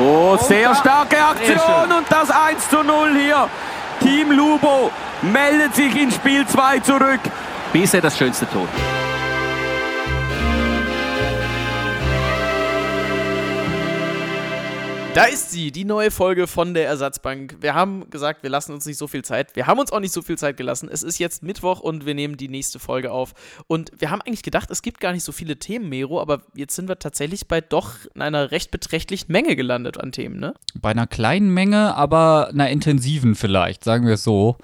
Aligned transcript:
Oh, 0.00 0.36
sehr 0.36 0.74
starke 0.76 1.16
Aktion 1.16 1.92
und 1.98 2.06
das 2.08 2.30
1 2.30 2.68
zu 2.70 2.82
0 2.84 3.16
hier. 3.16 3.48
Team 4.00 4.30
Lubo 4.30 4.92
meldet 5.22 5.74
sich 5.74 5.94
in 5.96 6.12
Spiel 6.12 6.46
2 6.46 6.80
zurück. 6.80 7.20
Bisher 7.72 8.00
das 8.00 8.16
schönste 8.16 8.48
Tor. 8.48 8.68
Da 15.18 15.24
ist 15.24 15.50
sie, 15.50 15.72
die 15.72 15.84
neue 15.84 16.12
Folge 16.12 16.46
von 16.46 16.74
der 16.74 16.86
Ersatzbank. 16.86 17.56
Wir 17.60 17.74
haben 17.74 18.08
gesagt, 18.08 18.44
wir 18.44 18.50
lassen 18.50 18.72
uns 18.72 18.86
nicht 18.86 18.98
so 18.98 19.08
viel 19.08 19.24
Zeit. 19.24 19.56
Wir 19.56 19.66
haben 19.66 19.80
uns 19.80 19.90
auch 19.90 19.98
nicht 19.98 20.14
so 20.14 20.22
viel 20.22 20.38
Zeit 20.38 20.56
gelassen. 20.56 20.88
Es 20.88 21.02
ist 21.02 21.18
jetzt 21.18 21.42
Mittwoch 21.42 21.80
und 21.80 22.06
wir 22.06 22.14
nehmen 22.14 22.36
die 22.36 22.46
nächste 22.46 22.78
Folge 22.78 23.10
auf. 23.10 23.34
Und 23.66 23.90
wir 23.98 24.12
haben 24.12 24.22
eigentlich 24.22 24.44
gedacht, 24.44 24.70
es 24.70 24.80
gibt 24.80 25.00
gar 25.00 25.12
nicht 25.12 25.24
so 25.24 25.32
viele 25.32 25.56
Themen, 25.56 25.88
Mero, 25.88 26.20
aber 26.20 26.42
jetzt 26.54 26.76
sind 26.76 26.88
wir 26.88 27.00
tatsächlich 27.00 27.48
bei 27.48 27.60
doch 27.60 27.94
einer 28.16 28.52
recht 28.52 28.70
beträchtlichen 28.70 29.32
Menge 29.32 29.56
gelandet 29.56 29.98
an 29.98 30.12
Themen, 30.12 30.38
ne? 30.38 30.54
Bei 30.80 30.90
einer 30.90 31.08
kleinen 31.08 31.52
Menge, 31.52 31.96
aber 31.96 32.50
einer 32.50 32.70
intensiven 32.70 33.34
vielleicht, 33.34 33.82
sagen 33.82 34.06
wir 34.06 34.14
es 34.14 34.22
so. 34.22 34.56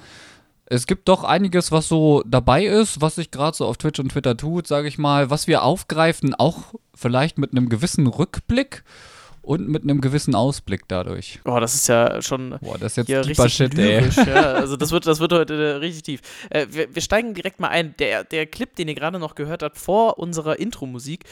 Es 0.67 0.87
gibt 0.87 1.09
doch 1.09 1.25
einiges, 1.25 1.73
was 1.73 1.89
so 1.89 2.23
dabei 2.25 2.65
ist, 2.65 3.01
was 3.01 3.17
sich 3.17 3.33
gerade 3.33 3.57
so 3.57 3.67
auf 3.67 3.77
Twitch 3.77 3.99
und 3.99 4.11
Twitter 4.11 4.37
tut, 4.37 4.69
sage 4.69 4.87
ich 4.87 4.99
mal, 4.99 5.31
was 5.31 5.49
wir 5.49 5.65
aufgreifen, 5.65 6.33
auch 6.33 6.75
vielleicht 6.95 7.39
mit 7.39 7.51
einem 7.51 7.69
gewissen 7.69 8.07
Rückblick 8.07 8.85
und 9.45 9.69
mit 9.69 9.83
einem 9.83 10.01
gewissen 10.01 10.35
Ausblick 10.35 10.83
dadurch. 10.89 11.41
Boah, 11.45 11.61
das 11.61 11.75
ist 11.75 11.89
ja 11.89 12.23
schon 12.23 12.57
Boah, 12.61 12.79
das 12.79 12.93
ist 12.93 12.97
jetzt 12.97 13.09
ja, 13.09 13.21
richtig 13.21 13.53
Shit, 13.53 13.79
ey. 13.79 14.01
lyrisch. 14.01 14.17
Ja, 14.17 14.53
also 14.55 14.77
das 14.77 14.91
wird, 14.91 15.07
das 15.07 15.21
wird 15.21 15.33
heute 15.33 15.55
äh, 15.55 15.77
richtig 15.77 16.03
tief. 16.03 16.21
Äh, 16.51 16.67
wir, 16.71 16.95
wir 16.95 17.03
steigen 17.03 17.35
direkt 17.35 17.61
mal 17.61 17.69
ein. 17.69 17.95
Der, 17.99 18.25
der 18.25 18.47
Clip, 18.47 18.75
den 18.75 18.89
ihr 18.89 18.95
gerade 18.95 19.19
noch 19.19 19.35
gehört 19.35 19.63
habt 19.63 19.79
vor 19.79 20.19
unserer 20.19 20.59
Intro-Musik, 20.59 21.25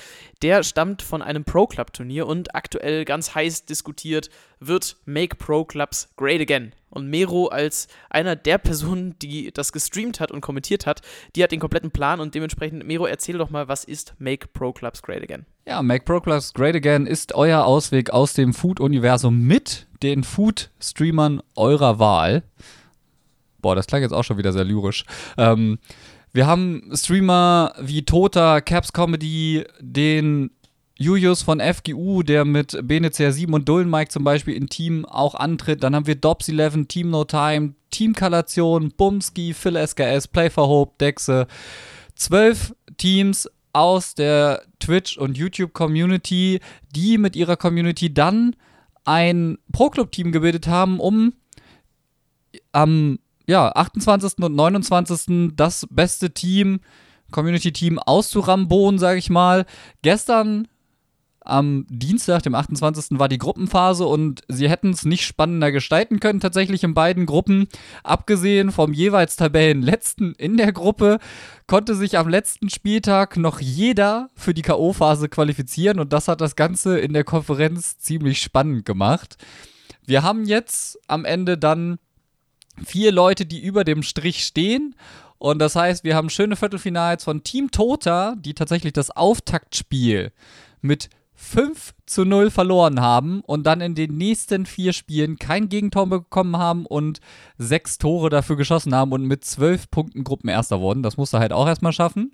der 0.42 0.62
stammt 0.62 1.02
von 1.02 1.22
einem 1.22 1.44
Pro-Club-Turnier 1.44 2.26
und 2.26 2.54
aktuell 2.54 3.04
ganz 3.04 3.34
heiß 3.34 3.64
diskutiert 3.64 4.30
wird 4.60 4.96
Make 5.04 5.36
Pro-Clubs 5.36 6.10
Great 6.16 6.40
Again. 6.40 6.72
Und 6.90 7.08
Mero 7.08 7.46
als 7.46 7.88
einer 8.10 8.36
der 8.36 8.58
Personen, 8.58 9.18
die 9.18 9.50
das 9.50 9.72
gestreamt 9.72 10.20
hat 10.20 10.30
und 10.30 10.42
kommentiert 10.42 10.86
hat, 10.86 11.00
die 11.34 11.42
hat 11.42 11.50
den 11.50 11.60
kompletten 11.60 11.90
Plan 11.90 12.20
und 12.20 12.34
dementsprechend, 12.34 12.86
Mero, 12.86 13.06
erzähl 13.06 13.38
doch 13.38 13.48
mal, 13.48 13.68
was 13.68 13.84
ist 13.84 14.14
Make 14.18 14.48
Pro 14.48 14.72
Clubs 14.72 15.02
Great 15.02 15.22
Again? 15.22 15.46
Ja, 15.64 15.80
Make 15.80 16.04
Pro 16.04 16.20
Clubs 16.20 16.54
Great 16.54 16.74
Again 16.74 17.06
ist 17.06 17.34
euer 17.34 17.64
Ausweg 17.64 18.10
aus 18.10 18.34
dem 18.34 18.52
Food-Universum 18.52 19.46
mit 19.46 19.86
den 20.02 20.24
Food-Streamern 20.24 21.40
eurer 21.54 22.00
Wahl. 22.00 22.42
Boah, 23.60 23.76
das 23.76 23.86
klang 23.86 24.02
jetzt 24.02 24.12
auch 24.12 24.24
schon 24.24 24.38
wieder 24.38 24.52
sehr 24.52 24.64
lyrisch. 24.64 25.04
Ähm, 25.38 25.78
wir 26.32 26.48
haben 26.48 26.90
Streamer 26.94 27.74
wie 27.80 28.04
Tota, 28.04 28.60
Caps 28.60 28.92
Comedy, 28.92 29.64
den 29.78 30.50
Julius 30.98 31.42
von 31.42 31.60
FGU, 31.60 32.24
der 32.24 32.44
mit 32.44 32.72
BNCR7 32.72 33.52
und 33.52 33.68
Dullen 33.68 33.88
Mike 33.88 34.10
zum 34.10 34.24
Beispiel 34.24 34.54
in 34.54 34.68
Team 34.68 35.04
auch 35.04 35.36
antritt. 35.36 35.84
Dann 35.84 35.94
haben 35.94 36.08
wir 36.08 36.16
Dobbs11, 36.16 36.88
Team 36.88 37.10
No 37.10 37.24
Time, 37.24 37.74
Team 37.92 38.14
Kalation, 38.16 38.92
Bumski, 38.96 39.54
Phil 39.54 39.76
SKS, 39.76 40.26
Play 40.26 40.50
for 40.50 40.66
Hope, 40.66 40.94
Dexe. 40.98 41.46
Zwölf 42.16 42.74
Teams 42.96 43.48
aus 43.72 44.14
der 44.14 44.62
Twitch- 44.80 45.16
und 45.18 45.36
YouTube-Community, 45.36 46.60
die 46.94 47.18
mit 47.18 47.36
ihrer 47.36 47.56
Community 47.56 48.12
dann 48.12 48.56
ein 49.04 49.58
Pro-Club-Team 49.72 50.32
gebildet 50.32 50.66
haben, 50.66 51.00
um 51.00 51.32
am 52.72 53.18
ja, 53.46 53.70
28. 53.74 54.38
und 54.38 54.54
29. 54.54 55.52
das 55.56 55.86
beste 55.90 56.32
Team, 56.32 56.80
Community-Team 57.32 57.98
auszurambonen, 57.98 58.98
sage 58.98 59.18
ich 59.18 59.30
mal. 59.30 59.66
Gestern 60.02 60.68
am 61.44 61.86
Dienstag, 61.88 62.42
dem 62.42 62.54
28. 62.54 63.18
war 63.18 63.28
die 63.28 63.38
Gruppenphase 63.38 64.06
und 64.06 64.42
sie 64.48 64.68
hätten 64.68 64.90
es 64.90 65.04
nicht 65.04 65.24
spannender 65.24 65.72
gestalten 65.72 66.20
können, 66.20 66.40
tatsächlich 66.40 66.84
in 66.84 66.94
beiden 66.94 67.26
Gruppen. 67.26 67.68
Abgesehen 68.04 68.70
vom 68.70 68.92
jeweils 68.92 69.36
Tabellenletzten 69.36 70.34
in 70.34 70.56
der 70.56 70.72
Gruppe 70.72 71.18
konnte 71.66 71.94
sich 71.94 72.18
am 72.18 72.28
letzten 72.28 72.70
Spieltag 72.70 73.36
noch 73.36 73.60
jeder 73.60 74.30
für 74.36 74.54
die 74.54 74.62
K.O.-Phase 74.62 75.28
qualifizieren 75.28 75.98
und 75.98 76.12
das 76.12 76.28
hat 76.28 76.40
das 76.40 76.56
Ganze 76.56 76.98
in 76.98 77.12
der 77.12 77.24
Konferenz 77.24 77.98
ziemlich 77.98 78.40
spannend 78.40 78.84
gemacht. 78.84 79.36
Wir 80.06 80.22
haben 80.22 80.44
jetzt 80.44 80.98
am 81.08 81.24
Ende 81.24 81.58
dann 81.58 81.98
vier 82.84 83.12
Leute, 83.12 83.46
die 83.46 83.60
über 83.60 83.84
dem 83.84 84.02
Strich 84.02 84.44
stehen. 84.44 84.94
Und 85.38 85.58
das 85.58 85.74
heißt, 85.74 86.04
wir 86.04 86.14
haben 86.14 86.30
schöne 86.30 86.56
Viertelfinals 86.56 87.24
von 87.24 87.42
Team 87.42 87.70
Tota, 87.70 88.36
die 88.36 88.54
tatsächlich 88.54 88.92
das 88.92 89.10
Auftaktspiel 89.10 90.32
mit 90.80 91.10
5 91.42 91.92
zu 92.06 92.24
0 92.24 92.50
verloren 92.50 93.00
haben 93.00 93.40
und 93.40 93.64
dann 93.64 93.80
in 93.80 93.96
den 93.96 94.16
nächsten 94.16 94.64
vier 94.64 94.92
Spielen 94.92 95.38
kein 95.38 95.68
Gegentor 95.68 96.06
bekommen 96.06 96.56
haben 96.56 96.86
und 96.86 97.20
sechs 97.58 97.98
Tore 97.98 98.30
dafür 98.30 98.56
geschossen 98.56 98.94
haben 98.94 99.10
und 99.10 99.26
mit 99.26 99.44
zwölf 99.44 99.90
Punkten 99.90 100.22
Gruppenerster 100.22 100.80
wurden. 100.80 101.02
Das 101.02 101.16
musste 101.16 101.40
halt 101.40 101.52
auch 101.52 101.66
erstmal 101.66 101.92
schaffen. 101.92 102.32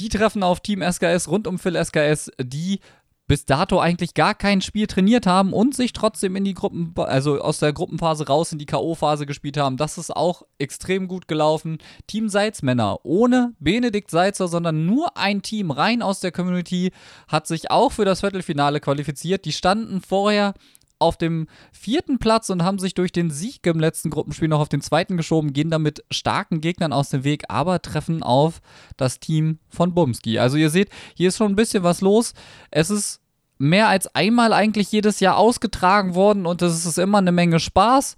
Die 0.00 0.08
treffen 0.08 0.42
auf 0.42 0.60
Team 0.60 0.82
SKS 0.82 1.28
rund 1.28 1.46
um 1.46 1.58
Phil 1.58 1.76
SKS, 1.76 2.32
die 2.40 2.80
bis 3.26 3.46
dato 3.46 3.80
eigentlich 3.80 4.14
gar 4.14 4.34
kein 4.34 4.60
Spiel 4.60 4.86
trainiert 4.86 5.26
haben 5.26 5.52
und 5.52 5.74
sich 5.74 5.92
trotzdem 5.92 6.36
in 6.36 6.44
die 6.44 6.54
Gruppen, 6.54 6.92
also 6.96 7.40
aus 7.40 7.58
der 7.58 7.72
Gruppenphase 7.72 8.26
raus 8.26 8.52
in 8.52 8.58
die 8.58 8.66
K.O.-Phase 8.66 9.24
gespielt 9.24 9.56
haben. 9.56 9.76
Das 9.76 9.96
ist 9.96 10.14
auch 10.14 10.42
extrem 10.58 11.08
gut 11.08 11.26
gelaufen. 11.26 11.78
Team 12.06 12.28
Salzmänner 12.28 13.00
ohne 13.02 13.54
Benedikt 13.58 14.10
Salzer, 14.10 14.48
sondern 14.48 14.84
nur 14.84 15.16
ein 15.16 15.42
Team 15.42 15.70
rein 15.70 16.02
aus 16.02 16.20
der 16.20 16.32
Community 16.32 16.92
hat 17.28 17.46
sich 17.46 17.70
auch 17.70 17.92
für 17.92 18.04
das 18.04 18.20
Viertelfinale 18.20 18.80
qualifiziert. 18.80 19.46
Die 19.46 19.52
standen 19.52 20.02
vorher 20.02 20.54
auf 21.04 21.16
dem 21.16 21.46
vierten 21.72 22.18
Platz 22.18 22.50
und 22.50 22.64
haben 22.64 22.78
sich 22.78 22.94
durch 22.94 23.12
den 23.12 23.30
Sieg 23.30 23.64
im 23.66 23.78
letzten 23.78 24.10
Gruppenspiel 24.10 24.48
noch 24.48 24.60
auf 24.60 24.68
den 24.68 24.80
zweiten 24.80 25.16
geschoben, 25.16 25.52
gehen 25.52 25.70
damit 25.70 26.04
starken 26.10 26.60
Gegnern 26.60 26.92
aus 26.92 27.10
dem 27.10 27.22
Weg, 27.22 27.44
aber 27.48 27.80
treffen 27.80 28.22
auf 28.22 28.60
das 28.96 29.20
Team 29.20 29.58
von 29.68 29.94
Bumski. 29.94 30.38
Also 30.38 30.56
ihr 30.56 30.70
seht, 30.70 30.90
hier 31.14 31.28
ist 31.28 31.36
schon 31.36 31.52
ein 31.52 31.56
bisschen 31.56 31.84
was 31.84 32.00
los. 32.00 32.34
Es 32.70 32.90
ist 32.90 33.20
mehr 33.58 33.88
als 33.88 34.12
einmal 34.14 34.52
eigentlich 34.52 34.90
jedes 34.90 35.20
Jahr 35.20 35.36
ausgetragen 35.36 36.14
worden 36.14 36.46
und 36.46 36.62
es 36.62 36.84
ist 36.84 36.98
immer 36.98 37.18
eine 37.18 37.32
Menge 37.32 37.60
Spaß. 37.60 38.16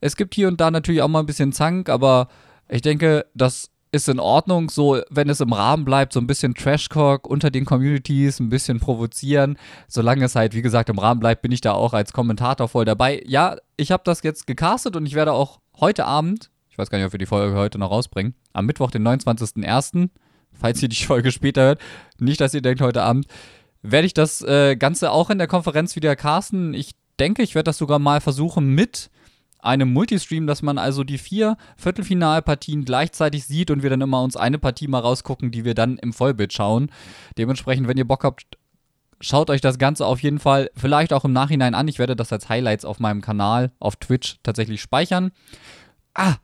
Es 0.00 0.16
gibt 0.16 0.34
hier 0.34 0.48
und 0.48 0.60
da 0.60 0.70
natürlich 0.70 1.02
auch 1.02 1.08
mal 1.08 1.20
ein 1.20 1.26
bisschen 1.26 1.52
Zank, 1.52 1.88
aber 1.88 2.28
ich 2.68 2.82
denke, 2.82 3.26
das 3.34 3.70
ist 3.92 4.08
in 4.08 4.20
Ordnung, 4.20 4.70
so 4.70 5.00
wenn 5.10 5.28
es 5.28 5.40
im 5.40 5.52
Rahmen 5.52 5.84
bleibt, 5.84 6.12
so 6.12 6.20
ein 6.20 6.26
bisschen 6.26 6.54
Trashtalk 6.54 7.26
unter 7.26 7.50
den 7.50 7.64
Communities, 7.64 8.40
ein 8.40 8.48
bisschen 8.48 8.80
provozieren. 8.80 9.58
Solange 9.86 10.24
es 10.24 10.34
halt, 10.34 10.54
wie 10.54 10.62
gesagt, 10.62 10.88
im 10.88 10.98
Rahmen 10.98 11.20
bleibt, 11.20 11.42
bin 11.42 11.52
ich 11.52 11.60
da 11.60 11.72
auch 11.72 11.94
als 11.94 12.12
Kommentator 12.12 12.68
voll 12.68 12.84
dabei. 12.84 13.22
Ja, 13.26 13.56
ich 13.76 13.90
habe 13.92 14.02
das 14.04 14.22
jetzt 14.22 14.46
gecastet 14.46 14.96
und 14.96 15.06
ich 15.06 15.14
werde 15.14 15.32
auch 15.32 15.60
heute 15.80 16.04
Abend, 16.04 16.50
ich 16.70 16.78
weiß 16.78 16.90
gar 16.90 16.98
nicht, 16.98 17.06
ob 17.06 17.12
wir 17.12 17.18
die 17.18 17.26
Folge 17.26 17.56
heute 17.56 17.78
noch 17.78 17.90
rausbringen, 17.90 18.34
am 18.52 18.66
Mittwoch, 18.66 18.90
den 18.90 19.06
29.01., 19.06 20.10
falls 20.52 20.82
ihr 20.82 20.88
die 20.88 20.96
Folge 20.96 21.32
später 21.32 21.62
hört, 21.62 21.80
nicht, 22.18 22.40
dass 22.40 22.54
ihr 22.54 22.62
denkt 22.62 22.80
heute 22.80 23.02
Abend, 23.02 23.26
werde 23.82 24.06
ich 24.06 24.14
das 24.14 24.42
äh, 24.42 24.76
Ganze 24.76 25.12
auch 25.12 25.30
in 25.30 25.38
der 25.38 25.46
Konferenz 25.46 25.96
wieder 25.96 26.16
casten. 26.16 26.74
Ich 26.74 26.92
denke, 27.18 27.42
ich 27.42 27.54
werde 27.54 27.64
das 27.64 27.78
sogar 27.78 27.98
mal 27.98 28.20
versuchen 28.20 28.74
mit 28.74 29.10
einem 29.68 29.92
Multistream, 29.92 30.46
dass 30.46 30.62
man 30.62 30.78
also 30.78 31.04
die 31.04 31.18
vier 31.18 31.56
Viertelfinalpartien 31.76 32.84
gleichzeitig 32.84 33.44
sieht 33.44 33.70
und 33.70 33.82
wir 33.82 33.90
dann 33.90 34.00
immer 34.00 34.22
uns 34.22 34.36
eine 34.36 34.58
Partie 34.58 34.88
mal 34.88 35.00
rausgucken, 35.00 35.50
die 35.50 35.64
wir 35.64 35.74
dann 35.74 35.98
im 35.98 36.12
Vollbild 36.12 36.52
schauen. 36.52 36.90
Dementsprechend, 37.36 37.86
wenn 37.86 37.98
ihr 37.98 38.06
Bock 38.06 38.24
habt, 38.24 38.58
schaut 39.20 39.50
euch 39.50 39.60
das 39.60 39.78
Ganze 39.78 40.06
auf 40.06 40.22
jeden 40.22 40.38
Fall 40.38 40.70
vielleicht 40.74 41.12
auch 41.12 41.24
im 41.24 41.32
Nachhinein 41.32 41.74
an. 41.74 41.86
Ich 41.86 41.98
werde 41.98 42.16
das 42.16 42.32
als 42.32 42.48
Highlights 42.48 42.84
auf 42.84 42.98
meinem 42.98 43.20
Kanal 43.20 43.70
auf 43.78 43.96
Twitch 43.96 44.38
tatsächlich 44.42 44.80
speichern. 44.80 45.32
Ah, 46.14 46.36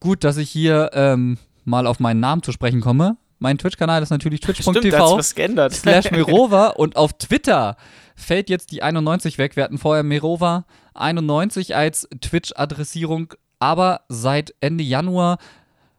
gut, 0.00 0.24
dass 0.24 0.36
ich 0.36 0.50
hier 0.50 0.90
ähm, 0.94 1.38
mal 1.64 1.86
auf 1.86 2.00
meinen 2.00 2.20
Namen 2.20 2.42
zu 2.42 2.52
sprechen 2.52 2.80
komme. 2.80 3.16
Mein 3.38 3.58
Twitch-Kanal 3.58 4.04
ist 4.04 4.10
natürlich 4.10 4.38
twitch.tv 4.40 5.20
slash 5.20 6.12
Mirova 6.12 6.68
und 6.68 6.94
auf 6.94 7.12
Twitter 7.14 7.76
fällt 8.14 8.48
jetzt 8.48 8.70
die 8.70 8.84
91 8.84 9.36
weg. 9.36 9.56
Wir 9.56 9.64
hatten 9.64 9.78
vorher 9.78 10.04
Mirova 10.04 10.64
91 10.94 11.74
als 11.76 12.08
Twitch-Adressierung, 12.20 13.34
aber 13.58 14.02
seit 14.08 14.54
Ende 14.60 14.84
Januar 14.84 15.38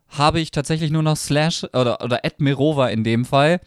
habe 0.10 0.40
ich 0.40 0.52
tatsächlich 0.52 0.92
nur 0.92 1.04
noch 1.04 1.18
slash 1.18 1.64
oder, 1.74 2.02
oder 2.04 2.22
Mirova 2.38 2.90
in 2.90 3.04
dem 3.04 3.26
Fall. 3.26 3.60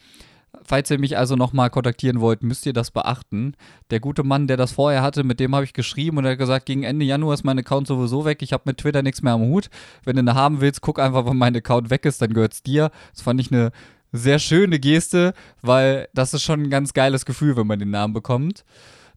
Falls 0.65 0.91
ihr 0.91 0.99
mich 0.99 1.17
also 1.17 1.37
nochmal 1.37 1.71
kontaktieren 1.71 2.21
wollt, 2.21 2.43
müsst 2.43 2.67
ihr 2.67 2.73
das 2.73 2.91
beachten. 2.91 3.55
Der 3.91 4.01
gute 4.01 4.25
Mann, 4.25 4.47
der 4.47 4.57
das 4.57 4.73
vorher 4.73 5.03
hatte, 5.03 5.23
mit 5.23 5.39
dem 5.39 5.55
habe 5.55 5.65
ich 5.65 5.73
geschrieben 5.73 6.19
und 6.19 6.25
er 6.25 6.33
hat 6.33 6.39
gesagt, 6.39 6.67
gegen 6.67 6.83
Ende 6.83 7.05
Januar 7.05 7.35
ist 7.35 7.45
mein 7.45 7.59
Account 7.59 7.87
sowieso 7.87 8.25
weg. 8.25 8.43
Ich 8.43 8.53
habe 8.53 8.65
mit 8.67 8.79
Twitter 8.79 9.03
nichts 9.03 9.23
mehr 9.23 9.35
am 9.35 9.43
Hut. 9.43 9.71
Wenn 10.05 10.17
du 10.17 10.21
eine 10.21 10.35
haben 10.35 10.61
willst, 10.61 10.81
guck 10.81 10.99
einfach, 10.99 11.25
wann 11.25 11.37
mein 11.37 11.55
Account 11.55 11.91
weg 11.91 12.05
ist, 12.05 12.21
dann 12.21 12.33
gehört 12.33 12.55
es 12.55 12.63
dir. 12.63 12.91
Das 13.13 13.23
fand 13.23 13.41
ich 13.41 13.53
eine 13.53 13.71
sehr 14.13 14.39
schöne 14.39 14.81
Geste, 14.81 15.35
weil 15.63 16.09
das 16.15 16.35
ist 16.35 16.43
schon 16.43 16.65
ein 16.65 16.71
ganz 16.71 16.95
geiles 16.95 17.27
Gefühl, 17.27 17.57
wenn 17.57 17.67
man 17.67 17.79
den 17.79 17.91
Namen 17.91 18.15
bekommt. 18.15 18.65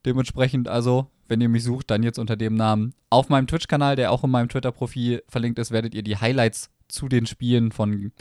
Dementsprechend 0.06 0.68
also, 0.68 1.08
wenn 1.30 1.42
ihr 1.42 1.50
mich 1.50 1.64
sucht, 1.64 1.90
dann 1.92 2.04
jetzt 2.04 2.20
unter 2.20 2.36
dem 2.36 2.56
Namen. 2.56 2.94
Auf 3.10 3.30
meinem 3.30 3.48
Twitch-Kanal, 3.48 3.96
der 3.96 4.12
auch 4.12 4.24
in 4.24 4.32
meinem 4.32 4.50
Twitter-Profil 4.50 5.24
verlinkt 5.28 5.60
ist, 5.60 5.72
werdet 5.72 5.96
ihr 5.96 6.04
die 6.04 6.18
Highlights 6.18 6.70
zu 6.88 7.08
den 7.08 7.26
Spielen 7.26 7.72
von 7.72 8.12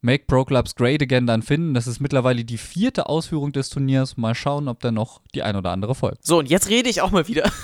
Make 0.00 0.24
Pro 0.26 0.44
Clubs 0.44 0.74
Great 0.74 1.02
Again 1.02 1.26
dann 1.26 1.42
finden. 1.42 1.74
Das 1.74 1.86
ist 1.86 2.00
mittlerweile 2.00 2.44
die 2.44 2.58
vierte 2.58 3.06
Ausführung 3.06 3.52
des 3.52 3.68
Turniers. 3.68 4.16
Mal 4.16 4.34
schauen, 4.34 4.68
ob 4.68 4.80
da 4.80 4.90
noch 4.90 5.20
die 5.34 5.42
ein 5.42 5.56
oder 5.56 5.70
andere 5.70 5.94
folgt. 5.94 6.24
So, 6.24 6.38
und 6.38 6.48
jetzt 6.48 6.68
rede 6.68 6.88
ich 6.88 7.00
auch 7.02 7.10
mal 7.10 7.28
wieder. 7.28 7.50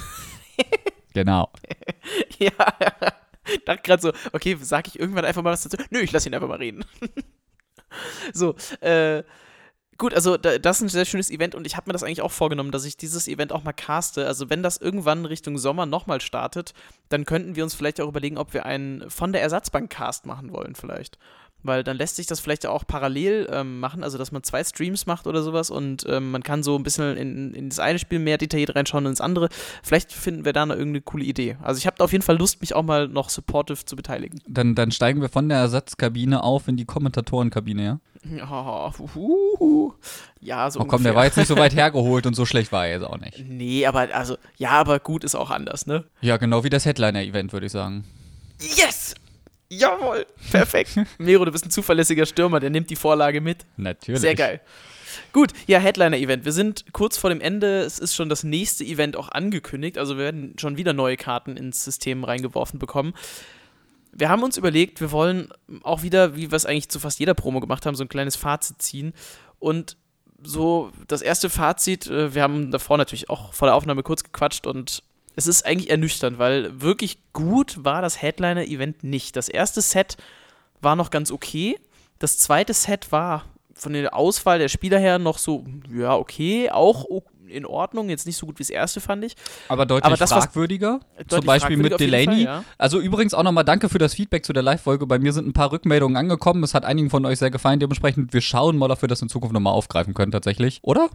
Genau. 1.15 1.49
ja, 2.39 2.53
ich 3.47 3.65
dachte 3.65 3.83
gerade 3.83 4.03
so, 4.03 4.13
okay, 4.33 4.57
sag 4.61 4.89
ich 4.89 4.99
irgendwann 4.99 5.25
einfach 5.25 5.43
mal 5.43 5.53
was 5.53 5.63
dazu? 5.63 5.77
Nö, 5.91 6.01
ich 6.01 6.13
lasse 6.13 6.29
ihn 6.29 6.35
einfach 6.35 6.49
mal 6.49 6.59
reden. 6.59 6.85
so, 8.35 8.57
äh, 8.81 9.23
Gut, 9.97 10.13
also 10.13 10.37
da, 10.37 10.59
das 10.59 10.79
ist 10.79 10.83
ein 10.83 10.89
sehr 10.89 11.05
schönes 11.05 11.31
Event 11.31 11.55
und 11.55 11.67
ich 11.67 11.77
habe 11.77 11.89
mir 11.89 11.93
das 11.93 12.03
eigentlich 12.03 12.23
auch 12.23 12.33
vorgenommen, 12.33 12.73
dass 12.73 12.85
ich 12.85 12.97
dieses 12.97 13.29
Event 13.29 13.53
auch 13.53 13.63
mal 13.63 13.73
caste. 13.73 14.27
Also 14.27 14.51
wenn 14.51 14.63
das 14.63 14.77
irgendwann 14.77 15.25
Richtung 15.25 15.57
Sommer 15.57 15.87
nochmal 15.87 16.21
startet, 16.21 16.75
dann 17.11 17.25
könnten 17.25 17.55
wir 17.55 17.63
uns 17.63 17.75
vielleicht 17.75 18.01
auch 18.01 18.09
überlegen, 18.09 18.39
ob 18.39 18.55
wir 18.55 18.67
einen 18.67 19.09
von 19.09 19.33
der 19.33 19.43
Ersatzbank 19.43 19.91
Cast 19.91 20.27
machen 20.27 20.53
wollen 20.53 20.75
vielleicht 20.75 21.19
weil 21.65 21.83
dann 21.83 21.97
lässt 21.97 22.17
sich 22.17 22.27
das 22.27 22.41
vielleicht 22.41 22.67
auch 22.67 22.87
parallel 22.87 23.49
ähm, 23.51 23.81
machen, 23.81 24.05
also 24.05 24.19
dass 24.19 24.31
man 24.31 24.43
zwei 24.43 24.63
Streams 24.63 25.07
macht 25.07 25.27
oder 25.27 25.43
sowas 25.43 25.71
und 25.71 26.05
ähm, 26.09 26.31
man 26.31 26.43
kann 26.43 26.63
so 26.63 26.77
ein 26.77 26.83
bisschen 26.83 27.17
in, 27.17 27.55
in 27.55 27.69
das 27.71 27.79
eine 27.79 27.99
Spiel 27.99 28.19
mehr 28.19 28.39
detailliert 28.39 28.77
reinschauen 28.77 29.07
und 29.07 29.13
ins 29.13 29.21
andere. 29.21 29.49
Vielleicht 29.83 30.13
finden 30.13 30.45
wir 30.45 30.53
da 30.53 30.63
eine 30.63 30.75
irgendeine 30.75 31.03
coole 31.03 31.25
Idee. 31.25 31.57
Also 31.63 31.79
ich 31.79 31.87
habe 31.87 32.03
auf 32.05 32.13
jeden 32.13 32.23
Fall 32.23 32.37
Lust, 32.37 32.61
mich 32.61 32.75
auch 32.75 32.83
mal 32.83 33.09
noch 33.09 33.31
supportive 33.31 33.85
zu 33.85 33.97
beteiligen. 33.97 34.41
Dann, 34.47 34.75
dann 34.75 34.93
steigen 34.93 35.21
wir 35.21 35.29
von 35.29 35.49
der 35.49 35.59
Ersatzkabine 35.59 36.43
auf 36.43 36.69
in 36.69 36.77
die 36.77 36.85
Kommentatorenkabine, 36.85 37.85
ja? 37.85 38.01
Oh, 38.51 38.91
uh, 39.17 39.93
ja, 40.41 40.71
so. 40.71 40.81
Oh 40.81 40.85
komm, 40.85 41.03
der 41.03 41.15
war 41.15 41.25
jetzt 41.25 41.37
nicht 41.37 41.49
so 41.49 41.57
weit 41.57 41.75
hergeholt 41.77 42.27
und 42.27 42.35
so 42.35 42.47
schlecht 42.47 42.73
war 42.73 42.87
er 42.87 42.95
jetzt 42.95 43.05
auch 43.05 43.19
nicht. 43.19 43.45
Nee, 43.47 43.87
aber 43.87 44.09
also, 44.15 44.37
ja, 44.57 44.71
aber 44.71 44.99
gut 44.99 45.25
ist 45.25 45.35
auch 45.35 45.51
anders, 45.51 45.87
ne? 45.87 46.05
Ja, 46.21 46.37
genau 46.37 46.65
wie 46.65 46.71
das 46.71 46.87
Headliner-Event, 46.87 47.53
würde 47.53 47.67
ich 47.67 47.73
sagen. 47.73 48.05
Yes! 48.61 49.15
Jawohl, 49.79 50.27
perfekt. 50.51 50.99
Mero, 51.19 51.45
du 51.45 51.53
bist 51.53 51.67
ein 51.67 51.71
zuverlässiger 51.71 52.27
Stürmer, 52.27 52.61
der 52.61 52.71
nimmt 52.71 52.91
die 52.91 52.97
Vorlage 52.97 53.41
mit. 53.41 53.65
Natürlich. 53.77 54.21
Sehr 54.21 54.35
geil. 54.35 54.61
Gut, 55.33 55.53
ja, 55.67 55.79
Headliner-Event. 55.79 56.45
Wir 56.45 56.53
sind 56.53 56.87
kurz 56.93 57.17
vor 57.17 57.31
dem 57.31 57.41
Ende. 57.41 57.81
Es 57.81 57.99
ist 57.99 58.15
schon 58.15 58.29
das 58.29 58.45
nächste 58.45 58.85
Event 58.85 59.17
auch 59.17 59.29
angekündigt. 59.29 59.99
Also 59.99 60.17
wir 60.17 60.25
werden 60.25 60.57
schon 60.59 60.77
wieder 60.77 60.93
neue 60.93 61.17
Karten 61.17 61.57
ins 61.57 61.85
System 61.85 62.25
reingeworfen 62.25 62.79
bekommen. 62.79 63.15
Wir 64.13 64.29
haben 64.29 64.43
uns 64.43 64.57
überlegt, 64.57 65.01
wir 65.01 65.11
wollen 65.11 65.49
auch 65.83 66.03
wieder, 66.03 66.37
wie 66.37 66.51
wir 66.51 66.57
es 66.57 66.67
eigentlich 66.67 66.89
zu 66.89 67.01
fast 67.01 67.19
jeder 67.19 67.35
Promo 67.35 67.61
gemacht 67.61 67.85
haben, 67.85 67.97
so 67.97 68.05
ein 68.05 68.09
kleines 68.09 68.37
Fazit 68.37 68.81
ziehen. 68.81 69.13
Und 69.59 69.97
so 70.43 70.93
das 71.09 71.23
erste 71.23 71.51
Fazit, 71.51 72.07
äh, 72.07 72.35
wir 72.35 72.43
haben 72.43 72.71
davor 72.71 72.99
natürlich 72.99 73.31
auch 73.31 73.53
vor 73.53 73.67
der 73.67 73.75
Aufnahme 73.75 74.03
kurz 74.03 74.23
gequatscht 74.23 74.67
und 74.67 75.03
es 75.37 75.47
ist 75.47 75.67
eigentlich 75.67 75.91
ernüchternd, 75.91 76.39
weil 76.39 76.81
wirklich 76.81 77.19
gut 77.33 77.85
war 77.85 78.03
das 78.03 78.21
Headliner-Event 78.21 79.05
nicht. 79.05 79.37
Das 79.37 79.49
erste 79.49 79.81
Set 79.81 80.17
war 80.81 80.97
noch 80.97 81.11
ganz 81.11 81.31
okay. 81.31 81.77
Das 82.19 82.39
zweite 82.39 82.75
Set 82.75 83.11
war 83.13 83.45
von 83.75 83.93
der 83.93 84.15
Auswahl 84.15 84.59
der 84.59 84.69
Spieler 84.69 84.99
her 84.99 85.19
noch 85.19 85.39
so, 85.39 85.65
ja, 85.93 86.15
okay, 86.15 86.71
auch 86.71 87.05
in 87.49 87.67
Ordnung, 87.67 88.09
jetzt 88.09 88.27
nicht 88.27 88.37
so 88.37 88.47
gut 88.47 88.59
wie 88.59 88.63
das 88.63 88.71
erste, 88.71 89.01
fand 89.01 89.25
ich. 89.25 89.35
Aber 89.69 89.87
deutlich 89.87 90.07
Aber 90.07 90.17
das, 90.17 90.33
fragwürdiger. 90.33 91.01
Deutlich 91.17 91.29
zum 91.29 91.47
Beispiel 91.47 91.77
mit 91.77 91.99
Delaney. 92.01 92.27
Fall, 92.27 92.41
ja. 92.41 92.65
Also 92.79 93.01
übrigens 93.01 93.35
auch 93.35 93.43
nochmal 93.43 93.65
danke 93.65 93.89
für 93.89 93.99
das 93.99 94.15
Feedback 94.15 94.45
zu 94.45 94.53
der 94.53 94.63
Live-Folge. 94.63 95.07
Bei 95.07 95.19
mir 95.19 95.33
sind 95.33 95.47
ein 95.47 95.53
paar 95.53 95.71
Rückmeldungen 95.73 96.17
angekommen. 96.17 96.63
Es 96.63 96.75
hat 96.75 96.85
einigen 96.85 97.11
von 97.11 97.25
euch 97.27 97.39
sehr 97.39 97.51
gefallen. 97.51 97.81
Dementsprechend, 97.81 98.33
wir 98.33 98.41
schauen 98.41 98.77
mal, 98.79 98.91
ob 98.91 99.03
wir 99.03 99.09
das 99.09 99.23
in 99.23 99.29
Zukunft 99.29 99.53
nochmal 99.53 99.73
aufgreifen 99.73 100.15
können, 100.15 100.33
tatsächlich. 100.33 100.81
Oder? 100.83 101.11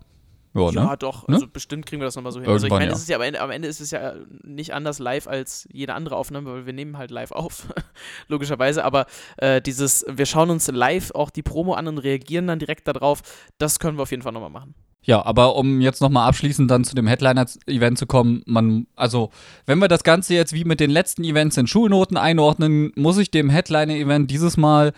Ja, 0.59 0.71
ja 0.83 0.89
ne? 0.91 0.97
doch. 0.97 1.27
Ne? 1.27 1.35
Also 1.35 1.47
bestimmt 1.47 1.85
kriegen 1.85 2.01
wir 2.01 2.05
das 2.05 2.15
nochmal 2.15 2.31
so 2.31 2.39
hin. 2.39 2.49
Irgendwann, 2.49 2.63
also 2.63 2.67
ich 2.67 2.71
meine, 2.71 2.91
ja. 2.91 3.07
ja 3.07 3.15
am 3.15 3.21
Ende, 3.21 3.41
am 3.41 3.51
Ende 3.51 3.67
ist 3.67 3.81
es 3.81 3.91
ja 3.91 4.13
nicht 4.43 4.73
anders 4.73 4.99
live 4.99 5.27
als 5.27 5.67
jede 5.71 5.93
andere 5.93 6.15
Aufnahme, 6.15 6.51
weil 6.51 6.65
wir 6.65 6.73
nehmen 6.73 6.97
halt 6.97 7.11
live 7.11 7.31
auf, 7.31 7.67
logischerweise. 8.27 8.83
Aber 8.83 9.05
äh, 9.37 9.61
dieses, 9.61 10.05
wir 10.07 10.25
schauen 10.25 10.49
uns 10.49 10.67
live 10.67 11.11
auch 11.11 11.29
die 11.29 11.43
Promo 11.43 11.73
an 11.73 11.87
und 11.87 11.97
reagieren 11.97 12.47
dann 12.47 12.59
direkt 12.59 12.87
darauf, 12.87 13.21
das 13.57 13.79
können 13.79 13.97
wir 13.97 14.03
auf 14.03 14.11
jeden 14.11 14.23
Fall 14.23 14.33
nochmal 14.33 14.49
machen. 14.49 14.75
Ja, 15.01 15.25
aber 15.25 15.55
um 15.55 15.79
jetzt 15.81 16.01
nochmal 16.01 16.27
abschließend 16.27 16.69
dann 16.69 16.83
zu 16.83 16.93
dem 16.93 17.07
Headliner-Event 17.07 17.97
zu 17.97 18.05
kommen, 18.05 18.43
man, 18.45 18.85
also, 18.95 19.31
wenn 19.65 19.79
wir 19.79 19.87
das 19.87 20.03
Ganze 20.03 20.33
jetzt 20.33 20.53
wie 20.53 20.65
mit 20.65 20.79
den 20.79 20.89
letzten 20.89 21.23
Events 21.23 21.57
in 21.57 21.67
Schulnoten 21.67 22.17
einordnen, 22.17 22.91
muss 22.95 23.17
ich 23.17 23.31
dem 23.31 23.49
Headliner-Event 23.49 24.29
dieses 24.29 24.57
Mal 24.57 24.93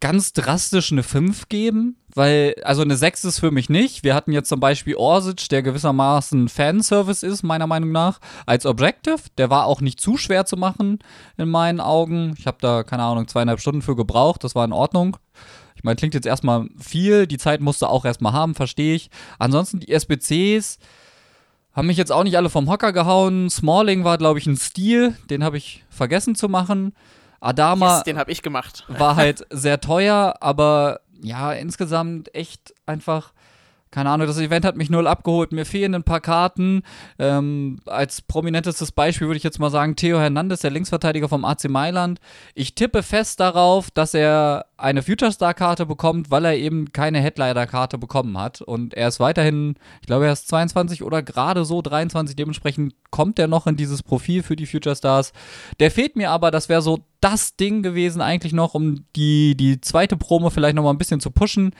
ganz 0.00 0.32
drastisch 0.32 0.92
eine 0.92 1.02
5 1.02 1.48
geben, 1.48 1.96
weil, 2.14 2.54
also 2.64 2.82
eine 2.82 2.96
6 2.96 3.24
ist 3.24 3.38
für 3.38 3.50
mich 3.50 3.68
nicht. 3.68 4.02
Wir 4.02 4.14
hatten 4.14 4.32
jetzt 4.32 4.48
zum 4.48 4.58
Beispiel 4.58 4.96
Orsic, 4.96 5.48
der 5.50 5.62
gewissermaßen 5.62 6.48
Fanservice 6.48 7.22
ist, 7.22 7.42
meiner 7.42 7.66
Meinung 7.66 7.92
nach, 7.92 8.18
als 8.46 8.66
Objective. 8.66 9.18
Der 9.38 9.50
war 9.50 9.66
auch 9.66 9.80
nicht 9.80 10.00
zu 10.00 10.16
schwer 10.16 10.46
zu 10.46 10.56
machen, 10.56 10.98
in 11.36 11.50
meinen 11.50 11.80
Augen. 11.80 12.34
Ich 12.38 12.46
habe 12.46 12.58
da, 12.60 12.82
keine 12.82 13.02
Ahnung, 13.02 13.28
zweieinhalb 13.28 13.60
Stunden 13.60 13.82
für 13.82 13.94
gebraucht, 13.94 14.42
das 14.42 14.54
war 14.54 14.64
in 14.64 14.72
Ordnung. 14.72 15.18
Ich 15.76 15.84
meine, 15.84 15.96
klingt 15.96 16.14
jetzt 16.14 16.26
erstmal 16.26 16.68
viel, 16.78 17.26
die 17.26 17.38
Zeit 17.38 17.60
musste 17.60 17.88
auch 17.88 18.04
erstmal 18.04 18.32
haben, 18.32 18.54
verstehe 18.54 18.94
ich. 18.94 19.10
Ansonsten 19.38 19.80
die 19.80 19.90
SBCs 19.90 20.78
haben 21.72 21.86
mich 21.86 21.96
jetzt 21.96 22.12
auch 22.12 22.24
nicht 22.24 22.36
alle 22.36 22.50
vom 22.50 22.68
Hocker 22.68 22.92
gehauen. 22.92 23.48
Smalling 23.48 24.04
war, 24.04 24.18
glaube 24.18 24.38
ich, 24.38 24.46
ein 24.46 24.56
Stil, 24.56 25.16
den 25.30 25.44
habe 25.44 25.56
ich 25.56 25.84
vergessen 25.88 26.34
zu 26.34 26.48
machen. 26.48 26.92
Adama 27.40 27.96
yes, 27.96 28.02
den 28.04 28.18
habe 28.18 28.30
ich 28.30 28.42
gemacht. 28.42 28.84
war 28.88 29.16
halt 29.16 29.46
sehr 29.50 29.80
teuer, 29.80 30.36
aber 30.40 31.00
ja, 31.22 31.52
insgesamt 31.52 32.34
echt 32.34 32.74
einfach 32.86 33.32
keine 33.90 34.10
Ahnung, 34.10 34.28
das 34.28 34.38
Event 34.38 34.64
hat 34.64 34.76
mich 34.76 34.88
null 34.88 35.08
abgeholt. 35.08 35.50
Mir 35.50 35.66
fehlen 35.66 35.94
ein 35.96 36.04
paar 36.04 36.20
Karten. 36.20 36.82
Ähm, 37.18 37.80
als 37.86 38.22
prominentestes 38.22 38.92
Beispiel 38.92 39.26
würde 39.26 39.38
ich 39.38 39.42
jetzt 39.42 39.58
mal 39.58 39.70
sagen, 39.70 39.96
Theo 39.96 40.20
Hernandez, 40.20 40.60
der 40.60 40.70
Linksverteidiger 40.70 41.28
vom 41.28 41.44
AC 41.44 41.68
Mailand. 41.68 42.20
Ich 42.54 42.76
tippe 42.76 43.02
fest 43.02 43.40
darauf, 43.40 43.90
dass 43.90 44.14
er 44.14 44.66
eine 44.76 45.02
Future 45.02 45.32
Star 45.32 45.54
Karte 45.54 45.86
bekommt, 45.86 46.30
weil 46.30 46.44
er 46.44 46.56
eben 46.56 46.92
keine 46.92 47.20
Headliner 47.20 47.66
Karte 47.66 47.98
bekommen 47.98 48.38
hat. 48.38 48.60
Und 48.60 48.94
er 48.94 49.08
ist 49.08 49.18
weiterhin, 49.18 49.74
ich 50.00 50.06
glaube, 50.06 50.26
er 50.26 50.32
ist 50.32 50.46
22 50.46 51.02
oder 51.02 51.22
gerade 51.22 51.64
so 51.64 51.82
23. 51.82 52.36
Dementsprechend 52.36 52.94
kommt 53.10 53.40
er 53.40 53.48
noch 53.48 53.66
in 53.66 53.76
dieses 53.76 54.04
Profil 54.04 54.44
für 54.44 54.54
die 54.54 54.66
Future 54.66 54.94
Stars. 54.94 55.32
Der 55.80 55.90
fehlt 55.90 56.14
mir 56.14 56.30
aber, 56.30 56.52
das 56.52 56.68
wäre 56.68 56.80
so 56.80 57.00
das 57.20 57.56
Ding 57.56 57.82
gewesen 57.82 58.22
eigentlich 58.22 58.52
noch, 58.52 58.74
um 58.74 59.04
die, 59.16 59.56
die 59.56 59.80
zweite 59.80 60.16
Promo 60.16 60.50
vielleicht 60.50 60.76
noch 60.76 60.84
mal 60.84 60.90
ein 60.90 60.98
bisschen 60.98 61.20
zu 61.20 61.32
pushen. 61.32 61.74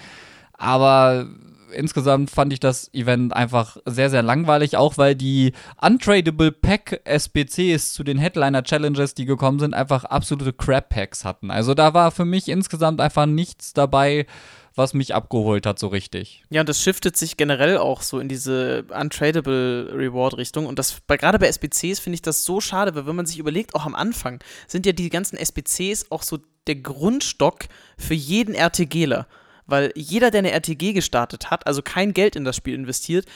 Aber 0.52 1.26
insgesamt 1.72 2.30
fand 2.30 2.52
ich 2.52 2.60
das 2.60 2.92
Event 2.92 3.34
einfach 3.34 3.76
sehr, 3.86 4.10
sehr 4.10 4.22
langweilig, 4.22 4.76
auch 4.76 4.98
weil 4.98 5.14
die 5.14 5.52
Untradable 5.80 6.52
Pack 6.52 7.00
SBCs 7.04 7.92
zu 7.92 8.04
den 8.04 8.18
Headliner 8.18 8.62
Challenges, 8.62 9.14
die 9.14 9.24
gekommen 9.24 9.58
sind, 9.58 9.74
einfach 9.74 10.04
absolute 10.04 10.52
Crap 10.52 10.88
Packs 10.88 11.24
hatten. 11.24 11.50
Also 11.50 11.74
da 11.74 11.94
war 11.94 12.10
für 12.10 12.24
mich 12.24 12.48
insgesamt 12.48 13.00
einfach 13.00 13.26
nichts 13.26 13.72
dabei, 13.72 14.26
was 14.74 14.94
mich 14.94 15.14
abgeholt 15.14 15.66
hat, 15.66 15.78
so 15.78 15.88
richtig. 15.88 16.44
Ja, 16.50 16.60
und 16.60 16.68
das 16.68 16.80
shiftet 16.80 17.16
sich 17.16 17.36
generell 17.36 17.78
auch 17.78 18.02
so 18.02 18.18
in 18.18 18.28
diese 18.28 18.84
Untradable 18.88 19.90
Reward-Richtung. 19.92 20.66
Und 20.66 20.78
das 20.78 21.00
bei, 21.06 21.16
gerade 21.16 21.38
bei 21.38 21.48
SBCs 21.48 21.98
finde 21.98 22.14
ich 22.14 22.22
das 22.22 22.44
so 22.44 22.60
schade, 22.60 22.94
weil 22.94 23.06
wenn 23.06 23.16
man 23.16 23.26
sich 23.26 23.38
überlegt, 23.38 23.74
auch 23.74 23.86
am 23.86 23.94
Anfang 23.94 24.42
sind 24.66 24.86
ja 24.86 24.92
die 24.92 25.10
ganzen 25.10 25.36
SBCs 25.36 26.10
auch 26.10 26.22
so 26.22 26.38
der 26.66 26.76
Grundstock 26.76 27.66
für 27.98 28.14
jeden 28.14 28.54
RTGler. 28.54 29.26
Weil 29.70 29.92
jeder, 29.94 30.30
der 30.30 30.40
eine 30.40 30.52
RTG 30.52 30.92
gestartet 30.92 31.50
hat, 31.50 31.66
also 31.66 31.82
kein 31.82 32.12
Geld 32.12 32.36
in 32.36 32.44
das 32.44 32.56
Spiel 32.56 32.74
investiert, 32.74 33.26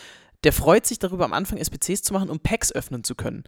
der 0.42 0.52
freut 0.52 0.86
sich 0.86 0.98
darüber, 0.98 1.24
am 1.24 1.32
Anfang 1.32 1.58
SPCs 1.58 2.02
zu 2.02 2.12
machen, 2.12 2.28
um 2.28 2.40
Packs 2.40 2.72
öffnen 2.72 3.04
zu 3.04 3.14
können. 3.14 3.44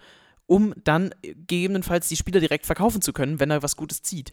Um 0.46 0.74
dann 0.84 1.14
gegebenenfalls 1.22 2.08
die 2.08 2.16
Spieler 2.16 2.40
direkt 2.40 2.66
verkaufen 2.66 3.02
zu 3.02 3.12
können, 3.12 3.40
wenn 3.40 3.50
er 3.50 3.62
was 3.62 3.76
Gutes 3.76 4.02
zieht. 4.02 4.30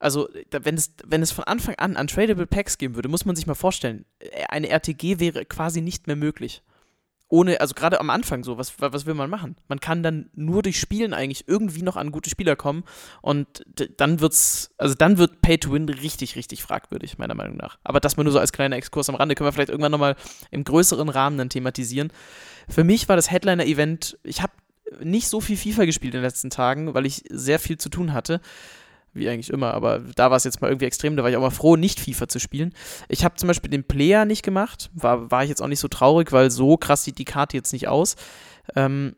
Also, 0.00 0.28
wenn 0.50 0.74
es, 0.74 0.92
wenn 1.06 1.22
es 1.22 1.30
von 1.30 1.44
Anfang 1.44 1.76
an 1.76 1.96
Untradable 1.96 2.46
Packs 2.46 2.76
geben 2.76 2.96
würde, 2.96 3.08
muss 3.08 3.24
man 3.24 3.36
sich 3.36 3.46
mal 3.46 3.54
vorstellen, 3.54 4.04
eine 4.48 4.68
RTG 4.68 5.20
wäre 5.20 5.44
quasi 5.44 5.80
nicht 5.80 6.06
mehr 6.06 6.16
möglich 6.16 6.62
ohne, 7.28 7.60
also 7.60 7.74
gerade 7.74 8.00
am 8.00 8.10
Anfang 8.10 8.44
so, 8.44 8.58
was, 8.58 8.74
was 8.78 9.06
will 9.06 9.14
man 9.14 9.30
machen? 9.30 9.56
Man 9.68 9.80
kann 9.80 10.02
dann 10.02 10.30
nur 10.34 10.62
durch 10.62 10.78
Spielen 10.78 11.14
eigentlich 11.14 11.48
irgendwie 11.48 11.82
noch 11.82 11.96
an 11.96 12.12
gute 12.12 12.30
Spieler 12.30 12.54
kommen 12.54 12.84
und 13.22 13.64
dann 13.96 14.20
wird's, 14.20 14.72
also 14.78 14.94
dann 14.94 15.18
wird 15.18 15.40
Pay 15.40 15.58
to 15.58 15.72
Win 15.72 15.88
richtig, 15.88 16.36
richtig 16.36 16.62
fragwürdig, 16.62 17.18
meiner 17.18 17.34
Meinung 17.34 17.56
nach. 17.56 17.78
Aber 17.82 18.00
das 18.00 18.16
mal 18.16 18.24
nur 18.24 18.32
so 18.32 18.38
als 18.38 18.52
kleiner 18.52 18.76
Exkurs 18.76 19.08
am 19.08 19.14
Rande, 19.14 19.34
können 19.34 19.48
wir 19.48 19.52
vielleicht 19.52 19.70
irgendwann 19.70 19.92
nochmal 19.92 20.16
im 20.50 20.64
größeren 20.64 21.08
Rahmen 21.08 21.38
dann 21.38 21.48
thematisieren. 21.48 22.12
Für 22.68 22.84
mich 22.84 23.08
war 23.08 23.16
das 23.16 23.30
Headliner-Event, 23.30 24.18
ich 24.22 24.42
habe 24.42 24.52
nicht 25.02 25.28
so 25.28 25.40
viel 25.40 25.56
FIFA 25.56 25.86
gespielt 25.86 26.14
in 26.14 26.20
den 26.20 26.26
letzten 26.26 26.50
Tagen, 26.50 26.94
weil 26.94 27.06
ich 27.06 27.24
sehr 27.30 27.58
viel 27.58 27.78
zu 27.78 27.88
tun 27.88 28.12
hatte 28.12 28.40
wie 29.14 29.28
eigentlich 29.28 29.50
immer, 29.50 29.72
aber 29.74 30.00
da 30.00 30.30
war 30.30 30.36
es 30.36 30.44
jetzt 30.44 30.60
mal 30.60 30.68
irgendwie 30.68 30.86
extrem, 30.86 31.16
da 31.16 31.22
war 31.22 31.30
ich 31.30 31.36
auch 31.36 31.40
mal 31.42 31.50
froh, 31.50 31.76
nicht 31.76 32.00
FIFA 32.00 32.28
zu 32.28 32.40
spielen. 32.40 32.74
Ich 33.08 33.24
habe 33.24 33.36
zum 33.36 33.46
Beispiel 33.46 33.70
den 33.70 33.84
Player 33.84 34.24
nicht 34.24 34.42
gemacht, 34.42 34.90
war, 34.94 35.30
war 35.30 35.42
ich 35.42 35.48
jetzt 35.48 35.62
auch 35.62 35.68
nicht 35.68 35.80
so 35.80 35.88
traurig, 35.88 36.32
weil 36.32 36.50
so 36.50 36.76
krass 36.76 37.04
sieht 37.04 37.18
die 37.18 37.24
Karte 37.24 37.56
jetzt 37.56 37.72
nicht 37.72 37.88
aus. 37.88 38.16
Ähm, 38.74 39.16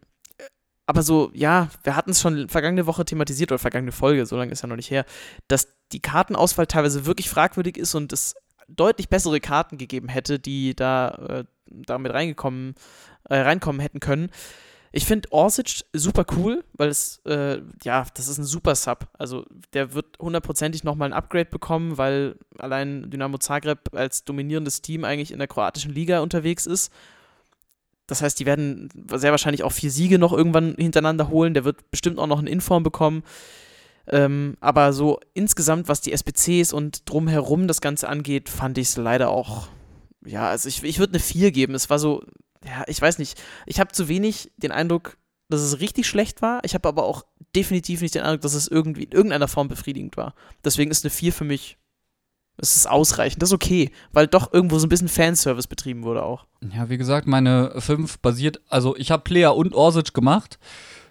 aber 0.87 1.03
so, 1.03 1.31
ja, 1.35 1.69
wir 1.83 1.97
hatten 1.97 2.11
es 2.11 2.21
schon 2.21 2.49
vergangene 2.49 2.87
Woche 2.87 3.05
thematisiert 3.05 3.50
oder 3.50 3.59
vergangene 3.59 3.93
Folge, 3.93 4.25
so 4.25 4.37
lange 4.37 4.53
ist 4.53 4.62
ja 4.62 4.69
noch 4.69 4.76
nicht 4.76 4.91
her, 4.91 5.05
dass 5.49 5.69
die 5.93 6.00
Kartenauswahl 6.00 6.67
teilweise 6.67 7.07
wirklich 7.07 7.29
fragwürdig 7.29 7.76
ist 7.76 7.95
und 7.95 8.12
es 8.12 8.35
deutlich 8.69 9.09
bessere 9.09 9.41
Karten 9.41 9.79
gegeben 9.79 10.09
hätte, 10.09 10.38
die 10.38 10.75
da, 10.76 11.09
äh, 11.29 11.45
da 11.69 11.99
mit 11.99 12.12
reingekommen, 12.12 12.75
äh, 13.25 13.38
reinkommen 13.38 13.81
hätten 13.81 14.00
können 14.00 14.31
Ich 14.97 15.05
finde 15.05 15.31
Orsic 15.31 15.85
super 15.93 16.25
cool, 16.38 16.65
weil 16.73 16.88
es, 16.88 17.21
äh, 17.26 17.61
ja, 17.85 18.07
das 18.15 18.29
ist 18.29 18.38
ein 18.38 18.45
super 18.45 18.75
Sub. 18.75 19.07
Also 19.19 19.45
der 19.75 19.93
wird 19.93 20.19
hundertprozentig 20.19 20.85
nochmal 20.85 21.11
ein 21.11 21.12
Upgrade 21.12 21.50
bekommen, 21.50 21.99
weil 21.99 22.37
allein 22.57 23.11
Dynamo 23.11 23.37
Zagreb 23.37 23.95
als 23.95 24.25
dominierendes 24.25 24.81
Team 24.81 25.05
eigentlich 25.05 25.33
in 25.33 25.38
der 25.38 25.49
kroatischen 25.49 25.93
Liga 25.93 26.21
unterwegs 26.21 26.65
ist. 26.65 26.91
Das 28.07 28.23
heißt, 28.23 28.41
die 28.41 28.47
werden 28.47 28.88
sehr 29.12 29.33
wahrscheinlich 29.33 29.65
auch 29.65 29.73
vier 29.73 29.91
Siege 29.91 30.19
noch 30.19 30.33
irgendwann 30.33 30.75
hintereinander 30.79 31.29
holen. 31.29 31.53
Der 31.53 31.67
wird 31.67 31.91
bestimmt 31.91 32.19
auch 32.19 32.26
noch 32.26 32.38
eine 32.38 32.49
Inform 32.49 32.83
bekommen. 32.83 33.23
Ähm, 34.07 34.57
aber 34.61 34.95
so 34.95 35.21
insgesamt, 35.35 35.88
was 35.88 36.00
die 36.00 36.12
SPCs 36.12 36.73
und 36.73 37.03
drumherum 37.11 37.69
das 37.69 37.83
Ganze 37.83 38.09
angeht, 38.09 38.49
fand 38.49 38.79
ich 38.79 38.88
es 38.88 38.97
leider 38.97 39.29
auch. 39.29 39.69
Ja, 40.25 40.49
also 40.49 40.71
ich, 40.71 40.83
ich 40.83 40.99
würde 40.99 41.12
eine 41.12 41.21
4 41.21 41.53
geben. 41.53 41.75
Es 41.75 41.91
war 41.91 41.99
so, 41.99 42.23
ja, 42.66 42.85
ich 42.87 43.00
weiß 43.00 43.18
nicht. 43.18 43.40
Ich 43.66 43.80
habe 43.80 43.92
zu 43.92 44.08
wenig 44.08 44.52
den 44.56 44.73
Eindruck, 44.73 45.16
dass 45.49 45.61
es 45.61 45.80
richtig 45.80 46.06
schlecht 46.06 46.42
war. 46.42 46.61
Ich 46.64 46.75
habe 46.75 46.88
aber 46.88 47.04
auch 47.04 47.25
definitiv 47.54 48.00
nicht 48.00 48.14
den 48.14 48.23
Eindruck, 48.23 48.42
dass 48.42 48.54
es 48.54 48.68
irgendwie 48.68 49.04
in 49.04 49.12
irgendeiner 49.12 49.49
Form 49.49 49.68
befriedigend 49.68 50.16
war. 50.16 50.35
Deswegen 50.64 50.90
ist 50.90 51.04
eine 51.04 51.11
4 51.11 51.32
für 51.32 51.44
mich 51.44 51.78
es 52.58 52.76
ist 52.76 52.88
ausreichend, 52.88 53.42
das 53.42 53.50
ist 53.50 53.54
okay, 53.54 53.90
weil 54.12 54.26
doch 54.26 54.52
irgendwo 54.52 54.78
so 54.78 54.87
ein 54.87 54.88
bisschen 54.88 55.08
Fanservice 55.08 55.68
betrieben 55.68 56.04
wurde 56.04 56.23
auch. 56.23 56.46
Ja, 56.75 56.88
wie 56.88 56.96
gesagt, 56.96 57.26
meine 57.26 57.75
5 57.80 58.18
basiert, 58.20 58.61
also 58.68 58.96
ich 58.96 59.11
habe 59.11 59.25
Player 59.25 59.54
und 59.54 59.75
Orsic 59.75 60.14
gemacht. 60.14 60.58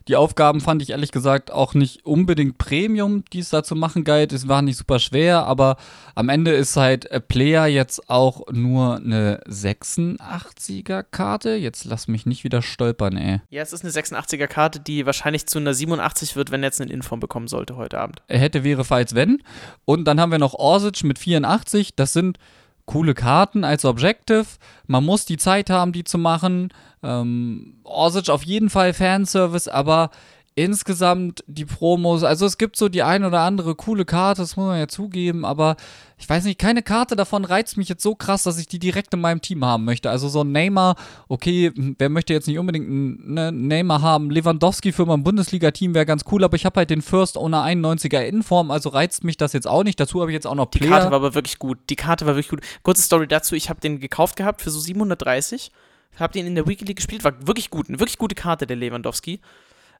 Die 0.08 0.16
Aufgaben 0.16 0.62
fand 0.62 0.84
ich 0.84 0.92
ehrlich 0.92 1.12
gesagt 1.12 1.52
auch 1.52 1.74
nicht 1.74 2.06
unbedingt 2.06 2.60
Premium, 2.60 3.24
die 3.34 3.40
es 3.40 3.50
da 3.50 3.64
zu 3.64 3.76
machen 3.76 4.04
galt. 4.04 4.34
Es 4.34 4.48
war 4.48 4.62
nicht 4.62 4.78
super 4.78 5.00
schwer, 5.00 5.48
aber 5.48 5.78
am 6.14 6.30
Ende 6.30 6.52
ist 6.52 6.78
halt 6.78 7.10
Player 7.28 7.66
jetzt 7.66 8.08
auch 8.08 8.44
nur 8.52 8.98
eine 8.98 9.42
86er 9.50 11.02
Karte. 11.02 11.56
Jetzt 11.56 11.86
lass 11.86 12.08
mich 12.08 12.28
nicht 12.28 12.44
wieder 12.44 12.62
stolpern, 12.62 13.18
ey. 13.18 13.42
Ja, 13.50 13.64
es 13.64 13.74
ist 13.74 13.84
eine 13.84 13.92
86er 13.92 14.46
Karte, 14.46 14.80
die 14.80 15.08
wahrscheinlich 15.08 15.48
zu 15.48 15.58
einer 15.58 15.74
87 15.74 16.36
wird, 16.36 16.52
wenn 16.52 16.62
er 16.62 16.68
jetzt 16.68 16.82
einen 16.82 16.92
Inform 16.92 17.20
bekommen 17.20 17.48
sollte 17.48 17.76
heute 17.76 18.00
Abend. 18.00 18.22
Er 18.28 18.38
hätte, 18.38 18.64
wäre, 18.64 18.84
falls 18.84 19.16
wenn. 19.16 19.42
Und 19.86 20.06
dann 20.06 20.20
haben 20.20 20.32
wir 20.32 20.40
noch 20.40 20.54
Orsic 20.54 21.04
mit 21.04 21.18
84. 21.18 21.96
Das 21.96 22.14
sind 22.14 22.38
coole 22.86 23.14
Karten 23.14 23.64
als 23.64 23.86
Objective. 23.86 24.46
Man 24.88 25.04
muss 25.04 25.26
die 25.26 25.38
Zeit 25.38 25.70
haben, 25.70 25.92
die 25.92 26.04
zu 26.04 26.18
machen. 26.18 26.70
Ähm, 27.04 27.80
Orsic 27.84 28.30
auf 28.30 28.44
jeden 28.44 28.70
Fall 28.70 28.94
Fanservice, 28.94 29.68
aber 29.68 30.10
insgesamt 30.56 31.44
die 31.48 31.66
Promos, 31.66 32.24
also 32.24 32.46
es 32.46 32.58
gibt 32.58 32.78
so 32.78 32.88
die 32.88 33.04
ein 33.04 33.26
oder 33.26 33.42
andere 33.42 33.76
coole 33.76 34.06
Karte, 34.06 34.42
das 34.42 34.56
muss 34.56 34.68
man 34.68 34.80
ja 34.80 34.88
zugeben, 34.88 35.44
aber 35.44 35.76
ich 36.18 36.30
weiß 36.30 36.46
nicht, 36.46 36.58
keine 36.58 36.82
Karte 36.82 37.18
davon 37.18 37.44
reizt 37.44 37.76
mich 37.76 37.90
jetzt 37.90 38.02
so 38.02 38.16
krass, 38.16 38.44
dass 38.44 38.58
ich 38.58 38.68
die 38.68 38.80
direkt 38.80 39.14
in 39.14 39.20
meinem 39.20 39.42
Team 39.42 39.66
haben 39.66 39.84
möchte. 39.84 40.10
Also 40.10 40.30
so 40.30 40.46
ein 40.46 40.54
Neymar, 40.54 40.96
okay, 41.28 41.74
wer 41.76 42.08
möchte 42.08 42.32
jetzt 42.32 42.48
nicht 42.48 42.58
unbedingt 42.58 42.88
einen 42.88 43.34
ne, 43.34 43.52
Neymar 43.52 44.02
haben? 44.02 44.30
Lewandowski 44.30 44.94
für 44.94 45.06
mein 45.06 45.24
Bundesliga-Team 45.24 45.94
wäre 45.94 46.06
ganz 46.06 46.24
cool, 46.32 46.46
aber 46.46 46.56
ich 46.56 46.66
habe 46.66 46.80
halt 46.80 46.90
den 46.90 47.02
First 47.02 47.38
Owner 47.38 47.66
91er 47.66 48.22
Inform, 48.22 48.72
also 48.72 48.88
reizt 48.90 49.26
mich 49.26 49.36
das 49.36 49.52
jetzt 49.52 49.68
auch 49.68 49.84
nicht. 49.84 50.00
Dazu 50.00 50.22
habe 50.22 50.32
ich 50.32 50.36
jetzt 50.36 50.48
auch 50.48 50.56
noch 50.56 50.72
Player. 50.72 50.86
Die 50.86 50.90
Karte 50.90 51.06
war 51.08 51.18
aber 51.18 51.36
wirklich 51.36 51.60
gut. 51.60 51.80
Die 51.90 51.98
Karte 51.98 52.26
war 52.26 52.36
wirklich 52.36 52.50
gut. 52.50 52.62
Kurze 52.82 53.02
Story 53.02 53.28
dazu, 53.28 53.56
ich 53.56 53.70
habe 53.70 53.82
den 53.82 54.00
gekauft 54.00 54.38
gehabt 54.38 54.62
für 54.62 54.72
so 54.72 54.80
730 54.80 55.72
hab 56.18 56.32
den 56.32 56.48
in 56.48 56.56
der 56.56 56.66
Weekly 56.66 56.94
gespielt, 56.94 57.26
war 57.26 57.46
wirklich 57.46 57.70
gut, 57.70 57.90
eine 57.90 58.00
wirklich 58.00 58.18
gute 58.18 58.36
Karte 58.36 58.66
der 58.66 58.78
Lewandowski 58.78 59.42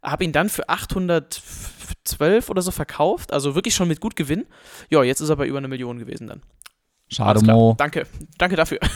habe 0.06 0.24
ihn 0.24 0.32
dann 0.32 0.50
für 0.50 0.70
812 0.70 2.50
oder 2.50 2.62
so 2.62 2.72
verkauft, 2.72 3.34
also 3.34 3.56
wirklich 3.56 3.76
schon 3.76 3.88
mit 3.88 4.00
gut 4.00 4.16
Gewinn. 4.16 4.46
Ja, 4.90 5.04
jetzt 5.04 5.22
ist 5.22 5.30
er 5.30 5.36
bei 5.36 5.48
über 5.48 5.58
eine 5.58 5.68
Million 5.68 6.00
gewesen 6.00 6.28
dann. 6.28 6.42
Schade, 7.08 7.42
Mo. 7.46 7.76
Danke, 7.78 8.08
danke 8.38 8.56
dafür. 8.56 8.80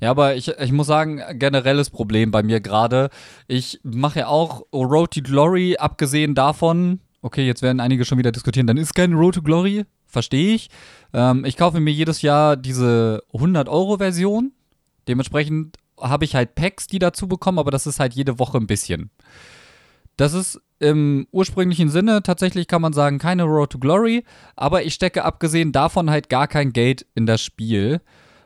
Ja, 0.00 0.10
aber 0.10 0.34
ich, 0.34 0.48
ich 0.48 0.72
muss 0.72 0.88
sagen, 0.88 1.22
generelles 1.38 1.88
Problem 1.88 2.30
bei 2.30 2.42
mir 2.42 2.60
gerade. 2.60 3.10
Ich 3.46 3.80
mache 3.84 4.18
ja 4.18 4.26
auch 4.26 4.66
Road 4.72 5.12
to 5.12 5.22
Glory, 5.22 5.76
abgesehen 5.78 6.34
davon, 6.34 7.00
okay, 7.22 7.46
jetzt 7.46 7.62
werden 7.62 7.80
einige 7.80 8.04
schon 8.04 8.18
wieder 8.18 8.32
diskutieren, 8.32 8.66
dann 8.66 8.76
ist 8.76 8.94
kein 8.94 9.14
Road 9.14 9.36
to 9.36 9.42
Glory, 9.42 9.84
verstehe 10.06 10.54
ich. 10.56 10.68
Ähm, 11.14 11.44
ich 11.44 11.56
kaufe 11.56 11.80
mir 11.80 11.92
jedes 11.92 12.20
Jahr 12.22 12.56
diese 12.56 13.22
100-Euro-Version. 13.32 14.52
Dementsprechend 15.08 15.78
habe 15.98 16.24
ich 16.26 16.34
halt 16.34 16.54
Packs, 16.54 16.86
die 16.86 16.98
dazu 16.98 17.26
bekommen, 17.26 17.58
aber 17.58 17.70
das 17.70 17.86
ist 17.86 17.98
halt 17.98 18.14
jede 18.14 18.38
Woche 18.38 18.58
ein 18.58 18.66
bisschen. 18.66 19.10
Das 20.16 20.32
ist 20.32 20.60
im 20.78 21.26
ursprünglichen 21.30 21.88
Sinne 21.88 22.22
tatsächlich, 22.22 22.66
kann 22.66 22.82
man 22.82 22.92
sagen, 22.92 23.18
keine 23.18 23.44
Road 23.44 23.70
to 23.70 23.78
Glory, 23.78 24.24
aber 24.56 24.84
ich 24.84 24.94
stecke 24.94 25.24
abgesehen 25.24 25.72
davon 25.72 26.10
halt 26.10 26.28
gar 26.28 26.46
kein 26.48 26.72
Geld 26.72 27.06
in 27.14 27.26
das 27.26 27.40
Spiel. 27.40 28.00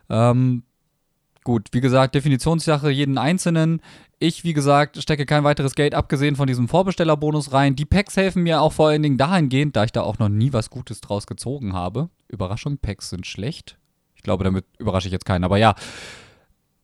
Ähm, 0.09 0.63
gut, 1.45 1.69
wie 1.73 1.81
gesagt, 1.81 2.15
Definitionssache 2.15 2.91
jeden 2.91 3.19
Einzelnen. 3.19 3.81
Ich, 4.19 4.45
wie 4.45 4.53
gesagt, 4.53 5.01
stecke 5.03 5.27
kein 5.27 5.45
weiteres 5.45 5.75
Geld 5.75 5.95
abgesehen 5.95 6.37
von 6.37 6.47
diesem 6.47 6.69
Vorbestellerbonus 6.69 7.53
rein. 7.53 7.77
Die 7.77 7.85
Packs 7.85 8.17
helfen 8.17 8.43
mir 8.43 8.61
auch 8.61 8.73
vor 8.73 8.89
allen 8.89 9.03
Dingen 9.03 9.19
dahingehend, 9.19 9.77
da 9.77 9.85
ich 9.85 9.93
da 9.93 10.03
auch 10.03 10.19
noch 10.19 10.29
nie 10.29 10.53
was 10.53 10.71
Gutes 10.71 11.01
draus 11.01 11.27
gezogen 11.27 11.73
habe. 11.73 12.11
Überraschung, 12.29 12.79
Packs 12.79 13.11
sind 13.11 13.27
schlecht. 13.27 13.79
Ich 14.17 14.23
glaube, 14.23 14.45
damit 14.45 14.65
überrasche 14.79 15.09
ich 15.09 15.13
jetzt 15.13 15.25
keinen, 15.25 15.45
aber 15.45 15.59
ja. 15.59 15.75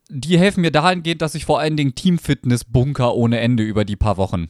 Die 0.08 0.38
helfen 0.38 0.60
mir 0.60 0.70
dahingehend, 0.70 1.22
dass 1.22 1.34
ich 1.34 1.44
vor 1.44 1.60
allen 1.60 1.76
Dingen 1.76 1.94
Teamfitness 1.94 2.64
bunker 2.64 3.14
ohne 3.14 3.40
Ende 3.40 3.62
über 3.62 3.84
die 3.84 3.96
paar 3.96 4.16
Wochen. 4.16 4.48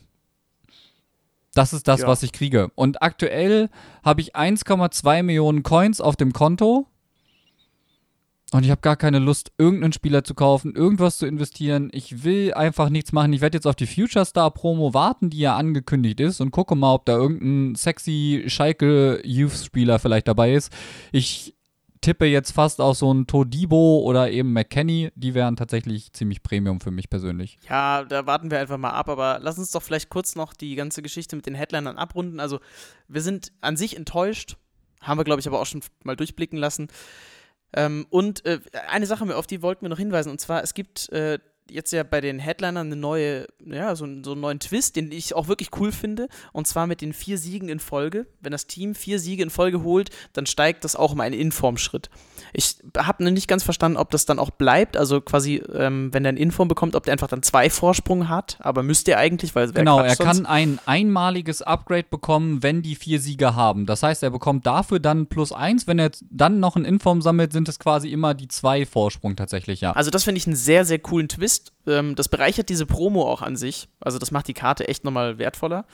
Das 1.54 1.73
ist 1.73 1.88
das, 1.88 2.00
ja. 2.00 2.08
was 2.08 2.23
ich 2.23 2.32
kriege. 2.32 2.70
Und 2.75 3.02
aktuell 3.02 3.70
habe 4.04 4.20
ich 4.20 4.37
1,2 4.37 5.23
Millionen 5.23 5.62
Coins 5.62 6.00
auf 6.00 6.16
dem 6.16 6.32
Konto. 6.32 6.87
Und 8.52 8.62
ich 8.62 8.70
habe 8.70 8.80
gar 8.82 8.96
keine 8.96 9.18
Lust, 9.18 9.50
irgendeinen 9.58 9.92
Spieler 9.92 10.23
zu 10.23 10.34
kaufen, 10.34 10.76
irgendwas 10.76 11.18
zu 11.18 11.26
investieren. 11.26 11.90
Ich 11.92 12.23
will 12.23 12.54
einfach 12.54 12.88
nichts 12.88 13.11
machen. 13.12 13.32
Ich 13.32 13.40
werde 13.40 13.56
jetzt 13.56 13.66
auf 13.66 13.75
die 13.75 13.87
Future 13.87 14.25
Star 14.25 14.52
Promo 14.52 14.94
warten, 14.94 15.28
die 15.28 15.38
ja 15.38 15.56
angekündigt 15.56 16.20
ist, 16.20 16.40
und 16.40 16.52
gucke 16.52 16.76
mal, 16.76 16.94
ob 16.94 17.04
da 17.04 17.16
irgendein 17.16 17.75
sexy 17.75 18.44
Schalke 18.46 19.20
Youth 19.25 19.56
Spieler 19.64 19.99
vielleicht 19.99 20.28
dabei 20.28 20.54
ist. 20.54 20.73
Ich 21.11 21.53
tippe 22.04 22.26
jetzt 22.26 22.52
fast 22.52 22.82
auf 22.82 22.99
so 22.99 23.12
ein 23.12 23.26
Todibo 23.26 24.00
oder 24.00 24.30
eben 24.30 24.52
McKenny. 24.52 25.11
Die 25.14 25.32
wären 25.32 25.56
tatsächlich 25.56 26.12
ziemlich 26.12 26.42
Premium 26.42 26.80
für 26.80 26.90
mich 26.90 27.08
persönlich. 27.08 27.58
Ja, 27.68 28.04
da 28.04 28.26
warten 28.26 28.50
wir 28.50 28.58
einfach 28.58 28.76
mal 28.76 28.90
ab. 28.90 29.08
Aber 29.08 29.38
lass 29.40 29.58
uns 29.58 29.70
doch 29.70 29.82
vielleicht 29.82 30.11
kurz 30.11 30.37
noch 30.37 30.52
die 30.52 30.75
ganze 30.75 31.00
Geschichte 31.00 31.34
mit 31.34 31.46
den 31.46 31.54
Headlinern 31.54 31.96
abrunden. 31.96 32.40
Also, 32.40 32.61
wir 33.08 33.23
sind 33.23 33.52
an 33.62 33.78
sich 33.78 33.96
enttäuscht. 33.96 34.56
Haben 35.00 35.18
wir, 35.18 35.25
glaube 35.25 35.40
ich, 35.40 35.46
aber 35.46 35.61
auch 35.61 35.66
schon 35.66 35.80
mal 36.02 36.14
durchblicken 36.14 36.58
lassen. 36.58 36.88
Ähm, 37.73 38.06
und 38.11 38.44
äh, 38.44 38.61
eine 38.88 39.06
Sache, 39.06 39.34
auf 39.34 39.46
die 39.46 39.62
wollten 39.62 39.82
wir 39.82 39.88
noch 39.88 39.99
hinweisen. 39.99 40.30
Und 40.30 40.40
zwar, 40.40 40.62
es 40.62 40.75
gibt. 40.75 41.08
Äh, 41.11 41.38
jetzt 41.71 41.92
ja 41.92 42.02
bei 42.02 42.21
den 42.21 42.38
Headlinern 42.38 42.87
eine 42.87 42.97
neue, 42.97 43.47
ja, 43.64 43.94
so, 43.97 44.06
so 44.23 44.33
einen 44.33 44.40
neuen 44.40 44.61
Twist, 44.61 44.97
den 44.97 45.11
ich 45.11 45.35
auch 45.35 45.49
wirklich 45.49 45.71
cool 45.78 45.92
finde. 45.92 46.28
Und 46.52 46.66
zwar 46.66 46.87
mit 46.87 47.00
den 47.00 47.12
vier 47.12 47.38
Siegen 47.38 47.68
in 47.68 47.80
Folge. 47.80 48.26
Wenn 48.40 48.52
das 48.52 48.66
Team 48.66 48.94
vier 48.94 49.18
Siege 49.18 49.42
in 49.42 49.50
Folge 49.50 49.83
holt, 49.83 50.11
dann 50.35 50.47
steigt 50.47 50.85
das 50.85 50.94
auch 50.94 51.12
um 51.12 51.21
einen 51.21 51.35
Inform-Schritt. 51.35 52.11
Ich 52.52 52.76
habe 52.97 53.25
noch 53.25 53.30
nicht 53.30 53.49
ganz 53.49 53.62
verstanden, 53.62 53.97
ob 53.97 54.11
das 54.11 54.26
dann 54.26 54.38
auch 54.38 54.50
bleibt. 54.50 54.97
Also 54.97 55.21
quasi, 55.21 55.62
ähm, 55.73 56.12
wenn 56.12 56.25
er 56.25 56.30
einen 56.30 56.38
Inform 56.38 56.68
bekommt, 56.68 56.94
ob 56.97 57.04
der 57.04 57.12
einfach 57.12 57.28
dann 57.28 57.42
zwei 57.42 57.71
Vorsprung 57.71 58.28
hat. 58.28 58.59
Aber 58.61 58.83
müsste 58.83 59.12
er 59.12 59.18
eigentlich, 59.18 59.54
weil 59.54 59.73
Genau, 59.73 60.00
er 60.00 60.16
kann 60.16 60.47
ein 60.47 60.78
einmaliges 60.85 61.62
Upgrade 61.62 62.06
bekommen, 62.11 62.62
wenn 62.62 62.83
die 62.83 62.94
vier 62.94 63.21
Siege 63.21 63.56
haben. 63.56 63.87
Das 63.87 64.02
heißt, 64.02 64.23
er 64.23 64.30
bekommt 64.30 64.66
dafür 64.66 65.00
dann 65.00 65.26
plus 65.26 65.52
eins. 65.52 65.87
Wenn 65.87 65.99
er 65.99 66.11
dann 66.30 66.61
noch 66.61 66.76
einen 66.76 66.85
Inform 66.85 67.23
sammelt, 67.23 67.52
sind 67.52 67.68
es 67.68 67.78
quasi 67.78 68.11
immer 68.11 68.35
die 68.35 68.49
zwei 68.49 68.85
Vorsprung 68.85 69.37
tatsächlich, 69.37 69.80
ja. 69.80 69.92
Also 69.92 70.11
das 70.11 70.25
finde 70.25 70.38
ich 70.38 70.47
einen 70.47 70.56
sehr, 70.56 70.85
sehr 70.85 70.99
coolen 70.99 71.28
Twist 71.28 71.53
ist. 71.54 71.73
Ähm, 71.87 72.14
das 72.14 72.28
bereichert 72.28 72.68
diese 72.68 72.87
Promo 72.87 73.23
auch 73.30 73.42
an 73.42 73.56
sich. 73.56 73.88
Also 74.00 74.18
das 74.18 74.30
macht 74.30 74.49
die 74.49 74.54
Karte 74.54 74.88
echt 74.88 75.04
nochmal 75.04 75.38
wertvoller. 75.38 75.84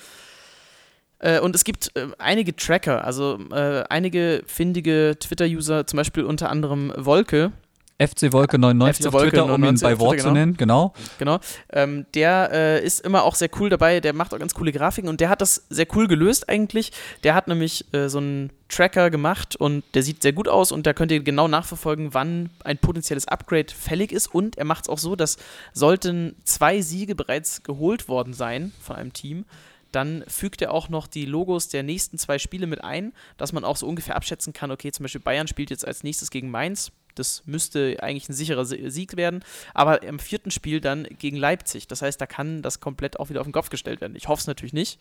Äh, 1.18 1.40
und 1.40 1.54
es 1.54 1.64
gibt 1.64 1.94
äh, 1.96 2.08
einige 2.18 2.56
Tracker, 2.56 3.04
also 3.04 3.38
äh, 3.50 3.84
einige 3.88 4.42
findige 4.46 5.16
Twitter-User, 5.20 5.86
zum 5.86 5.98
Beispiel 5.98 6.24
unter 6.24 6.48
anderem 6.48 6.92
Wolke, 6.96 7.52
FC 8.00 8.32
Wolke 8.32 8.58
99 8.58 9.04
FC 9.06 9.12
Wolke 9.12 9.26
auf 9.26 9.30
Twitter, 9.30 9.46
99 9.46 9.84
um 9.84 9.92
ihn 9.92 9.98
bei 9.98 10.00
Wort 10.00 10.20
zu 10.20 10.30
nennen, 10.30 10.56
genau. 10.56 10.94
Genau. 11.18 11.38
Ähm, 11.70 12.06
der 12.14 12.50
äh, 12.52 12.84
ist 12.84 13.00
immer 13.04 13.24
auch 13.24 13.34
sehr 13.34 13.50
cool 13.58 13.68
dabei, 13.68 14.00
der 14.00 14.14
macht 14.14 14.32
auch 14.32 14.38
ganz 14.38 14.54
coole 14.54 14.72
Grafiken 14.72 15.08
und 15.08 15.20
der 15.20 15.28
hat 15.28 15.40
das 15.40 15.66
sehr 15.68 15.86
cool 15.94 16.08
gelöst 16.08 16.48
eigentlich. 16.48 16.92
Der 17.24 17.34
hat 17.34 17.46
nämlich 17.46 17.84
äh, 17.92 18.08
so 18.08 18.18
einen 18.18 18.50
Tracker 18.68 19.10
gemacht 19.10 19.56
und 19.56 19.84
der 19.94 20.02
sieht 20.02 20.22
sehr 20.22 20.32
gut 20.32 20.48
aus 20.48 20.72
und 20.72 20.86
da 20.86 20.94
könnt 20.94 21.12
ihr 21.12 21.20
genau 21.20 21.48
nachverfolgen, 21.48 22.14
wann 22.14 22.50
ein 22.64 22.78
potenzielles 22.78 23.28
Upgrade 23.28 23.72
fällig 23.74 24.12
ist 24.12 24.28
und 24.28 24.56
er 24.56 24.64
macht 24.64 24.84
es 24.84 24.88
auch 24.88 24.98
so, 24.98 25.14
dass 25.14 25.36
sollten 25.74 26.36
zwei 26.44 26.80
Siege 26.80 27.14
bereits 27.14 27.62
geholt 27.62 28.08
worden 28.08 28.32
sein 28.32 28.72
von 28.80 28.96
einem 28.96 29.12
Team, 29.12 29.44
dann 29.92 30.24
fügt 30.28 30.62
er 30.62 30.72
auch 30.72 30.88
noch 30.88 31.06
die 31.06 31.26
Logos 31.26 31.68
der 31.68 31.82
nächsten 31.82 32.16
zwei 32.16 32.38
Spiele 32.38 32.66
mit 32.66 32.82
ein, 32.82 33.12
dass 33.36 33.52
man 33.52 33.64
auch 33.64 33.76
so 33.76 33.86
ungefähr 33.86 34.16
abschätzen 34.16 34.52
kann, 34.52 34.70
okay, 34.70 34.92
zum 34.92 35.04
Beispiel 35.04 35.20
Bayern 35.20 35.48
spielt 35.48 35.70
jetzt 35.70 35.86
als 35.86 36.04
nächstes 36.04 36.30
gegen 36.30 36.50
Mainz, 36.50 36.92
das 37.14 37.42
müsste 37.46 37.96
eigentlich 38.02 38.28
ein 38.28 38.34
sicherer 38.34 38.64
Sieg 38.64 39.16
werden. 39.16 39.44
Aber 39.74 40.02
im 40.02 40.18
vierten 40.18 40.50
Spiel 40.50 40.80
dann 40.80 41.04
gegen 41.18 41.36
Leipzig. 41.36 41.86
Das 41.86 42.02
heißt, 42.02 42.20
da 42.20 42.26
kann 42.26 42.62
das 42.62 42.80
komplett 42.80 43.18
auch 43.18 43.30
wieder 43.30 43.40
auf 43.40 43.46
den 43.46 43.52
Kopf 43.52 43.70
gestellt 43.70 44.00
werden. 44.00 44.16
Ich 44.16 44.28
hoffe 44.28 44.40
es 44.40 44.46
natürlich 44.46 44.72
nicht, 44.72 45.00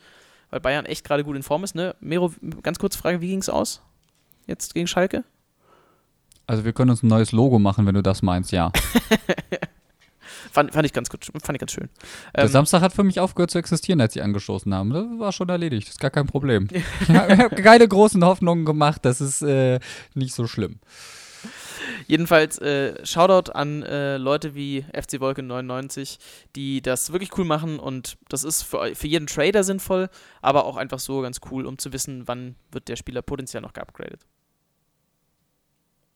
weil 0.49 0.59
Bayern 0.59 0.85
echt 0.85 1.05
gerade 1.05 1.23
gut 1.23 1.35
in 1.35 1.43
Form 1.43 1.63
ist. 1.63 1.75
Ne? 1.75 1.95
Mero, 1.99 2.33
ganz 2.63 2.79
kurze 2.79 2.97
Frage: 2.97 3.21
Wie 3.21 3.27
ging 3.27 3.39
es 3.39 3.49
aus? 3.49 3.81
Jetzt 4.47 4.73
gegen 4.73 4.87
Schalke? 4.87 5.23
Also, 6.47 6.65
wir 6.65 6.73
können 6.73 6.89
uns 6.89 7.03
ein 7.03 7.07
neues 7.07 7.31
Logo 7.31 7.59
machen, 7.59 7.85
wenn 7.85 7.93
du 7.93 8.01
das 8.01 8.23
meinst, 8.23 8.51
ja. 8.51 8.71
Fand, 10.51 10.73
fand 10.73 10.85
ich 10.85 10.93
ganz 10.93 11.09
gut, 11.09 11.25
fand 11.25 11.55
ich 11.55 11.59
ganz 11.59 11.71
schön. 11.71 11.89
Der 12.35 12.45
Ähm, 12.45 12.49
Samstag 12.49 12.81
hat 12.81 12.93
für 12.93 13.03
mich 13.03 13.19
aufgehört 13.19 13.51
zu 13.51 13.59
existieren, 13.59 14.01
als 14.01 14.13
sie 14.13 14.21
angestoßen 14.21 14.73
haben. 14.73 14.89
Das 14.91 15.05
war 15.19 15.31
schon 15.31 15.49
erledigt, 15.49 15.87
das 15.87 15.95
ist 15.95 15.99
gar 15.99 16.11
kein 16.11 16.27
Problem. 16.27 16.67
ich 17.01 17.09
habe 17.09 17.55
keine 17.55 17.87
großen 17.87 18.23
Hoffnungen 18.23 18.65
gemacht, 18.65 19.05
das 19.05 19.21
ist 19.21 19.41
äh, 19.41 19.79
nicht 20.15 20.33
so 20.33 20.47
schlimm. 20.47 20.79
Jedenfalls 22.07 22.57
äh, 22.59 23.05
Shoutout 23.05 23.51
an 23.51 23.83
äh, 23.83 24.17
Leute 24.17 24.55
wie 24.55 24.85
FC 24.93 25.19
Wolke 25.19 25.43
99, 25.43 26.17
die 26.55 26.81
das 26.81 27.11
wirklich 27.11 27.37
cool 27.37 27.45
machen 27.45 27.79
und 27.79 28.17
das 28.29 28.43
ist 28.43 28.63
für, 28.63 28.95
für 28.95 29.07
jeden 29.07 29.27
Trader 29.27 29.63
sinnvoll, 29.63 30.09
aber 30.41 30.65
auch 30.65 30.77
einfach 30.77 30.99
so 30.99 31.21
ganz 31.21 31.39
cool, 31.51 31.65
um 31.65 31.77
zu 31.77 31.93
wissen, 31.93 32.27
wann 32.27 32.55
wird 32.71 32.87
der 32.87 32.95
Spieler 32.95 33.21
potenziell 33.21 33.61
noch 33.61 33.73
geupgradet. 33.73 34.25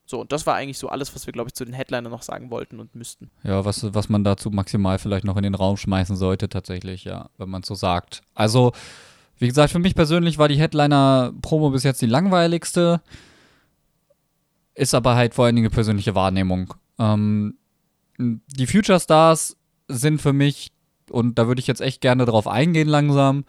So, 0.06 0.20
und 0.20 0.32
das 0.32 0.46
war 0.46 0.54
eigentlich 0.54 0.78
so 0.78 0.88
alles, 0.88 1.14
was 1.14 1.26
wir, 1.26 1.32
glaube 1.32 1.48
ich, 1.48 1.54
zu 1.54 1.64
den 1.64 1.72
Headlinern 1.72 2.10
noch 2.12 2.22
sagen 2.22 2.50
wollten 2.50 2.78
und 2.78 2.94
müssten. 2.94 3.30
Ja, 3.42 3.64
was, 3.64 3.94
was 3.94 4.10
man 4.10 4.22
dazu 4.22 4.50
maximal 4.50 4.98
vielleicht 4.98 5.24
noch 5.24 5.36
in 5.38 5.44
den 5.44 5.54
Raum 5.54 5.78
schmeißen 5.78 6.16
sollte, 6.16 6.50
tatsächlich, 6.50 7.04
ja, 7.04 7.30
wenn 7.38 7.48
man 7.48 7.62
so 7.62 7.74
sagt. 7.74 8.20
Also, 8.34 8.72
wie 9.38 9.48
gesagt, 9.48 9.72
für 9.72 9.78
mich 9.78 9.94
persönlich 9.94 10.36
war 10.36 10.48
die 10.48 10.58
Headliner-Promo 10.58 11.70
bis 11.70 11.84
jetzt 11.84 12.02
die 12.02 12.06
langweiligste. 12.06 13.00
Ist 14.74 14.94
aber 14.94 15.14
halt 15.14 15.34
vor 15.34 15.44
allen 15.44 15.56
Dingen 15.56 15.70
persönliche 15.70 16.14
Wahrnehmung. 16.14 16.74
Ähm, 16.98 17.56
die 18.18 18.66
Future 18.66 19.00
Stars 19.00 19.56
sind 19.88 20.20
für 20.20 20.32
mich, 20.32 20.72
und 21.10 21.38
da 21.38 21.46
würde 21.46 21.60
ich 21.60 21.66
jetzt 21.66 21.80
echt 21.80 22.00
gerne 22.00 22.24
drauf 22.24 22.46
eingehen 22.48 22.88
langsam, 22.88 23.44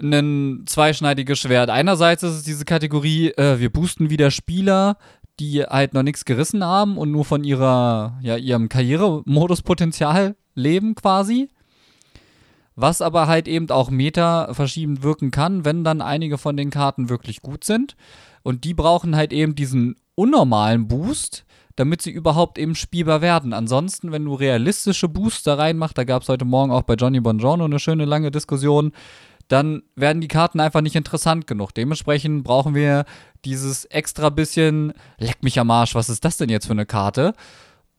ein 0.00 0.64
zweischneidiges 0.66 1.38
Schwert. 1.38 1.70
Einerseits 1.70 2.22
ist 2.22 2.32
es 2.32 2.42
diese 2.42 2.64
Kategorie, 2.64 3.28
äh, 3.32 3.58
wir 3.58 3.70
boosten 3.70 4.10
wieder 4.10 4.30
Spieler, 4.30 4.96
die 5.38 5.62
halt 5.62 5.94
noch 5.94 6.02
nichts 6.02 6.24
gerissen 6.24 6.64
haben 6.64 6.98
und 6.98 7.10
nur 7.10 7.24
von 7.24 7.44
ihrer, 7.44 8.18
ja, 8.22 8.36
ihrem 8.36 8.68
Karrieremoduspotenzial 8.68 10.36
leben 10.54 10.94
quasi. 10.94 11.48
Was 12.74 13.02
aber 13.02 13.26
halt 13.26 13.48
eben 13.48 13.68
auch 13.70 13.90
meta 13.90 14.54
verschiebend 14.54 15.02
wirken 15.02 15.30
kann, 15.30 15.64
wenn 15.64 15.84
dann 15.84 16.00
einige 16.00 16.38
von 16.38 16.56
den 16.56 16.70
Karten 16.70 17.08
wirklich 17.08 17.42
gut 17.42 17.64
sind. 17.64 17.96
Und 18.42 18.64
die 18.64 18.74
brauchen 18.74 19.14
halt 19.14 19.32
eben 19.32 19.54
diesen 19.54 19.96
unnormalen 20.14 20.88
Boost, 20.88 21.44
damit 21.76 22.02
sie 22.02 22.10
überhaupt 22.10 22.58
eben 22.58 22.74
spielbar 22.74 23.22
werden. 23.22 23.52
Ansonsten, 23.52 24.12
wenn 24.12 24.24
du 24.24 24.34
realistische 24.34 25.08
Booster 25.08 25.58
reinmachst, 25.58 25.96
da 25.96 26.04
gab 26.04 26.22
es 26.22 26.28
heute 26.28 26.44
Morgen 26.44 26.70
auch 26.70 26.82
bei 26.82 26.94
Johnny 26.94 27.20
Bongiorno 27.20 27.64
eine 27.64 27.78
schöne 27.78 28.04
lange 28.04 28.30
Diskussion, 28.30 28.92
dann 29.48 29.82
werden 29.96 30.20
die 30.20 30.28
Karten 30.28 30.60
einfach 30.60 30.80
nicht 30.80 30.96
interessant 30.96 31.46
genug. 31.46 31.74
Dementsprechend 31.74 32.44
brauchen 32.44 32.74
wir 32.74 33.04
dieses 33.44 33.84
extra 33.86 34.30
bisschen, 34.30 34.92
leck 35.18 35.42
mich 35.42 35.58
am 35.58 35.70
Arsch, 35.70 35.94
was 35.94 36.08
ist 36.08 36.24
das 36.24 36.36
denn 36.36 36.48
jetzt 36.48 36.66
für 36.66 36.72
eine 36.72 36.86
Karte? 36.86 37.34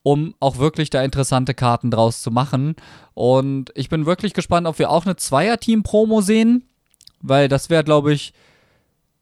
Um 0.03 0.36
auch 0.39 0.58
wirklich 0.58 0.89
da 0.89 1.03
interessante 1.03 1.53
Karten 1.53 1.91
draus 1.91 2.22
zu 2.22 2.32
machen. 2.32 2.75
Und 3.13 3.72
ich 3.75 3.89
bin 3.89 4.05
wirklich 4.05 4.34
gespannt, 4.34 4.67
ob 4.67 4.79
wir 4.79 4.89
auch 4.89 5.05
eine 5.05 5.15
Zweier-Team-Promo 5.15 6.22
sehen, 6.22 6.65
weil 7.22 7.48
das 7.48 7.70
wäre, 7.70 7.84
glaube 7.84 8.13
ich, 8.13 8.34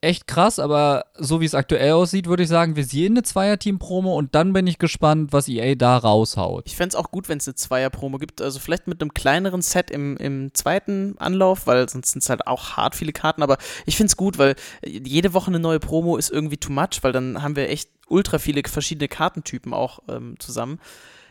echt 0.01 0.27
krass, 0.27 0.57
aber 0.57 1.05
so 1.15 1.41
wie 1.41 1.45
es 1.45 1.53
aktuell 1.53 1.93
aussieht, 1.93 2.25
würde 2.25 2.43
ich 2.43 2.49
sagen, 2.49 2.75
wir 2.75 2.83
sehen 2.83 3.13
eine 3.13 3.23
Zweier-Team-Promo 3.23 4.17
und 4.17 4.33
dann 4.33 4.51
bin 4.51 4.65
ich 4.65 4.79
gespannt, 4.79 5.31
was 5.31 5.47
EA 5.47 5.75
da 5.75 5.95
raushaut. 5.97 6.63
Ich 6.65 6.75
fände 6.75 6.89
es 6.89 6.95
auch 6.95 7.11
gut, 7.11 7.29
wenn 7.29 7.37
es 7.37 7.47
eine 7.47 7.55
Zweier-Promo 7.55 8.17
gibt. 8.17 8.41
Also 8.41 8.59
vielleicht 8.59 8.87
mit 8.87 8.99
einem 9.01 9.13
kleineren 9.13 9.61
Set 9.61 9.91
im, 9.91 10.17
im 10.17 10.53
zweiten 10.55 11.15
Anlauf, 11.19 11.67
weil 11.67 11.87
sonst 11.87 12.11
sind 12.11 12.23
es 12.23 12.29
halt 12.29 12.47
auch 12.47 12.77
hart 12.77 12.95
viele 12.95 13.13
Karten. 13.13 13.43
Aber 13.43 13.57
ich 13.85 13.95
finde 13.95 14.07
es 14.07 14.17
gut, 14.17 14.39
weil 14.39 14.55
jede 14.83 15.33
Woche 15.33 15.47
eine 15.47 15.59
neue 15.59 15.79
Promo 15.79 16.17
ist 16.17 16.31
irgendwie 16.31 16.57
too 16.57 16.71
much, 16.71 17.03
weil 17.03 17.11
dann 17.11 17.43
haben 17.43 17.55
wir 17.55 17.69
echt 17.69 17.91
ultra 18.07 18.39
viele 18.39 18.63
verschiedene 18.67 19.07
Kartentypen 19.07 19.73
auch 19.73 19.99
ähm, 20.09 20.35
zusammen. 20.39 20.79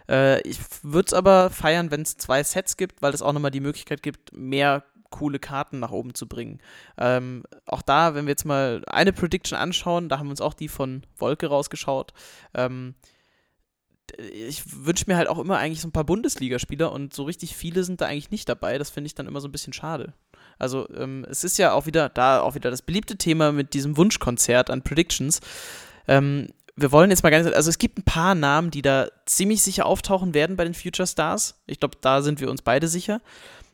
Äh, 0.09 0.41
ich 0.43 0.59
würde 0.83 1.07
es 1.07 1.13
aber 1.13 1.51
feiern, 1.51 1.91
wenn 1.91 2.03
es 2.03 2.17
zwei 2.17 2.43
Sets 2.43 2.77
gibt, 2.77 3.03
weil 3.03 3.15
es 3.15 3.23
auch 3.23 3.33
nochmal 3.33 3.51
die 3.51 3.61
Möglichkeit 3.61 4.03
gibt, 4.03 4.33
mehr 4.33 4.85
coole 5.11 5.39
Karten 5.39 5.79
nach 5.81 5.91
oben 5.91 6.15
zu 6.15 6.27
bringen. 6.27 6.61
Ähm, 6.99 7.43
auch 7.67 7.83
da, 7.83 8.15
wenn 8.15 8.27
wir 8.27 8.31
jetzt 8.31 8.45
mal 8.45 8.83
eine 8.87 9.13
Prediction 9.13 9.59
anschauen, 9.59 10.09
da 10.09 10.19
haben 10.19 10.27
wir 10.27 10.33
uns 10.33 10.41
auch 10.41 10.55
die 10.55 10.69
von 10.69 11.03
Wolke 11.17 11.49
rausgeschaut. 11.49 12.13
Ähm, 12.55 12.95
ich 14.19 14.63
wünsche 14.85 15.05
mir 15.07 15.17
halt 15.17 15.29
auch 15.29 15.39
immer 15.39 15.59
eigentlich 15.59 15.81
so 15.81 15.89
ein 15.89 15.93
paar 15.93 16.05
Bundesligaspieler 16.05 16.91
und 16.93 17.15
so 17.15 17.25
richtig 17.25 17.55
viele 17.57 17.85
sind 17.85 18.01
da 18.01 18.07
eigentlich 18.07 18.31
nicht 18.31 18.49
dabei. 18.49 18.79
Das 18.79 18.91
finde 18.91 19.07
ich 19.07 19.15
dann 19.15 19.27
immer 19.27 19.41
so 19.41 19.49
ein 19.49 19.53
bisschen 19.53 19.73
schade. 19.73 20.15
Also 20.59 20.89
ähm, 20.95 21.27
es 21.29 21.45
ist 21.45 21.59
ja 21.59 21.73
auch 21.73 21.87
wieder 21.87 22.09
da 22.09 22.41
auch 22.41 22.55
wieder 22.55 22.71
das 22.71 22.83
beliebte 22.83 23.17
Thema 23.17 23.53
mit 23.53 23.73
diesem 23.75 23.97
Wunschkonzert 23.97 24.71
an 24.71 24.83
Predictions. 24.83 25.41
Ähm, 26.07 26.49
wir 26.77 26.93
wollen 26.93 27.11
jetzt 27.11 27.23
mal 27.23 27.31
ganz, 27.31 27.47
also 27.47 27.69
es 27.69 27.79
gibt 27.79 27.99
ein 27.99 28.05
paar 28.05 28.35
Namen, 28.35 28.71
die 28.71 28.83
da 28.83 29.09
ziemlich 29.27 29.63
sicher 29.63 29.87
auftauchen 29.87 30.35
werden 30.35 30.57
bei 30.57 30.65
den 30.65 30.75
Future 30.75 31.07
Stars. 31.07 31.61
Ich 31.67 31.81
glaube, 31.81 31.99
da 32.01 32.23
sind 32.23 32.41
wir 32.41 32.51
uns 32.51 32.63
beide 32.63 32.89
sicher. 32.89 33.21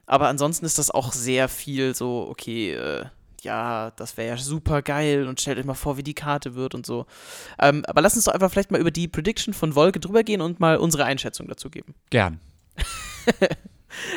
Aber 0.06 0.28
ansonsten 0.28 0.64
ist 0.64 0.78
das 0.78 0.90
auch 0.90 1.12
sehr 1.12 1.48
viel 1.48 1.94
so, 1.94 2.26
okay, 2.30 2.72
äh, 2.74 3.04
ja, 3.42 3.92
das 3.96 4.16
wäre 4.16 4.28
ja 4.28 4.36
super 4.36 4.82
geil 4.82 5.26
und 5.28 5.40
stellt 5.40 5.58
euch 5.58 5.64
mal 5.64 5.74
vor, 5.74 5.96
wie 5.96 6.02
die 6.02 6.14
Karte 6.14 6.54
wird 6.54 6.74
und 6.74 6.86
so. 6.86 7.06
Ähm, 7.60 7.84
aber 7.86 8.00
lass 8.00 8.16
uns 8.16 8.24
doch 8.24 8.32
einfach 8.32 8.50
vielleicht 8.50 8.70
mal 8.70 8.80
über 8.80 8.90
die 8.90 9.08
Prediction 9.08 9.54
von 9.54 9.74
Wolke 9.74 10.00
drüber 10.00 10.22
gehen 10.22 10.40
und 10.40 10.60
mal 10.60 10.78
unsere 10.78 11.04
Einschätzung 11.04 11.48
dazu 11.48 11.70
geben. 11.70 11.94
Gern. 12.10 12.40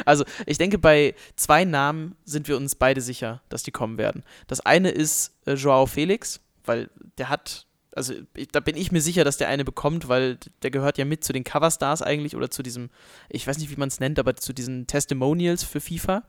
Also, 0.06 0.26
ich 0.46 0.58
denke, 0.58 0.78
bei 0.78 1.16
zwei 1.38 1.64
Namen 1.64 2.16
sind 2.26 2.48
wir 2.48 2.58
uns 2.58 2.76
beide 2.76 3.00
sicher, 3.00 3.42
dass 3.48 3.64
die 3.64 3.72
kommen 3.72 3.98
werden. 3.98 4.24
Das 4.48 4.60
eine 4.60 4.90
ist 4.90 5.38
äh, 5.46 5.54
Joao 5.54 5.86
Felix, 5.86 6.42
weil 6.66 6.90
der 7.18 7.30
hat, 7.30 7.66
also 8.00 8.14
ich, 8.34 8.48
da 8.48 8.62
bin 8.62 8.78
ich 8.78 8.94
mir 8.94 9.02
sicher, 9.02 9.26
dass 9.26 9.36
der 9.36 9.50
eine 9.50 9.66
bekommt, 9.66 10.08
weil 10.08 10.38
der 10.64 10.72
gehört 10.72 10.98
ja 10.98 11.04
mit 11.04 11.22
zu 11.22 11.34
den 11.34 11.44
Coverstars 11.44 12.02
eigentlich 12.02 12.34
oder 12.34 12.50
zu 12.50 12.64
diesem, 12.64 12.90
ich 13.28 13.46
weiß 13.46 13.58
nicht, 13.58 13.70
wie 13.70 13.76
man 13.76 13.90
es 13.90 14.00
nennt, 14.00 14.18
aber 14.20 14.38
zu 14.38 14.54
diesen 14.54 14.88
Testimonials 14.88 15.64
für 15.64 15.82
FIFA. 15.82 16.24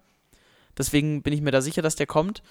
Deswegen 0.76 1.22
bin 1.22 1.32
ich 1.32 1.42
mir 1.42 1.52
da 1.52 1.60
sicher, 1.60 1.80
dass 1.80 1.94
der 1.94 2.08
kommt. 2.08 2.42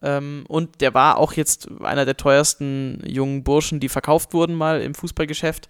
Ähm, 0.00 0.46
und 0.48 0.80
der 0.80 0.94
war 0.94 1.18
auch 1.18 1.34
jetzt 1.34 1.68
einer 1.82 2.06
der 2.06 2.16
teuersten 2.16 3.02
jungen 3.06 3.44
Burschen, 3.44 3.80
die 3.80 3.90
verkauft 3.90 4.32
wurden 4.32 4.54
mal 4.54 4.80
im 4.80 4.94
Fußballgeschäft. 4.94 5.68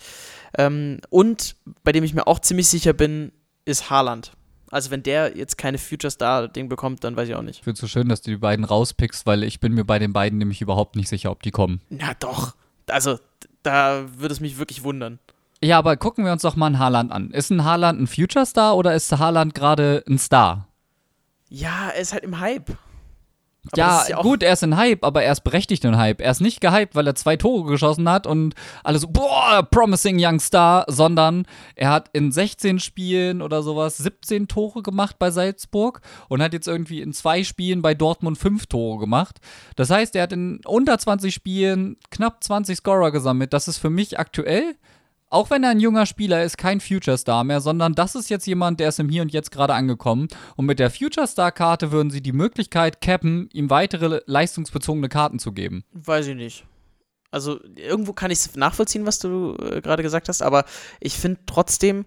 Ähm, 0.56 1.00
und 1.10 1.56
bei 1.82 1.90
dem 1.90 2.04
ich 2.04 2.14
mir 2.14 2.28
auch 2.28 2.38
ziemlich 2.38 2.68
sicher 2.68 2.92
bin, 2.92 3.32
ist 3.64 3.90
Haaland. 3.90 4.34
Also 4.70 4.92
wenn 4.92 5.02
der 5.02 5.36
jetzt 5.36 5.58
keine 5.58 5.78
Future 5.78 6.12
Star-Ding 6.12 6.68
bekommt, 6.68 7.02
dann 7.02 7.16
weiß 7.16 7.28
ich 7.28 7.34
auch 7.34 7.42
nicht. 7.42 7.58
Ich 7.58 7.64
finde 7.64 7.74
es 7.74 7.80
so 7.80 7.88
schön, 7.88 8.08
dass 8.08 8.22
du 8.22 8.30
die 8.30 8.36
beiden 8.36 8.64
rauspickst, 8.64 9.26
weil 9.26 9.42
ich 9.42 9.58
bin 9.58 9.72
mir 9.72 9.84
bei 9.84 9.98
den 9.98 10.12
beiden 10.12 10.38
nämlich 10.38 10.62
überhaupt 10.62 10.94
nicht 10.94 11.08
sicher, 11.08 11.32
ob 11.32 11.42
die 11.42 11.50
kommen. 11.50 11.80
Na 11.90 12.14
doch. 12.14 12.54
Also, 12.88 13.18
da 13.62 14.04
würde 14.16 14.32
es 14.32 14.40
mich 14.40 14.58
wirklich 14.58 14.84
wundern. 14.84 15.18
Ja, 15.62 15.78
aber 15.78 15.96
gucken 15.96 16.24
wir 16.24 16.32
uns 16.32 16.42
doch 16.42 16.56
mal 16.56 16.66
einen 16.66 16.78
Haaland 16.78 17.10
an. 17.10 17.30
Ist 17.30 17.50
ein 17.50 17.64
Haaland 17.64 18.00
ein 18.00 18.06
Future 18.06 18.44
Star 18.44 18.76
oder 18.76 18.94
ist 18.94 19.10
Haaland 19.12 19.54
gerade 19.54 20.04
ein 20.08 20.18
Star? 20.18 20.68
Ja, 21.48 21.88
er 21.88 22.00
ist 22.00 22.12
halt 22.12 22.24
im 22.24 22.38
Hype. 22.40 22.76
Aber 23.72 23.80
ja, 23.80 24.04
ja 24.08 24.22
gut, 24.22 24.42
er 24.42 24.52
ist 24.52 24.62
ein 24.62 24.76
Hype, 24.76 25.04
aber 25.04 25.22
er 25.22 25.32
ist 25.32 25.42
berechtigt 25.42 25.84
ein 25.86 25.96
Hype. 25.96 26.20
Er 26.20 26.30
ist 26.30 26.40
nicht 26.40 26.60
gehypt, 26.60 26.94
weil 26.94 27.06
er 27.06 27.14
zwei 27.14 27.36
Tore 27.36 27.70
geschossen 27.70 28.08
hat 28.08 28.26
und 28.26 28.54
alle 28.82 28.98
so, 28.98 29.08
boah, 29.08 29.66
promising 29.70 30.16
young 30.18 30.38
star, 30.38 30.84
sondern 30.88 31.46
er 31.74 31.90
hat 31.90 32.10
in 32.12 32.30
16 32.30 32.78
Spielen 32.78 33.40
oder 33.40 33.62
sowas 33.62 33.96
17 33.96 34.48
Tore 34.48 34.82
gemacht 34.82 35.18
bei 35.18 35.30
Salzburg 35.30 36.02
und 36.28 36.42
hat 36.42 36.52
jetzt 36.52 36.68
irgendwie 36.68 37.00
in 37.00 37.12
zwei 37.12 37.42
Spielen 37.42 37.80
bei 37.80 37.94
Dortmund 37.94 38.36
fünf 38.38 38.66
Tore 38.66 38.98
gemacht. 38.98 39.40
Das 39.76 39.90
heißt, 39.90 40.14
er 40.16 40.24
hat 40.24 40.32
in 40.32 40.60
unter 40.66 40.98
20 40.98 41.34
Spielen 41.34 41.96
knapp 42.10 42.44
20 42.44 42.76
Scorer 42.76 43.12
gesammelt. 43.12 43.52
Das 43.52 43.68
ist 43.68 43.78
für 43.78 43.90
mich 43.90 44.18
aktuell 44.18 44.76
auch 45.34 45.50
wenn 45.50 45.64
er 45.64 45.70
ein 45.70 45.80
junger 45.80 46.06
Spieler 46.06 46.44
ist, 46.44 46.56
kein 46.56 46.80
Future 46.80 47.18
Star 47.18 47.42
mehr, 47.42 47.60
sondern 47.60 47.94
das 47.94 48.14
ist 48.14 48.30
jetzt 48.30 48.46
jemand, 48.46 48.78
der 48.78 48.90
ist 48.90 49.00
im 49.00 49.08
Hier 49.08 49.22
und 49.22 49.32
Jetzt 49.32 49.50
gerade 49.50 49.74
angekommen. 49.74 50.28
Und 50.54 50.66
mit 50.66 50.78
der 50.78 50.90
Future 50.90 51.26
Star 51.26 51.50
Karte 51.50 51.90
würden 51.90 52.10
sie 52.10 52.22
die 52.22 52.32
Möglichkeit 52.32 53.00
cappen, 53.00 53.48
ihm 53.52 53.68
weitere 53.68 54.22
leistungsbezogene 54.26 55.08
Karten 55.08 55.40
zu 55.40 55.50
geben. 55.50 55.82
Weiß 55.92 56.28
ich 56.28 56.36
nicht. 56.36 56.64
Also 57.32 57.58
irgendwo 57.74 58.12
kann 58.12 58.30
ich 58.30 58.38
es 58.38 58.54
nachvollziehen, 58.54 59.06
was 59.06 59.18
du 59.18 59.56
äh, 59.56 59.80
gerade 59.80 60.04
gesagt 60.04 60.28
hast, 60.28 60.40
aber 60.40 60.64
ich 61.00 61.14
finde 61.14 61.40
trotzdem, 61.46 62.06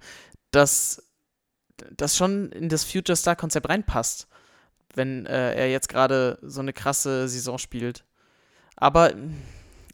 dass 0.51 1.03
das 1.91 2.15
schon 2.15 2.49
in 2.53 2.69
das 2.69 2.85
Future 2.85 3.17
Star 3.17 3.35
Konzept 3.35 3.67
reinpasst, 3.67 4.29
wenn 4.95 5.25
äh, 5.25 5.53
er 5.53 5.69
jetzt 5.69 5.89
gerade 5.89 6.39
so 6.41 6.61
eine 6.61 6.71
krasse 6.71 7.27
Saison 7.27 7.57
spielt. 7.57 8.05
Aber 8.77 9.13
mh, 9.13 9.33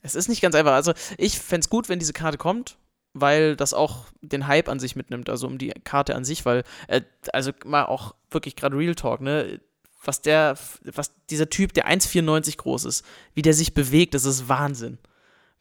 es 0.04 0.14
ist 0.14 0.30
nicht 0.30 0.42
ganz 0.42 0.54
einfach. 0.54 0.74
Also 0.74 0.94
ich 1.18 1.40
fände 1.40 1.66
es 1.66 1.70
gut, 1.70 1.90
wenn 1.90 1.98
diese 1.98 2.14
Karte 2.14 2.38
kommt, 2.38 2.78
weil 3.14 3.56
das 3.56 3.74
auch 3.74 4.06
den 4.22 4.48
Hype 4.48 4.70
an 4.70 4.80
sich 4.80 4.96
mitnimmt, 4.96 5.30
also 5.30 5.48
um 5.48 5.58
die 5.58 5.70
Karte 5.84 6.16
an 6.16 6.26
sich, 6.26 6.46
weil, 6.46 6.64
äh, 6.88 7.02
also 7.32 7.52
mal 7.66 7.86
auch 7.86 8.16
wirklich 8.32 8.56
gerade 8.56 8.78
Real 8.78 8.96
Talk, 8.96 9.22
ne? 9.22 9.60
Was 10.06 10.22
der, 10.22 10.58
was 10.84 11.14
dieser 11.30 11.50
Typ, 11.50 11.74
der 11.74 11.88
1,94 11.88 12.58
groß 12.58 12.86
ist, 12.86 13.06
wie 13.36 13.42
der 13.42 13.54
sich 13.54 13.74
bewegt, 13.74 14.14
das 14.14 14.26
ist 14.26 14.50
Wahnsinn. 14.50 14.98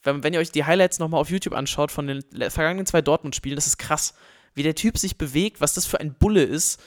Wenn, 0.03 0.25
wenn 0.25 0.35
ihr 0.35 0.41
euch 0.41 0.51
die 0.51 0.65
Highlights 0.65 0.99
nochmal 0.99 1.21
auf 1.21 1.31
YouTube 1.31 1.55
anschaut 1.55 1.93
von 1.93 2.09
den 2.09 2.23
vergangenen 2.51 2.87
zwei 2.87 3.03
Dortmund-Spielen, 3.03 3.55
das 3.55 3.69
ist 3.69 3.79
krass. 3.79 4.15
Wie 4.55 4.65
der 4.65 4.75
Typ 4.75 4.99
sich 4.99 5.17
bewegt, 5.17 5.61
was 5.61 5.75
das 5.75 5.87
für 5.87 6.01
ein 6.01 6.15
Bulle 6.15 6.43
ist, 6.43 6.81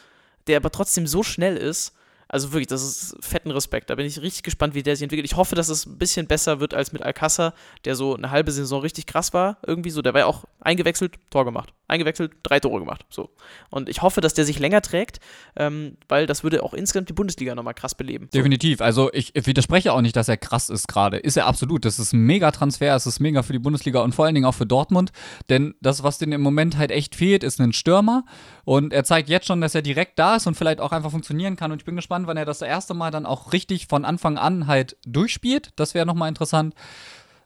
der 0.47 0.57
aber 0.57 0.71
trotzdem 0.71 1.07
so 1.07 1.23
schnell 1.23 1.55
ist. 1.55 1.93
Also 2.27 2.51
wirklich, 2.51 2.67
das 2.67 2.83
ist 2.83 3.15
fetten 3.19 3.51
Respekt. 3.51 3.89
Da 3.89 3.95
bin 3.95 4.05
ich 4.05 4.21
richtig 4.21 4.43
gespannt, 4.43 4.75
wie 4.75 4.83
der 4.83 4.95
sich 4.95 5.03
entwickelt. 5.03 5.25
Ich 5.25 5.37
hoffe, 5.37 5.55
dass 5.55 5.69
es 5.69 5.85
ein 5.85 5.97
bisschen 5.97 6.27
besser 6.27 6.59
wird 6.59 6.73
als 6.73 6.91
mit 6.91 7.03
Alcázar, 7.03 7.53
der 7.85 7.95
so 7.95 8.15
eine 8.15 8.31
halbe 8.31 8.51
Saison 8.51 8.81
richtig 8.81 9.05
krass 9.05 9.33
war. 9.33 9.57
Irgendwie 9.65 9.89
so. 9.89 10.01
Der 10.01 10.13
war 10.13 10.21
ja 10.21 10.25
auch 10.27 10.45
eingewechselt, 10.59 11.15
Tor 11.29 11.45
gemacht. 11.45 11.73
Eingewechselt, 11.87 12.31
drei 12.41 12.59
Tore 12.59 12.79
gemacht. 12.79 13.05
So. 13.09 13.29
Und 13.69 13.89
ich 13.89 14.01
hoffe, 14.01 14.19
dass 14.21 14.33
der 14.33 14.45
sich 14.45 14.57
länger 14.57 14.81
trägt, 14.81 15.19
ähm, 15.55 15.97
weil 16.07 16.25
das 16.25 16.43
würde 16.43 16.63
auch 16.63 16.73
insgesamt 16.73 17.09
die 17.09 17.13
Bundesliga 17.13 17.53
nochmal 17.53 17.75
krass 17.75 17.93
beleben. 17.93 18.27
Definitiv. 18.33 18.81
Also 18.81 19.11
ich 19.13 19.33
widerspreche 19.35 19.93
auch 19.93 20.01
nicht, 20.01 20.15
dass 20.15 20.27
er 20.27 20.37
krass 20.37 20.69
ist 20.69 20.87
gerade. 20.87 21.17
Ist 21.17 21.37
er 21.37 21.45
absolut. 21.45 21.85
Das 21.85 21.99
ist 21.99 22.13
ein 22.13 22.21
mega 22.21 22.49
Transfer. 22.51 22.95
Es 22.95 23.05
ist 23.05 23.19
mega 23.19 23.43
für 23.43 23.53
die 23.53 23.59
Bundesliga 23.59 24.01
und 24.01 24.15
vor 24.15 24.25
allen 24.25 24.33
Dingen 24.33 24.47
auch 24.47 24.55
für 24.55 24.65
Dortmund. 24.65 25.11
Denn 25.49 25.75
das, 25.79 26.01
was 26.01 26.17
denen 26.17 26.31
im 26.31 26.41
Moment 26.41 26.77
halt 26.77 26.89
echt 26.89 27.15
fehlt, 27.15 27.43
ist 27.43 27.59
ein 27.59 27.73
Stürmer. 27.73 28.25
Und 28.63 28.91
er 28.91 29.03
zeigt 29.03 29.29
jetzt 29.29 29.45
schon, 29.45 29.61
dass 29.61 29.75
er 29.75 29.83
direkt 29.83 30.17
da 30.17 30.37
ist 30.37 30.47
und 30.47 30.55
vielleicht 30.55 30.81
auch 30.81 30.91
einfach 30.91 31.11
funktionieren 31.11 31.55
kann. 31.55 31.71
Und 31.71 31.81
ich 31.81 31.85
bin 31.85 31.95
gespannt, 31.95 32.24
wann 32.27 32.37
er 32.37 32.45
das 32.45 32.61
erste 32.61 32.93
Mal 32.93 33.11
dann 33.11 33.25
auch 33.25 33.53
richtig 33.53 33.87
von 33.87 34.05
Anfang 34.05 34.37
an 34.37 34.67
halt 34.67 34.97
durchspielt. 35.05 35.71
Das 35.75 35.93
wäre 35.93 36.05
nochmal 36.05 36.29
interessant. 36.29 36.73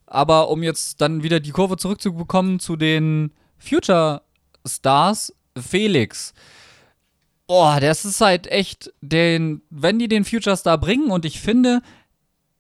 Aber 0.06 0.50
um 0.50 0.64
jetzt 0.64 1.02
dann 1.02 1.24
wieder 1.24 1.40
die 1.40 1.52
Kurve 1.52 1.78
zurückzubekommen 1.78 2.60
zu 2.60 2.76
den 2.76 3.32
Future 3.58 4.24
Stars, 4.66 5.34
Felix. 5.58 6.34
Boah, 7.48 7.80
das 7.80 8.06
ist 8.06 8.22
halt 8.22 8.48
echt 8.48 8.94
den, 9.02 9.62
wenn 9.70 10.00
die 10.00 10.08
den 10.08 10.26
Future 10.26 10.56
Star 10.56 10.78
bringen 10.78 11.12
und 11.12 11.26
ich 11.26 11.40
finde, 11.40 11.82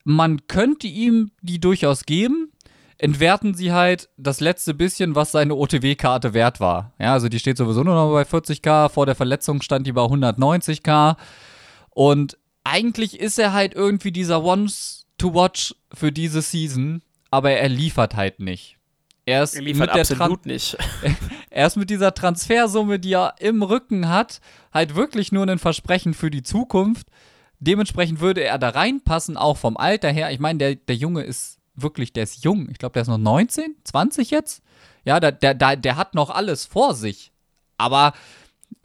man 0.03 0.47
könnte 0.47 0.87
ihm 0.87 1.31
die 1.41 1.59
durchaus 1.59 2.05
geben, 2.05 2.51
entwerten 2.97 3.53
sie 3.53 3.71
halt 3.71 4.09
das 4.17 4.39
letzte 4.39 4.73
bisschen, 4.73 5.15
was 5.15 5.31
seine 5.31 5.55
OTW-Karte 5.55 6.33
wert 6.33 6.59
war. 6.59 6.93
Ja, 6.99 7.13
also 7.13 7.29
die 7.29 7.39
steht 7.39 7.57
sowieso 7.57 7.83
nur 7.83 7.95
noch 7.95 8.11
bei 8.11 8.23
40k, 8.23 8.89
vor 8.89 9.05
der 9.05 9.15
Verletzung 9.15 9.61
stand 9.61 9.87
die 9.87 9.93
bei 9.93 10.01
190k. 10.01 11.15
Und 11.99 12.37
eigentlich 12.63 13.19
ist 13.19 13.37
er 13.39 13.51
halt 13.51 13.73
irgendwie 13.73 14.13
dieser 14.13 14.41
Once 14.41 15.05
to 15.17 15.33
Watch 15.33 15.75
für 15.93 16.13
diese 16.13 16.41
Season, 16.41 17.01
aber 17.29 17.51
er 17.51 17.67
liefert 17.67 18.15
halt 18.15 18.39
nicht. 18.39 18.77
Er, 19.25 19.43
ist 19.43 19.55
er 19.55 19.63
liefert 19.63 19.89
absolut 19.89 20.45
nicht. 20.45 20.77
er 21.49 21.67
ist 21.67 21.75
mit 21.75 21.89
dieser 21.89 22.13
Transfersumme, 22.13 22.99
die 22.99 23.11
er 23.11 23.35
im 23.39 23.61
Rücken 23.61 24.07
hat, 24.07 24.39
halt 24.73 24.95
wirklich 24.95 25.33
nur 25.33 25.45
ein 25.45 25.59
Versprechen 25.59 26.13
für 26.13 26.31
die 26.31 26.41
Zukunft. 26.41 27.07
Dementsprechend 27.59 28.21
würde 28.21 28.45
er 28.45 28.59
da 28.59 28.69
reinpassen, 28.69 29.35
auch 29.35 29.57
vom 29.57 29.75
Alter 29.75 30.09
her. 30.09 30.31
Ich 30.31 30.39
meine, 30.39 30.57
der, 30.57 30.75
der 30.75 30.95
Junge 30.95 31.23
ist 31.23 31.57
wirklich, 31.75 32.13
der 32.13 32.23
ist 32.23 32.45
jung. 32.45 32.69
Ich 32.71 32.77
glaube, 32.77 32.93
der 32.93 33.01
ist 33.01 33.09
noch 33.09 33.17
19, 33.17 33.75
20 33.83 34.31
jetzt. 34.31 34.63
Ja, 35.03 35.19
der, 35.19 35.33
der, 35.33 35.75
der 35.75 35.97
hat 35.97 36.15
noch 36.15 36.29
alles 36.29 36.65
vor 36.65 36.95
sich. 36.95 37.33
Aber 37.77 38.13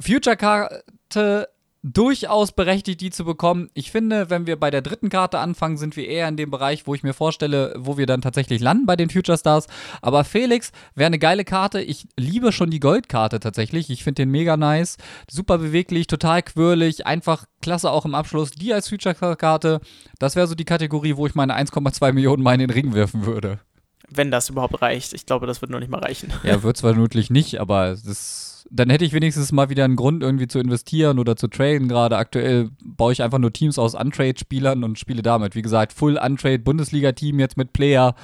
Future-Karte 0.00 1.53
durchaus 1.84 2.52
berechtigt, 2.52 3.02
die 3.02 3.10
zu 3.10 3.26
bekommen. 3.26 3.68
Ich 3.74 3.92
finde, 3.92 4.30
wenn 4.30 4.46
wir 4.46 4.58
bei 4.58 4.70
der 4.70 4.80
dritten 4.80 5.10
Karte 5.10 5.38
anfangen, 5.38 5.76
sind 5.76 5.96
wir 5.96 6.08
eher 6.08 6.26
in 6.28 6.38
dem 6.38 6.50
Bereich, 6.50 6.86
wo 6.86 6.94
ich 6.94 7.02
mir 7.02 7.12
vorstelle, 7.12 7.74
wo 7.76 7.98
wir 7.98 8.06
dann 8.06 8.22
tatsächlich 8.22 8.62
landen 8.62 8.86
bei 8.86 8.96
den 8.96 9.10
Future 9.10 9.36
Stars. 9.36 9.66
Aber 10.00 10.24
Felix 10.24 10.72
wäre 10.94 11.08
eine 11.08 11.18
geile 11.18 11.44
Karte. 11.44 11.82
Ich 11.82 12.08
liebe 12.16 12.52
schon 12.52 12.70
die 12.70 12.80
Goldkarte 12.80 13.38
tatsächlich. 13.38 13.90
Ich 13.90 14.02
finde 14.02 14.22
den 14.22 14.30
mega 14.30 14.56
nice. 14.56 14.96
Super 15.30 15.58
beweglich, 15.58 16.06
total 16.06 16.42
quirlig, 16.42 17.06
einfach 17.06 17.44
klasse 17.60 17.90
auch 17.90 18.06
im 18.06 18.14
Abschluss. 18.14 18.50
Die 18.52 18.72
als 18.72 18.88
Future-Karte, 18.88 19.80
das 20.18 20.36
wäre 20.36 20.46
so 20.46 20.54
die 20.54 20.64
Kategorie, 20.64 21.16
wo 21.16 21.26
ich 21.26 21.34
meine 21.34 21.54
1,2 21.54 22.12
Millionen 22.12 22.42
mal 22.42 22.54
in 22.54 22.60
den 22.60 22.70
Ring 22.70 22.94
werfen 22.94 23.26
würde. 23.26 23.60
Wenn 24.08 24.30
das 24.30 24.48
überhaupt 24.48 24.80
reicht. 24.80 25.12
Ich 25.12 25.26
glaube, 25.26 25.46
das 25.46 25.60
wird 25.60 25.70
noch 25.70 25.80
nicht 25.80 25.90
mal 25.90 26.00
reichen. 26.00 26.32
Ja, 26.44 26.62
wird 26.62 26.78
zwar 26.78 26.92
vermutlich 26.92 27.28
nicht, 27.28 27.60
aber 27.60 27.90
das 27.90 28.53
dann 28.70 28.90
hätte 28.90 29.04
ich 29.04 29.12
wenigstens 29.12 29.52
mal 29.52 29.68
wieder 29.68 29.84
einen 29.84 29.96
Grund, 29.96 30.22
irgendwie 30.22 30.48
zu 30.48 30.58
investieren 30.58 31.18
oder 31.18 31.36
zu 31.36 31.48
traden. 31.48 31.88
Gerade 31.88 32.16
aktuell 32.16 32.70
baue 32.82 33.12
ich 33.12 33.22
einfach 33.22 33.38
nur 33.38 33.52
Teams 33.52 33.78
aus 33.78 33.94
Untrade-Spielern 33.94 34.84
und 34.84 34.98
spiele 34.98 35.22
damit. 35.22 35.54
Wie 35.54 35.62
gesagt, 35.62 35.92
Full 35.92 36.18
Untrade 36.18 36.60
Bundesliga-Team 36.60 37.38
jetzt 37.40 37.56
mit 37.56 37.72
Player 37.72 38.14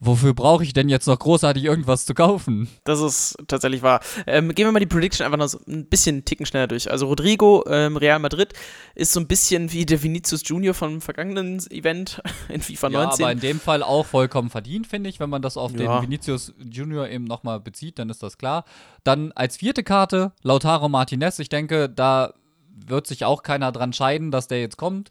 wofür 0.00 0.34
brauche 0.34 0.62
ich 0.62 0.72
denn 0.72 0.88
jetzt 0.88 1.06
noch 1.06 1.18
großartig 1.18 1.64
irgendwas 1.64 2.06
zu 2.06 2.14
kaufen? 2.14 2.68
Das 2.84 3.00
ist 3.00 3.36
tatsächlich 3.48 3.82
wahr. 3.82 4.00
Ähm, 4.26 4.54
gehen 4.54 4.66
wir 4.66 4.72
mal 4.72 4.80
die 4.80 4.86
Prediction 4.86 5.24
einfach 5.24 5.38
noch 5.38 5.48
so 5.48 5.58
ein 5.66 5.86
bisschen 5.86 6.16
einen 6.16 6.24
Ticken 6.24 6.46
schneller 6.46 6.66
durch. 6.66 6.90
Also 6.90 7.06
Rodrigo, 7.06 7.64
ähm, 7.68 7.96
Real 7.96 8.18
Madrid, 8.18 8.52
ist 8.94 9.12
so 9.12 9.20
ein 9.20 9.26
bisschen 9.26 9.72
wie 9.72 9.86
der 9.86 10.02
Vinicius 10.02 10.42
Junior 10.44 10.74
vom 10.74 11.00
vergangenen 11.00 11.58
Event 11.70 12.22
in 12.48 12.60
FIFA 12.60 12.90
19. 12.90 13.20
Ja, 13.20 13.26
aber 13.26 13.32
in 13.32 13.40
dem 13.40 13.60
Fall 13.60 13.82
auch 13.82 14.06
vollkommen 14.06 14.50
verdient, 14.50 14.86
finde 14.86 15.08
ich. 15.10 15.20
Wenn 15.20 15.30
man 15.30 15.42
das 15.42 15.56
auf 15.56 15.72
ja. 15.72 15.78
den 15.78 16.02
Vinicius 16.02 16.52
Junior 16.58 17.08
eben 17.08 17.24
nochmal 17.24 17.60
bezieht, 17.60 17.98
dann 17.98 18.10
ist 18.10 18.22
das 18.22 18.38
klar. 18.38 18.64
Dann 19.04 19.32
als 19.32 19.56
vierte 19.58 19.82
Karte 19.82 20.32
Lautaro 20.42 20.88
Martinez. 20.88 21.38
Ich 21.38 21.48
denke, 21.48 21.88
da 21.88 22.34
wird 22.86 23.06
sich 23.06 23.24
auch 23.24 23.42
keiner 23.42 23.72
dran 23.72 23.92
scheiden, 23.92 24.30
dass 24.30 24.48
der 24.48 24.60
jetzt 24.60 24.76
kommt. 24.76 25.10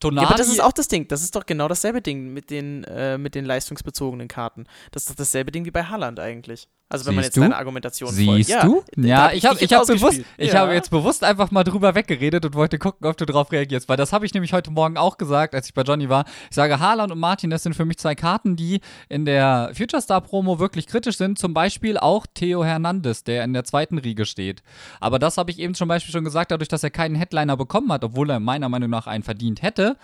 Tonali. 0.00 0.24
Ja, 0.24 0.28
aber 0.30 0.38
das 0.38 0.48
ist 0.48 0.60
auch 0.60 0.72
das 0.72 0.88
Ding. 0.88 1.06
Das 1.08 1.22
ist 1.22 1.36
doch 1.36 1.46
genau 1.46 1.68
dasselbe 1.68 2.00
Ding 2.02 2.32
mit 2.32 2.50
den, 2.50 2.84
äh, 2.84 3.18
mit 3.18 3.34
den 3.34 3.44
leistungsbezogenen 3.44 4.28
Karten. 4.28 4.64
Das 4.90 5.04
ist 5.04 5.10
doch 5.10 5.16
dasselbe 5.16 5.52
Ding 5.52 5.64
wie 5.66 5.70
bei 5.70 5.84
Haaland 5.84 6.18
eigentlich. 6.18 6.68
Also 6.92 7.06
wenn 7.06 7.12
Siehst 7.12 7.16
man 7.16 7.24
jetzt 7.24 7.36
du? 7.36 7.40
deine 7.42 7.56
Argumentation 7.56 8.10
Siehst 8.10 8.52
folgt. 8.52 8.64
du? 8.96 9.00
Ja, 9.00 9.28
ja 9.28 9.32
ich 9.32 9.46
habe 9.46 9.60
ich 9.60 9.72
hab 9.72 9.86
bewusst, 9.86 10.22
ich 10.36 10.52
ja. 10.52 10.58
habe 10.58 10.74
jetzt 10.74 10.90
bewusst 10.90 11.22
einfach 11.22 11.52
mal 11.52 11.62
drüber 11.62 11.94
weggeredet 11.94 12.44
und 12.44 12.54
wollte 12.54 12.80
gucken, 12.80 13.06
ob 13.06 13.16
du 13.16 13.26
darauf 13.26 13.52
reagierst, 13.52 13.88
weil 13.88 13.96
das 13.96 14.12
habe 14.12 14.26
ich 14.26 14.34
nämlich 14.34 14.52
heute 14.52 14.72
Morgen 14.72 14.96
auch 14.96 15.16
gesagt, 15.16 15.54
als 15.54 15.68
ich 15.68 15.74
bei 15.74 15.82
Johnny 15.82 16.08
war. 16.08 16.24
Ich 16.50 16.56
sage, 16.56 16.80
Haaland 16.80 17.12
und 17.12 17.20
Martin, 17.20 17.48
das 17.48 17.62
sind 17.62 17.74
für 17.74 17.84
mich 17.84 17.98
zwei 17.98 18.16
Karten, 18.16 18.56
die 18.56 18.80
in 19.08 19.24
der 19.24 19.70
Future 19.72 20.02
Star 20.02 20.20
Promo 20.20 20.58
wirklich 20.58 20.88
kritisch 20.88 21.16
sind. 21.16 21.38
Zum 21.38 21.54
Beispiel 21.54 21.96
auch 21.96 22.26
Theo 22.34 22.64
Hernandez, 22.64 23.22
der 23.22 23.44
in 23.44 23.52
der 23.52 23.62
zweiten 23.62 23.98
Riege 23.98 24.26
steht. 24.26 24.64
Aber 24.98 25.20
das 25.20 25.36
habe 25.36 25.52
ich 25.52 25.60
eben 25.60 25.74
zum 25.74 25.86
Beispiel 25.86 26.10
schon 26.12 26.24
gesagt, 26.24 26.50
dadurch, 26.50 26.68
dass 26.68 26.82
er 26.82 26.90
keinen 26.90 27.14
Headliner 27.14 27.56
bekommen 27.56 27.92
hat, 27.92 28.02
obwohl 28.02 28.30
er 28.30 28.40
meiner 28.40 28.68
Meinung 28.68 28.90
nach 28.90 29.06
einen 29.06 29.22
verdient 29.22 29.62
hätte, 29.62 29.96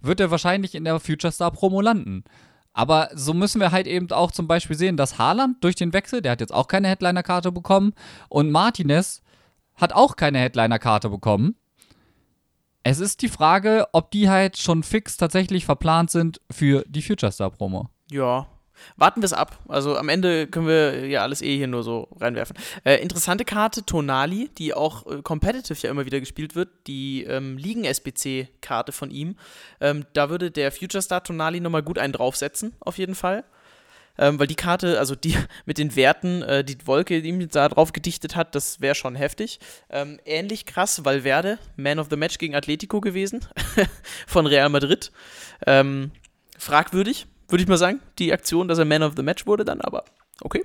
wird 0.00 0.20
er 0.20 0.30
wahrscheinlich 0.30 0.76
in 0.76 0.84
der 0.84 1.00
Future 1.00 1.32
Star 1.32 1.50
Promo 1.50 1.80
landen. 1.80 2.22
Aber 2.78 3.10
so 3.12 3.34
müssen 3.34 3.60
wir 3.60 3.72
halt 3.72 3.88
eben 3.88 4.08
auch 4.12 4.30
zum 4.30 4.46
Beispiel 4.46 4.76
sehen, 4.76 4.96
dass 4.96 5.18
Haaland 5.18 5.64
durch 5.64 5.74
den 5.74 5.92
Wechsel, 5.92 6.22
der 6.22 6.30
hat 6.30 6.40
jetzt 6.40 6.54
auch 6.54 6.68
keine 6.68 6.86
Headliner-Karte 6.86 7.50
bekommen, 7.50 7.92
und 8.28 8.52
Martinez 8.52 9.20
hat 9.74 9.92
auch 9.92 10.14
keine 10.14 10.38
Headliner-Karte 10.38 11.10
bekommen. 11.10 11.56
Es 12.84 13.00
ist 13.00 13.22
die 13.22 13.28
Frage, 13.28 13.88
ob 13.90 14.12
die 14.12 14.30
halt 14.30 14.58
schon 14.58 14.84
fix 14.84 15.16
tatsächlich 15.16 15.64
verplant 15.64 16.12
sind 16.12 16.40
für 16.52 16.84
die 16.86 17.02
Future 17.02 17.32
Star 17.32 17.50
Promo. 17.50 17.88
Ja, 18.12 18.46
Warten 18.96 19.20
wir 19.20 19.26
es 19.26 19.32
ab. 19.32 19.58
Also 19.68 19.96
am 19.96 20.08
Ende 20.08 20.46
können 20.46 20.66
wir 20.66 21.06
ja 21.06 21.22
alles 21.22 21.42
eh 21.42 21.56
hier 21.56 21.66
nur 21.66 21.82
so 21.82 22.08
reinwerfen. 22.20 22.56
Äh, 22.84 22.96
interessante 22.96 23.44
Karte, 23.44 23.84
Tonali, 23.84 24.50
die 24.58 24.74
auch 24.74 25.06
äh, 25.06 25.22
competitive 25.22 25.78
ja 25.80 25.90
immer 25.90 26.06
wieder 26.06 26.20
gespielt 26.20 26.54
wird. 26.54 26.68
Die 26.86 27.24
ähm, 27.24 27.58
Ligen-SBC-Karte 27.58 28.92
von 28.92 29.10
ihm. 29.10 29.36
Ähm, 29.80 30.06
da 30.12 30.30
würde 30.30 30.50
der 30.50 30.72
Future 30.72 31.02
Star 31.02 31.22
Tonali 31.22 31.60
nochmal 31.60 31.82
gut 31.82 31.98
einen 31.98 32.12
draufsetzen, 32.12 32.74
auf 32.80 32.98
jeden 32.98 33.14
Fall. 33.14 33.44
Ähm, 34.18 34.38
weil 34.38 34.48
die 34.48 34.56
Karte, 34.56 34.98
also 34.98 35.14
die 35.14 35.36
mit 35.64 35.78
den 35.78 35.94
Werten, 35.94 36.42
äh, 36.42 36.64
die 36.64 36.76
Wolke, 36.86 37.22
die 37.22 37.28
ihm 37.28 37.48
da 37.48 37.68
drauf 37.68 37.92
gedichtet 37.92 38.34
hat, 38.34 38.54
das 38.54 38.80
wäre 38.80 38.94
schon 38.94 39.14
heftig. 39.14 39.60
Ähm, 39.90 40.18
ähnlich 40.24 40.66
krass, 40.66 41.04
Valverde, 41.04 41.58
Man 41.76 41.98
of 41.98 42.08
the 42.10 42.16
Match 42.16 42.38
gegen 42.38 42.54
Atletico 42.54 43.00
gewesen, 43.00 43.46
von 44.26 44.46
Real 44.46 44.68
Madrid. 44.68 45.12
Ähm, 45.66 46.10
fragwürdig, 46.58 47.26
würde 47.48 47.62
ich 47.62 47.68
mal 47.68 47.78
sagen, 47.78 48.00
die 48.18 48.32
Aktion, 48.32 48.68
dass 48.68 48.78
er 48.78 48.84
Man 48.84 49.02
of 49.02 49.14
the 49.16 49.22
Match 49.22 49.46
wurde 49.46 49.64
dann, 49.64 49.80
aber 49.80 50.04
okay. 50.42 50.64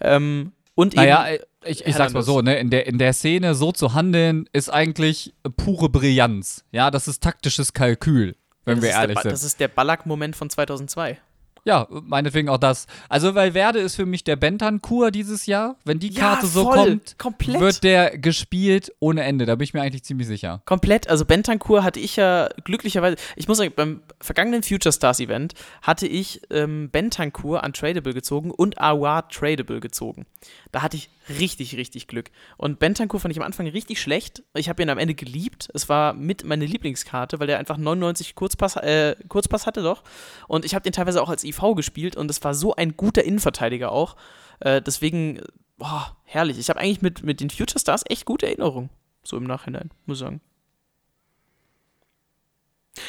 Ähm, 0.00 0.52
und 0.74 0.96
naja, 0.96 1.28
eben, 1.28 1.44
ich, 1.64 1.86
ich 1.86 1.94
sag's 1.94 2.12
mal 2.12 2.22
so, 2.22 2.40
ne, 2.40 2.58
in 2.58 2.70
der, 2.70 2.86
in 2.86 2.98
der 2.98 3.12
Szene 3.12 3.54
so 3.54 3.72
zu 3.72 3.94
handeln, 3.94 4.48
ist 4.52 4.70
eigentlich 4.70 5.34
pure 5.56 5.88
Brillanz. 5.88 6.64
Ja, 6.72 6.90
das 6.90 7.08
ist 7.08 7.22
taktisches 7.22 7.72
Kalkül, 7.72 8.36
wenn 8.64 8.78
ja, 8.78 8.82
wir 8.82 8.90
ehrlich 8.90 9.18
sind. 9.20 9.32
Das 9.32 9.44
ist 9.44 9.60
der 9.60 9.68
Ballack-Moment 9.68 10.34
von 10.34 10.50
2002. 10.50 11.18
Ja, 11.64 11.86
meinetwegen 11.90 12.48
auch 12.48 12.58
das. 12.58 12.86
Also, 13.08 13.34
weil 13.34 13.54
Werde 13.54 13.78
ist 13.78 13.96
für 13.96 14.06
mich 14.06 14.22
der 14.22 14.36
Bentan-Kur 14.36 15.10
dieses 15.10 15.46
Jahr. 15.46 15.76
Wenn 15.84 15.98
die 15.98 16.12
Karte 16.12 16.44
ja, 16.44 16.52
so 16.52 16.68
kommt, 16.68 17.18
komplett. 17.18 17.60
wird 17.60 17.84
der 17.84 18.18
gespielt 18.18 18.92
ohne 19.00 19.22
Ende. 19.22 19.46
Da 19.46 19.54
bin 19.54 19.64
ich 19.64 19.72
mir 19.72 19.82
eigentlich 19.82 20.04
ziemlich 20.04 20.26
sicher. 20.26 20.62
Komplett. 20.66 21.08
Also, 21.08 21.24
Bentan-Kur 21.24 21.82
hatte 21.82 22.00
ich 22.00 22.16
ja 22.16 22.48
glücklicherweise. 22.64 23.16
Ich 23.36 23.48
muss 23.48 23.58
sagen, 23.58 23.72
beim 23.74 24.02
vergangenen 24.20 24.62
Future 24.62 24.92
Stars 24.92 25.20
Event 25.20 25.54
hatte 25.80 26.06
ich 26.06 26.42
ähm, 26.50 26.90
Bentancourt 26.90 27.62
Tradable 27.74 28.12
gezogen 28.12 28.50
und 28.50 28.78
Awar 28.80 29.28
Tradable 29.28 29.80
gezogen. 29.80 30.26
Da 30.72 30.82
hatte 30.82 30.96
ich 30.96 31.08
richtig, 31.28 31.76
richtig 31.76 32.06
Glück. 32.06 32.30
Und 32.56 32.78
Bentancourt 32.78 33.22
fand 33.22 33.32
ich 33.32 33.38
am 33.38 33.46
Anfang 33.46 33.66
richtig 33.66 34.00
schlecht. 34.00 34.42
Ich 34.54 34.68
habe 34.68 34.82
ihn 34.82 34.90
am 34.90 34.98
Ende 34.98 35.14
geliebt. 35.14 35.68
Es 35.72 35.88
war 35.88 36.12
mit 36.12 36.44
meine 36.44 36.66
Lieblingskarte, 36.66 37.40
weil 37.40 37.46
der 37.46 37.58
einfach 37.58 37.76
99 37.76 38.34
Kurzpass, 38.34 38.76
äh, 38.76 39.16
Kurzpass 39.28 39.66
hatte 39.66 39.82
doch. 39.82 40.02
Und 40.48 40.64
ich 40.64 40.74
habe 40.74 40.82
den 40.82 40.92
teilweise 40.92 41.22
auch 41.22 41.30
als 41.30 41.44
IV 41.56 41.74
gespielt 41.76 42.16
und 42.16 42.30
es 42.30 42.42
war 42.44 42.54
so 42.54 42.74
ein 42.74 42.96
guter 42.96 43.24
Innenverteidiger 43.24 43.92
auch. 43.92 44.16
Äh, 44.60 44.82
deswegen, 44.82 45.40
boah, 45.76 46.16
herrlich. 46.24 46.58
Ich 46.58 46.68
habe 46.70 46.80
eigentlich 46.80 47.02
mit, 47.02 47.22
mit 47.22 47.40
den 47.40 47.50
Future 47.50 47.78
Stars 47.78 48.04
echt 48.08 48.24
gute 48.24 48.46
Erinnerungen. 48.46 48.90
So 49.22 49.36
im 49.36 49.44
Nachhinein, 49.44 49.90
muss 50.06 50.18
ich 50.18 50.24
sagen. 50.24 50.40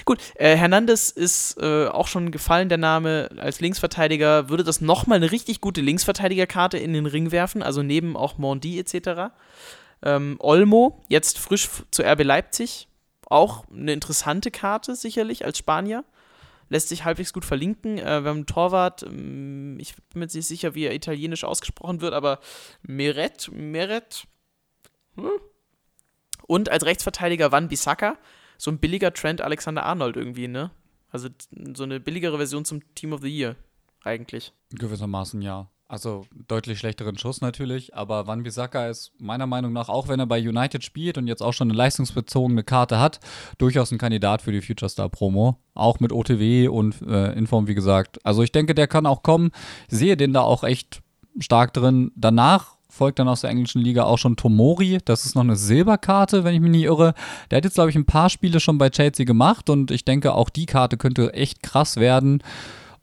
Gut, 0.06 0.20
äh, 0.36 0.56
Hernandez 0.56 1.12
ist 1.12 1.58
äh, 1.62 1.88
auch 1.88 2.08
schon 2.08 2.32
gefallen, 2.32 2.70
der 2.70 2.78
Name 2.78 3.30
als 3.38 3.60
Linksverteidiger. 3.60 4.50
Würde 4.50 4.64
das 4.64 4.82
nochmal 4.82 5.18
eine 5.18 5.32
richtig 5.32 5.62
gute 5.62 5.82
Linksverteidigerkarte 5.82 6.78
in 6.78 6.94
den 6.94 7.06
Ring 7.06 7.32
werfen, 7.32 7.62
also 7.62 7.84
neben 7.84 8.18
auch 8.18 8.38
Mondi 8.38 8.80
etc. 8.80 9.32
Ähm, 10.02 10.38
Olmo, 10.40 11.04
jetzt 11.08 11.38
frisch 11.38 11.70
zu 11.92 12.04
RB 12.04 12.24
Leipzig. 12.24 12.88
auch 13.28 13.66
eine 13.72 13.94
interessante 13.94 14.52
Karte 14.52 14.96
sicherlich 14.96 15.46
als 15.46 15.58
Spanier. 15.58 16.04
Lässt 16.70 16.90
sich 16.90 17.06
halbwegs 17.06 17.34
gut 17.34 17.46
verlinken. 17.46 17.98
Äh, 17.98 18.24
wir 18.24 18.30
haben 18.30 18.38
einen 18.38 18.46
Torwart, 18.46 19.04
ähm, 19.04 19.78
ich 19.80 19.96
bin 19.96 20.20
mir 20.20 20.26
nicht 20.26 20.46
sicher, 20.46 20.76
wie 20.76 20.86
er 20.86 20.94
italienisch 20.94 21.44
ausgesprochen 21.44 22.02
wird, 22.02 22.14
aber 22.14 22.40
Meret, 22.82 23.52
Meret. 23.52 24.28
Hm? 25.16 25.30
Und 26.48 26.70
als 26.70 26.86
Rechtsverteidiger 26.86 27.52
Van 27.52 27.68
Bissaka, 27.68 28.18
so 28.58 28.72
ein 28.72 28.80
billiger 28.80 29.14
Trend 29.14 29.42
Alexander 29.42 29.84
Arnold 29.84 30.16
irgendwie, 30.16 30.48
ne? 30.48 30.72
Also 31.10 31.30
so 31.74 31.84
eine 31.84 32.00
billigere 32.00 32.38
Version 32.38 32.66
zum 32.66 32.82
Team 32.94 33.14
of 33.14 33.22
the 33.22 33.30
Year, 33.30 33.56
eigentlich. 34.04 34.54
Gewissermaßen 34.72 35.42
ja. 35.42 35.70
Also 35.88 36.26
deutlich 36.48 36.80
schlechteren 36.80 37.16
Schuss 37.16 37.42
natürlich, 37.42 37.96
aber 37.96 38.26
Van 38.26 38.42
Bissaka 38.42 38.88
ist 38.88 39.12
meiner 39.20 39.46
Meinung 39.46 39.72
nach, 39.72 39.88
auch 39.88 40.08
wenn 40.08 40.20
er 40.20 40.26
bei 40.26 40.40
United 40.40 40.84
spielt 40.84 41.20
und 41.20 41.28
jetzt 41.28 41.44
auch 41.44 41.54
schon 41.54 41.70
eine 41.70 41.78
leistungsbezogene 41.78 42.64
Karte 42.64 43.00
hat, 43.00 43.20
durchaus 43.60 43.92
ein 43.92 44.00
Kandidat 44.00 44.42
für 44.42 44.52
die 44.52 44.62
Future 44.62 44.90
Star 44.90 45.10
Promo. 45.10 45.58
Auch 45.76 46.00
mit 46.00 46.12
OTW 46.12 46.70
und 46.70 47.00
äh, 47.04 47.34
Inform, 47.34 47.68
wie 47.68 47.76
gesagt. 47.76 48.18
Also 48.26 48.42
ich 48.42 48.52
denke, 48.52 48.74
der 48.74 48.88
kann 48.88 49.06
auch 49.06 49.22
kommen. 49.22 49.52
Ich 49.88 50.00
sehe 50.00 50.18
den 50.18 50.34
da 50.34 50.42
auch 50.42 50.64
echt 50.64 51.04
stark 51.38 51.72
drin. 51.74 52.12
Danach 52.16 52.78
folgt 52.90 53.20
dann 53.20 53.28
aus 53.28 53.42
der 53.42 53.52
englischen 53.52 53.82
Liga 53.82 54.06
auch 54.06 54.18
schon 54.18 54.38
Tomori. 54.38 54.98
Das 55.06 55.26
ist 55.26 55.36
noch 55.36 55.44
eine 55.44 55.56
Silberkarte, 55.56 56.44
wenn 56.44 56.56
ich 56.56 56.62
mich 56.62 56.72
nicht 56.72 56.86
irre. 56.86 57.14
Der 57.52 57.58
hat 57.58 57.66
jetzt, 57.66 57.76
glaube 57.76 57.92
ich, 57.92 57.96
ein 57.96 58.06
paar 58.06 58.32
Spiele 58.32 58.60
schon 58.60 58.80
bei 58.80 58.90
Chelsea 58.90 59.26
gemacht 59.26 59.70
und 59.70 59.92
ich 59.92 60.04
denke, 60.04 60.34
auch 60.34 60.50
die 60.50 60.66
Karte 60.66 60.98
könnte 60.98 61.34
echt 61.34 61.62
krass 61.62 61.98
werden 61.98 62.42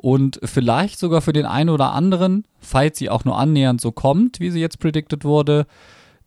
und 0.02 0.40
vielleicht 0.42 0.98
sogar 0.98 1.22
für 1.22 1.32
den 1.32 1.46
einen 1.46 1.70
oder 1.70 1.92
anderen, 1.92 2.44
falls 2.58 2.98
sie 2.98 3.08
auch 3.08 3.24
nur 3.24 3.38
annähernd 3.38 3.80
so 3.80 3.92
kommt, 3.92 4.40
wie 4.40 4.50
sie 4.50 4.60
jetzt 4.60 4.80
predicted 4.80 5.24
wurde, 5.24 5.66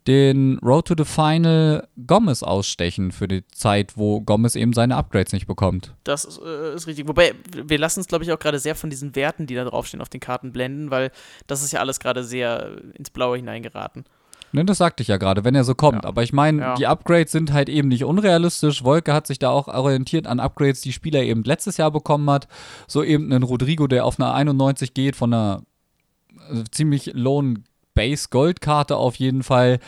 den 0.06 0.58
Road 0.60 0.86
to 0.88 0.94
the 0.96 1.04
Final 1.04 1.86
Gomez 2.06 2.42
ausstechen 2.42 3.12
für 3.12 3.28
die 3.28 3.46
Zeit, 3.48 3.96
wo 3.96 4.20
Gomez 4.20 4.54
eben 4.54 4.72
seine 4.72 4.96
Upgrades 4.96 5.32
nicht 5.32 5.46
bekommt. 5.46 5.94
Das 6.04 6.24
ist, 6.24 6.40
äh, 6.40 6.74
ist 6.74 6.86
richtig. 6.86 7.06
Wobei, 7.06 7.34
wir 7.52 7.78
lassen 7.78 8.00
uns, 8.00 8.06
glaube 8.06 8.24
ich, 8.24 8.32
auch 8.32 8.38
gerade 8.38 8.58
sehr 8.58 8.76
von 8.76 8.88
diesen 8.88 9.14
Werten, 9.14 9.46
die 9.46 9.54
da 9.54 9.64
draufstehen, 9.64 10.00
auf 10.00 10.08
den 10.08 10.20
Karten 10.20 10.52
blenden, 10.52 10.90
weil 10.90 11.10
das 11.46 11.62
ist 11.62 11.72
ja 11.72 11.80
alles 11.80 12.00
gerade 12.00 12.24
sehr 12.24 12.80
ins 12.94 13.10
Blaue 13.10 13.36
hineingeraten. 13.36 14.04
Ne, 14.56 14.64
das 14.64 14.78
sagte 14.78 15.02
ich 15.02 15.08
ja 15.08 15.18
gerade, 15.18 15.44
wenn 15.44 15.54
er 15.54 15.64
so 15.64 15.74
kommt. 15.74 16.04
Ja. 16.04 16.08
Aber 16.08 16.22
ich 16.22 16.32
meine, 16.32 16.62
ja. 16.62 16.74
die 16.76 16.86
Upgrades 16.86 17.30
sind 17.30 17.52
halt 17.52 17.68
eben 17.68 17.88
nicht 17.88 18.04
unrealistisch. 18.04 18.84
Wolke 18.84 19.12
hat 19.12 19.26
sich 19.26 19.38
da 19.38 19.50
auch 19.50 19.68
orientiert 19.68 20.26
an 20.26 20.40
Upgrades, 20.40 20.80
die 20.80 20.94
Spieler 20.94 21.22
eben 21.22 21.44
letztes 21.44 21.76
Jahr 21.76 21.90
bekommen 21.90 22.30
hat. 22.30 22.48
So 22.88 23.04
eben 23.04 23.30
ein 23.30 23.42
Rodrigo, 23.42 23.86
der 23.86 24.06
auf 24.06 24.18
einer 24.18 24.32
91 24.32 24.94
geht, 24.94 25.14
von 25.14 25.34
einer 25.34 25.62
also 26.48 26.62
ziemlich 26.70 27.12
lowen 27.12 27.64
Base 27.94 28.28
Goldkarte 28.30 28.96
auf 28.96 29.16
jeden 29.16 29.42
Fall. 29.42 29.78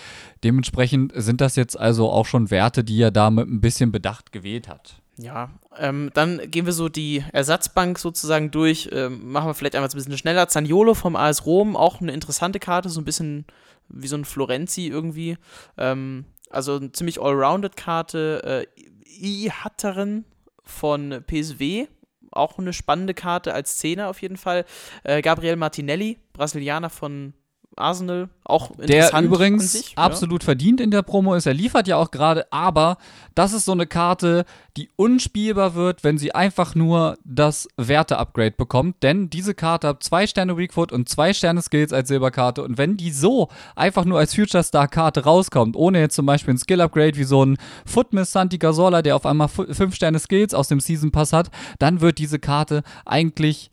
Dementsprechend 0.45 1.15
sind 1.15 1.41
das 1.41 1.57
jetzt 1.57 1.81
also 1.81 2.11
auch 2.11 2.27
schon 2.27 2.51
Werte, 2.51 2.85
die 2.85 3.01
er 3.01 3.11
da 3.11 3.31
mit 3.31 3.49
ein 3.49 3.63
bisschen 3.63 3.91
Bedacht 3.91 4.33
gewählt 4.33 4.69
hat. 4.69 5.01
Ja, 5.17 5.49
ähm, 5.79 6.11
dann 6.13 6.43
gehen 6.51 6.67
wir 6.67 6.75
so 6.75 6.91
die 6.91 7.25
Ersatzbank 7.33 7.99
sozusagen 7.99 8.51
durch. 8.51 8.91
Ähm, 8.93 9.33
machen 9.33 9.49
wir 9.49 9.55
vielleicht 9.55 9.77
einfach 9.77 9.91
ein 9.91 9.97
bisschen 9.97 10.19
schneller. 10.19 10.47
Zaniolo 10.47 10.93
vom 10.93 11.17
AS 11.17 11.47
Rom, 11.47 11.75
auch 11.75 12.03
eine 12.03 12.13
interessante 12.13 12.59
Karte, 12.59 12.91
so 12.91 13.01
ein 13.01 13.07
bisschen 13.07 13.47
wie 13.89 14.09
so 14.09 14.17
ein 14.17 14.25
Florenzi 14.25 14.87
irgendwie. 14.87 15.37
Ähm, 15.77 16.25
also 16.51 16.77
eine 16.77 16.93
ziemlich 16.93 17.21
allrounded 17.21 17.77
Karte. 17.77 18.67
Äh, 18.77 18.83
I 19.21 19.51
Hatteren 19.51 20.25
von 20.63 21.25
PSW, 21.27 21.87
auch 22.31 22.59
eine 22.59 22.73
spannende 22.73 23.15
Karte 23.15 23.55
als 23.55 23.79
Zehner 23.79 24.09
auf 24.09 24.23
jeden 24.23 24.37
Fall. 24.37 24.65
Äh, 25.03 25.23
Gabriel 25.23 25.57
Martinelli, 25.57 26.19
Brasilianer 26.33 26.91
von 26.91 27.35
Arsenal 27.79 28.29
auch 28.45 28.71
interessant. 28.79 29.13
Der 29.13 29.23
übrigens 29.23 29.73
sich, 29.73 29.93
absolut 29.97 30.43
ja. 30.43 30.47
verdient 30.47 30.81
in 30.81 30.91
der 30.91 31.03
Promo 31.03 31.35
ist. 31.35 31.47
Er 31.47 31.55
liefert 31.55 31.87
ja 31.87 31.97
auch 31.97 32.11
gerade, 32.11 32.51
aber 32.51 32.99
das 33.35 33.53
ist 33.53 33.65
so 33.65 33.73
eine 33.73 33.87
Karte, 33.87 34.45
die 34.77 34.91
unspielbar 34.97 35.75
wird, 35.75 36.05
wenn 36.05 36.19
sie 36.19 36.35
einfach 36.35 36.75
nur 36.75 37.19
das 37.25 37.69
Werte-Upgrade 37.77 38.53
bekommt. 38.53 39.03
Denn 39.03 39.31
diese 39.31 39.55
Karte 39.55 39.89
hat 39.89 40.03
zwei 40.03 40.27
Sterne 40.27 40.57
Weakfoot 40.57 40.93
und 40.93 41.09
zwei 41.09 41.33
Sterne 41.33 41.63
Skills 41.63 41.93
als 41.93 42.09
Silberkarte. 42.09 42.63
Und 42.63 42.79
wenn 42.79 42.97
die 42.97 43.11
so 43.11 43.49
einfach 43.77 44.05
nur 44.05 44.19
als 44.19 44.35
Future 44.35 44.63
Star-Karte 44.63 45.25
rauskommt, 45.25 45.77
ohne 45.77 46.01
jetzt 46.01 46.15
zum 46.15 46.27
Beispiel 46.27 46.55
ein 46.55 46.59
Skill-Upgrade 46.59 47.17
wie 47.17 47.25
so 47.25 47.45
ein 47.45 47.59
Footmiss 47.87 48.33
Santi 48.33 48.59
Gasola, 48.59 49.03
der 49.03 49.17
auf 49.17 49.27
einmal 49.27 49.49
fünf 49.49 49.95
Sterne 49.95 50.19
Skills 50.19 50.55
aus 50.55 50.69
dem 50.69 50.81
Season 50.81 51.13
Pass 51.13 51.33
hat, 51.33 51.51
dann 51.79 52.01
wird 52.01 52.19
diese 52.19 52.39
Karte 52.39 52.83
eigentlich 53.05 53.71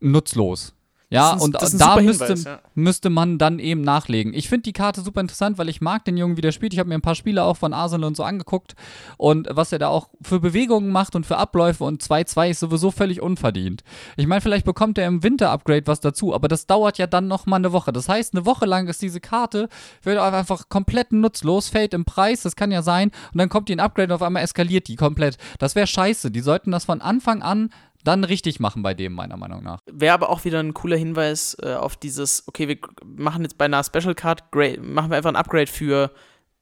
nutzlos. 0.00 0.74
Ja, 1.10 1.32
ein, 1.32 1.40
und 1.40 1.54
da 1.54 1.96
müsste, 2.00 2.26
Hinweis, 2.26 2.44
ja. 2.44 2.60
müsste 2.74 3.08
man 3.08 3.38
dann 3.38 3.58
eben 3.58 3.80
nachlegen. 3.80 4.34
Ich 4.34 4.48
finde 4.48 4.64
die 4.64 4.74
Karte 4.74 5.00
super 5.00 5.22
interessant, 5.22 5.56
weil 5.56 5.70
ich 5.70 5.80
mag 5.80 6.04
den 6.04 6.18
Jungen, 6.18 6.36
wie 6.36 6.42
der 6.42 6.52
spielt. 6.52 6.74
Ich 6.74 6.78
habe 6.78 6.90
mir 6.90 6.96
ein 6.96 7.02
paar 7.02 7.14
Spiele 7.14 7.44
auch 7.44 7.56
von 7.56 7.72
Arsenal 7.72 8.08
und 8.08 8.16
so 8.16 8.24
angeguckt 8.24 8.74
und 9.16 9.48
was 9.50 9.72
er 9.72 9.78
da 9.78 9.88
auch 9.88 10.08
für 10.20 10.38
Bewegungen 10.38 10.90
macht 10.90 11.16
und 11.16 11.24
für 11.24 11.38
Abläufe 11.38 11.84
und 11.84 12.02
2-2 12.02 12.50
ist 12.50 12.60
sowieso 12.60 12.90
völlig 12.90 13.22
unverdient. 13.22 13.84
Ich 14.18 14.26
meine, 14.26 14.42
vielleicht 14.42 14.66
bekommt 14.66 14.98
er 14.98 15.06
im 15.06 15.22
Winter-Upgrade 15.22 15.86
was 15.86 16.00
dazu, 16.00 16.34
aber 16.34 16.46
das 16.46 16.66
dauert 16.66 16.98
ja 16.98 17.06
dann 17.06 17.26
nochmal 17.26 17.60
eine 17.60 17.72
Woche. 17.72 17.90
Das 17.92 18.08
heißt, 18.08 18.34
eine 18.34 18.44
Woche 18.44 18.66
lang 18.66 18.86
ist 18.88 19.00
diese 19.00 19.20
Karte 19.20 19.68
wird 20.02 20.18
einfach 20.18 20.68
komplett 20.68 21.12
nutzlos, 21.12 21.68
fällt 21.68 21.94
im 21.94 22.04
Preis, 22.04 22.42
das 22.42 22.54
kann 22.54 22.70
ja 22.70 22.82
sein, 22.82 23.12
und 23.32 23.38
dann 23.38 23.48
kommt 23.48 23.70
die 23.70 23.74
ein 23.74 23.80
Upgrade 23.80 24.12
und 24.12 24.16
auf 24.16 24.22
einmal 24.22 24.42
eskaliert 24.42 24.88
die 24.88 24.96
komplett. 24.96 25.38
Das 25.58 25.74
wäre 25.74 25.86
scheiße. 25.86 26.30
Die 26.30 26.40
sollten 26.40 26.70
das 26.70 26.84
von 26.84 27.00
Anfang 27.00 27.40
an 27.40 27.70
dann 28.04 28.24
richtig 28.24 28.60
machen 28.60 28.82
bei 28.82 28.94
dem, 28.94 29.12
meiner 29.12 29.36
Meinung 29.36 29.62
nach. 29.62 29.80
Wäre 29.90 30.14
aber 30.14 30.30
auch 30.30 30.44
wieder 30.44 30.60
ein 30.60 30.74
cooler 30.74 30.96
Hinweis 30.96 31.56
äh, 31.62 31.74
auf 31.74 31.96
dieses, 31.96 32.46
okay, 32.46 32.68
wir 32.68 32.78
machen 33.04 33.42
jetzt 33.42 33.58
bei 33.58 33.64
einer 33.66 33.82
Special 33.84 34.14
Card, 34.14 34.50
great, 34.50 34.82
machen 34.82 35.10
wir 35.10 35.16
einfach 35.16 35.30
ein 35.30 35.36
Upgrade 35.36 35.66
für 35.66 36.10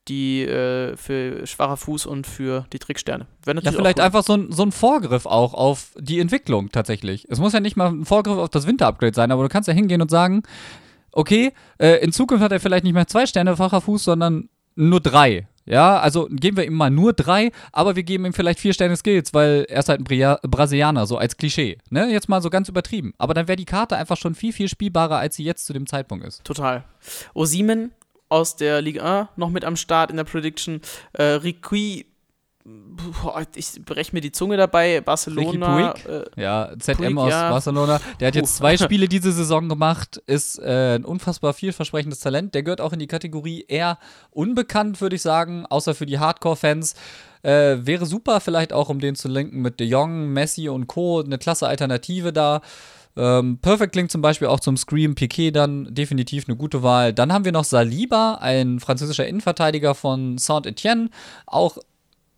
die 0.09 0.43
äh, 0.43 0.97
für 0.97 1.47
schwacher 1.47 1.77
Fuß 1.77 2.07
und 2.07 2.27
für 2.27 2.67
die 2.73 2.79
Tricksterne. 2.79 3.27
Ja, 3.45 3.55
vielleicht 3.73 3.99
cool. 3.99 4.05
einfach 4.05 4.23
so 4.23 4.35
ein, 4.35 4.53
so 4.53 4.63
ein 4.63 4.73
Vorgriff 4.73 5.27
auch 5.27 5.53
auf 5.53 5.93
die 5.99 6.21
Entwicklung 6.21 6.71
tatsächlich. 6.71 7.27
Es 7.29 7.41
muss 7.41 7.53
ja 7.53 7.61
nicht 7.61 7.77
mal 7.77 7.89
ein 7.89 8.05
Vorgriff 8.05 8.39
auf 8.39 8.51
das 8.51 8.67
Winter-Upgrade 8.67 9.15
sein, 9.15 9.33
aber 9.33 9.43
du 9.43 9.49
kannst 9.49 9.67
ja 9.69 9.75
hingehen 9.75 10.01
und 10.01 10.11
sagen, 10.11 10.43
okay, 11.13 11.53
äh, 11.79 11.97
in 12.05 12.13
Zukunft 12.13 12.45
hat 12.45 12.53
er 12.53 12.61
vielleicht 12.61 12.85
nicht 12.85 12.93
mehr 12.93 13.09
zwei 13.09 13.27
Sterne 13.27 13.57
facher 13.57 13.81
Fuß, 13.81 14.05
sondern 14.05 14.49
nur 14.77 15.01
drei. 15.01 15.49
Ja, 15.67 15.99
also 15.99 16.29
geben 16.31 16.57
wir 16.57 16.65
ihm 16.65 16.75
mal 16.75 16.91
nur 16.91 17.13
drei, 17.13 17.51
aber 17.73 17.97
wir 17.97 18.05
geben 18.05 18.25
ihm 18.25 18.33
vielleicht 18.33 18.61
vier 18.61 18.73
Sterne 18.73 18.97
Skills, 18.97 19.35
weil 19.35 19.67
er 19.69 19.81
ist 19.81 19.89
halt 19.89 20.01
ein 20.01 20.05
Bria 20.05 20.39
Brasilianer, 20.43 21.07
so 21.07 21.19
als 21.19 21.37
Klischee. 21.37 21.79
Ne? 21.91 22.11
Jetzt 22.11 22.29
mal 22.29 22.41
so 22.41 22.51
ganz 22.51 22.69
übertrieben. 22.69 23.15
Aber 23.19 23.35
dann 23.35 23.49
wäre 23.49 23.57
die 23.57 23.65
Karte 23.65 23.97
einfach 23.97 24.17
schon 24.17 24.35
viel, 24.35 24.53
viel 24.53 24.69
spielbarer, 24.69 25.19
als 25.19 25.37
sie 25.37 25.45
jetzt 25.45 25.67
zu 25.67 25.73
dem 25.73 25.87
Zeitpunkt 25.87 26.25
ist. 26.25 26.45
Total. 26.45 26.85
Osimen 27.35 27.93
aus 28.29 28.57
der 28.57 28.81
Liga 28.81 29.21
1 29.21 29.29
noch 29.37 29.51
mit 29.51 29.65
am 29.65 29.77
Start 29.77 30.11
in 30.11 30.17
der 30.17 30.25
Prediction. 30.25 30.81
Äh, 31.13 31.25
Riqui 32.67 33.47
ich 33.55 33.85
breche 33.85 34.13
mir 34.13 34.21
die 34.21 34.33
Zunge 34.33 34.57
dabei. 34.57 35.01
Barcelona. 35.01 35.95
Äh, 36.07 36.25
ja, 36.41 36.73
ZM 36.79 36.97
Puig, 36.97 37.19
aus 37.19 37.31
ja. 37.31 37.51
Barcelona. 37.51 38.01
Der 38.21 38.29
hat 38.29 38.35
Puh. 38.35 38.41
jetzt 38.41 38.57
zwei 38.57 38.77
Spiele 38.79 39.09
diese 39.09 39.33
Saison 39.33 39.69
gemacht, 39.69 40.23
ist 40.27 40.59
äh, 40.59 40.97
ein 40.97 41.05
unfassbar 41.05 41.53
vielversprechendes 41.53 42.21
Talent. 42.21 42.55
Der 42.55 42.63
gehört 42.63 42.81
auch 42.81 42.93
in 42.93 42.99
die 42.99 43.07
Kategorie 43.07 43.65
eher 43.69 43.99
unbekannt, 44.31 45.01
würde 45.01 45.17
ich 45.17 45.23
sagen, 45.23 45.67
außer 45.67 45.95
für 45.95 46.07
die 46.07 46.19
Hardcore-Fans. 46.19 46.95
Äh, 47.43 47.79
wäre 47.87 48.07
super, 48.07 48.41
vielleicht 48.41 48.73
auch, 48.73 48.89
um 48.89 48.99
den 48.99 49.15
zu 49.15 49.29
linken 49.29 49.63
mit 49.63 49.79
De 49.79 49.87
Jong, 49.87 50.33
Messi 50.33 50.69
und 50.69 50.87
Co. 50.87 51.21
Eine 51.21 51.39
klasse 51.39 51.69
Alternative 51.69 52.33
da. 52.33 52.61
Ähm, 53.17 53.59
Perfect 53.63 53.93
klingt 53.93 54.11
zum 54.11 54.21
Beispiel 54.21 54.49
auch 54.49 54.61
zum 54.61 54.77
Scream 54.77 55.15
Piquet 55.15 55.53
dann 55.53 55.95
definitiv 55.95 56.49
eine 56.49 56.57
gute 56.57 56.83
Wahl. 56.83 57.15
Dann 57.15 57.33
haben 57.33 57.45
wir 57.45 57.53
noch 57.53 57.65
Saliba, 57.65 58.39
ein 58.41 58.79
französischer 58.79 59.27
Innenverteidiger 59.27 59.95
von 59.95 60.37
Saint-Etienne. 60.37 61.09
Auch 61.47 61.79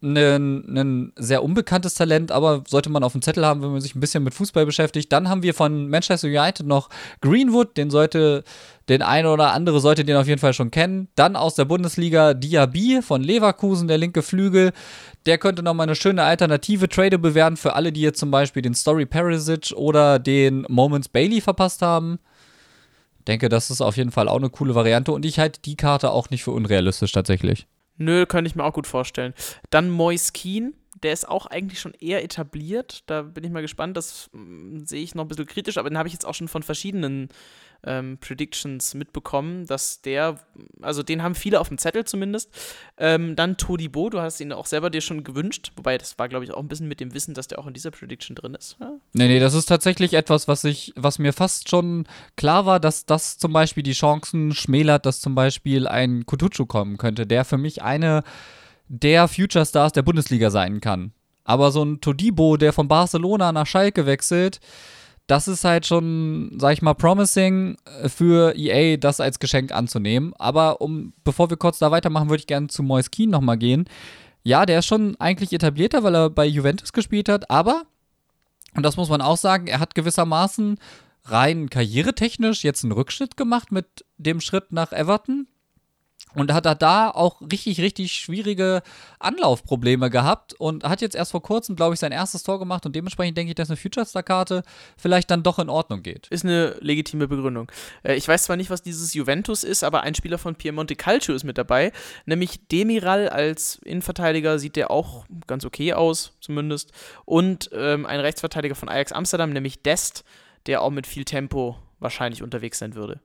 ein 0.00 1.12
sehr 1.16 1.42
unbekanntes 1.42 1.94
Talent, 1.94 2.30
aber 2.30 2.62
sollte 2.68 2.88
man 2.88 3.02
auf 3.02 3.12
dem 3.12 3.22
Zettel 3.22 3.44
haben, 3.44 3.62
wenn 3.62 3.72
man 3.72 3.80
sich 3.80 3.96
ein 3.96 4.00
bisschen 4.00 4.22
mit 4.22 4.34
Fußball 4.34 4.64
beschäftigt. 4.64 5.12
Dann 5.12 5.28
haben 5.28 5.42
wir 5.42 5.54
von 5.54 5.88
Manchester 5.88 6.28
United 6.28 6.66
noch 6.66 6.88
Greenwood, 7.20 7.76
den 7.76 7.90
sollte 7.90 8.44
den 8.88 9.02
eine 9.02 9.30
oder 9.30 9.52
andere 9.52 9.80
sollte 9.80 10.04
den 10.04 10.16
auf 10.16 10.28
jeden 10.28 10.40
Fall 10.40 10.54
schon 10.54 10.70
kennen. 10.70 11.08
Dann 11.14 11.36
aus 11.36 11.54
der 11.56 11.64
Bundesliga 11.64 12.32
Diaby 12.32 13.02
von 13.02 13.22
Leverkusen, 13.22 13.88
der 13.88 13.98
linke 13.98 14.22
Flügel. 14.22 14.72
Der 15.26 15.36
könnte 15.36 15.62
nochmal 15.62 15.86
eine 15.86 15.96
schöne 15.96 16.22
Alternative 16.22 16.88
Trade 16.88 17.18
bewerten 17.18 17.56
für 17.56 17.74
alle, 17.74 17.92
die 17.92 18.00
jetzt 18.00 18.20
zum 18.20 18.30
Beispiel 18.30 18.62
den 18.62 18.74
Story 18.74 19.04
Perisic 19.04 19.72
oder 19.76 20.18
den 20.18 20.64
Moments 20.68 21.08
Bailey 21.08 21.40
verpasst 21.40 21.82
haben. 21.82 22.18
Denke, 23.26 23.50
das 23.50 23.70
ist 23.70 23.82
auf 23.82 23.96
jeden 23.98 24.10
Fall 24.10 24.28
auch 24.28 24.38
eine 24.38 24.48
coole 24.48 24.74
Variante 24.74 25.12
und 25.12 25.26
ich 25.26 25.38
halte 25.38 25.60
die 25.60 25.76
Karte 25.76 26.12
auch 26.12 26.30
nicht 26.30 26.44
für 26.44 26.52
unrealistisch 26.52 27.12
tatsächlich. 27.12 27.66
Nö, 27.98 28.26
könnte 28.26 28.48
ich 28.48 28.54
mir 28.54 28.64
auch 28.64 28.72
gut 28.72 28.86
vorstellen. 28.86 29.34
Dann 29.70 29.90
Mois 29.90 30.32
Keen, 30.32 30.74
der 31.02 31.12
ist 31.12 31.28
auch 31.28 31.46
eigentlich 31.46 31.80
schon 31.80 31.94
eher 31.94 32.22
etabliert. 32.24 33.02
Da 33.06 33.22
bin 33.22 33.44
ich 33.44 33.50
mal 33.50 33.62
gespannt. 33.62 33.96
Das 33.96 34.30
hm, 34.32 34.86
sehe 34.86 35.02
ich 35.02 35.14
noch 35.14 35.24
ein 35.24 35.28
bisschen 35.28 35.46
kritisch, 35.46 35.78
aber 35.78 35.90
den 35.90 35.98
habe 35.98 36.08
ich 36.08 36.14
jetzt 36.14 36.26
auch 36.26 36.34
schon 36.34 36.48
von 36.48 36.62
verschiedenen 36.62 37.28
ähm, 37.84 38.18
Predictions 38.18 38.94
mitbekommen, 38.94 39.66
dass 39.66 40.02
der, 40.02 40.36
also 40.82 41.02
den 41.02 41.22
haben 41.22 41.34
viele 41.34 41.60
auf 41.60 41.68
dem 41.68 41.78
Zettel 41.78 42.04
zumindest. 42.04 42.50
Ähm, 42.96 43.36
dann 43.36 43.56
Todibo, 43.56 44.10
du 44.10 44.20
hast 44.20 44.40
ihn 44.40 44.52
auch 44.52 44.66
selber 44.66 44.90
dir 44.90 45.00
schon 45.00 45.22
gewünscht, 45.22 45.72
wobei 45.76 45.96
das 45.96 46.18
war, 46.18 46.28
glaube 46.28 46.44
ich, 46.44 46.52
auch 46.52 46.60
ein 46.60 46.68
bisschen 46.68 46.88
mit 46.88 47.00
dem 47.00 47.14
Wissen, 47.14 47.34
dass 47.34 47.46
der 47.46 47.58
auch 47.58 47.66
in 47.66 47.74
dieser 47.74 47.90
Prediction 47.90 48.34
drin 48.34 48.54
ist. 48.54 48.76
Ja? 48.80 48.92
Nee, 49.12 49.28
nee, 49.28 49.38
das 49.38 49.54
ist 49.54 49.66
tatsächlich 49.66 50.14
etwas, 50.14 50.48
was 50.48 50.64
ich, 50.64 50.92
was 50.96 51.18
mir 51.18 51.32
fast 51.32 51.68
schon 51.68 52.06
klar 52.36 52.66
war, 52.66 52.80
dass 52.80 53.06
das 53.06 53.38
zum 53.38 53.52
Beispiel 53.52 53.82
die 53.82 53.92
Chancen 53.92 54.52
schmälert, 54.52 55.06
dass 55.06 55.20
zum 55.20 55.34
Beispiel 55.34 55.86
ein 55.86 56.26
Kutucu 56.26 56.66
kommen 56.66 56.96
könnte, 56.96 57.26
der 57.26 57.44
für 57.44 57.58
mich 57.58 57.82
eine 57.82 58.24
der 58.88 59.28
Future 59.28 59.64
Stars 59.64 59.92
der 59.92 60.02
Bundesliga 60.02 60.50
sein 60.50 60.80
kann. 60.80 61.12
Aber 61.44 61.70
so 61.70 61.82
ein 61.82 62.00
Todibo, 62.00 62.56
der 62.56 62.72
von 62.72 62.88
Barcelona 62.88 63.52
nach 63.52 63.66
Schalke 63.66 64.06
wechselt, 64.06 64.60
das 65.28 65.46
ist 65.46 65.64
halt 65.64 65.86
schon, 65.86 66.56
sag 66.58 66.72
ich 66.72 66.82
mal, 66.82 66.94
promising 66.94 67.76
äh, 68.02 68.08
für 68.08 68.56
EA, 68.56 68.96
das 68.96 69.20
als 69.20 69.38
Geschenk 69.38 69.72
anzunehmen. 69.72 70.32
Aber 70.38 70.80
um, 70.80 71.12
bevor 71.22 71.50
wir 71.50 71.56
kurz 71.56 71.78
da 71.78 71.90
weitermachen, 71.90 72.30
würde 72.30 72.40
ich 72.40 72.46
gerne 72.46 72.68
zu 72.68 72.82
Moise 72.82 73.10
Keane 73.10 73.30
nochmal 73.30 73.58
gehen. 73.58 73.88
Ja, 74.42 74.64
der 74.64 74.80
ist 74.80 74.86
schon 74.86 75.16
eigentlich 75.20 75.52
etablierter, 75.52 76.02
weil 76.02 76.14
er 76.14 76.30
bei 76.30 76.46
Juventus 76.46 76.92
gespielt 76.92 77.28
hat, 77.28 77.50
aber, 77.50 77.82
und 78.74 78.82
das 78.82 78.96
muss 78.96 79.10
man 79.10 79.20
auch 79.20 79.36
sagen, 79.36 79.66
er 79.66 79.80
hat 79.80 79.94
gewissermaßen 79.94 80.78
rein 81.24 81.68
karrieretechnisch 81.68 82.64
jetzt 82.64 82.84
einen 82.84 82.92
Rückschritt 82.92 83.36
gemacht 83.36 83.70
mit 83.70 84.06
dem 84.16 84.40
Schritt 84.40 84.72
nach 84.72 84.92
Everton. 84.92 85.46
Und 86.34 86.52
hat 86.52 86.82
da 86.82 87.10
auch 87.10 87.40
richtig, 87.40 87.80
richtig 87.80 88.12
schwierige 88.12 88.82
Anlaufprobleme 89.18 90.10
gehabt 90.10 90.52
und 90.52 90.84
hat 90.84 91.00
jetzt 91.00 91.16
erst 91.16 91.30
vor 91.30 91.42
kurzem, 91.42 91.74
glaube 91.74 91.94
ich, 91.94 92.00
sein 92.00 92.12
erstes 92.12 92.42
Tor 92.42 92.58
gemacht 92.58 92.84
und 92.84 92.94
dementsprechend 92.94 93.38
denke 93.38 93.50
ich, 93.50 93.54
dass 93.54 93.70
eine 93.70 93.78
Future 93.78 94.04
Star-Karte 94.04 94.62
vielleicht 94.96 95.30
dann 95.30 95.42
doch 95.42 95.58
in 95.58 95.70
Ordnung 95.70 96.02
geht. 96.02 96.28
Ist 96.28 96.44
eine 96.44 96.76
legitime 96.80 97.28
Begründung. 97.28 97.72
Äh, 98.02 98.14
ich 98.16 98.28
weiß 98.28 98.44
zwar 98.44 98.56
nicht, 98.56 98.68
was 98.68 98.82
dieses 98.82 99.14
Juventus 99.14 99.64
ist, 99.64 99.82
aber 99.82 100.02
ein 100.02 100.14
Spieler 100.14 100.38
von 100.38 100.54
Piemonte 100.54 100.96
Calcio 100.96 101.34
ist 101.34 101.44
mit 101.44 101.56
dabei, 101.56 101.92
nämlich 102.26 102.68
Demiral 102.68 103.28
als 103.28 103.76
Innenverteidiger 103.76 104.58
sieht 104.58 104.76
der 104.76 104.90
auch 104.90 105.24
ganz 105.46 105.64
okay 105.64 105.94
aus, 105.94 106.32
zumindest. 106.40 106.92
Und 107.24 107.70
ähm, 107.72 108.04
ein 108.04 108.20
Rechtsverteidiger 108.20 108.74
von 108.74 108.90
Ajax 108.90 109.12
Amsterdam, 109.12 109.50
nämlich 109.50 109.82
Dest, 109.82 110.24
der 110.66 110.82
auch 110.82 110.90
mit 110.90 111.06
viel 111.06 111.24
Tempo 111.24 111.76
wahrscheinlich 112.00 112.42
unterwegs 112.42 112.78
sein 112.78 112.94
würde. 112.94 113.20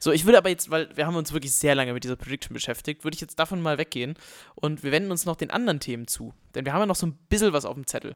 So, 0.00 0.12
ich 0.12 0.24
würde 0.24 0.38
aber 0.38 0.48
jetzt, 0.48 0.70
weil 0.70 0.94
wir 0.96 1.06
haben 1.06 1.16
uns 1.16 1.32
wirklich 1.32 1.52
sehr 1.52 1.74
lange 1.74 1.92
mit 1.92 2.04
dieser 2.04 2.16
Prediction 2.16 2.54
beschäftigt, 2.54 3.04
würde 3.04 3.14
ich 3.14 3.20
jetzt 3.20 3.38
davon 3.38 3.60
mal 3.60 3.78
weggehen 3.78 4.14
und 4.54 4.82
wir 4.82 4.92
wenden 4.92 5.10
uns 5.10 5.26
noch 5.26 5.36
den 5.36 5.50
anderen 5.50 5.80
Themen 5.80 6.06
zu. 6.06 6.34
Denn 6.54 6.64
wir 6.64 6.72
haben 6.72 6.80
ja 6.80 6.86
noch 6.86 6.96
so 6.96 7.06
ein 7.06 7.18
bisschen 7.28 7.52
was 7.52 7.64
auf 7.64 7.74
dem 7.74 7.86
Zettel. 7.86 8.12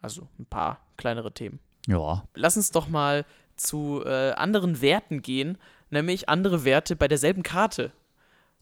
Also 0.00 0.28
ein 0.38 0.46
paar 0.46 0.80
kleinere 0.96 1.32
Themen. 1.32 1.60
Ja. 1.86 2.24
Lass 2.34 2.56
uns 2.56 2.70
doch 2.70 2.88
mal 2.88 3.24
zu 3.56 4.02
äh, 4.04 4.32
anderen 4.32 4.80
Werten 4.80 5.22
gehen, 5.22 5.58
nämlich 5.90 6.28
andere 6.28 6.64
Werte 6.64 6.96
bei 6.96 7.08
derselben 7.08 7.42
Karte. 7.42 7.92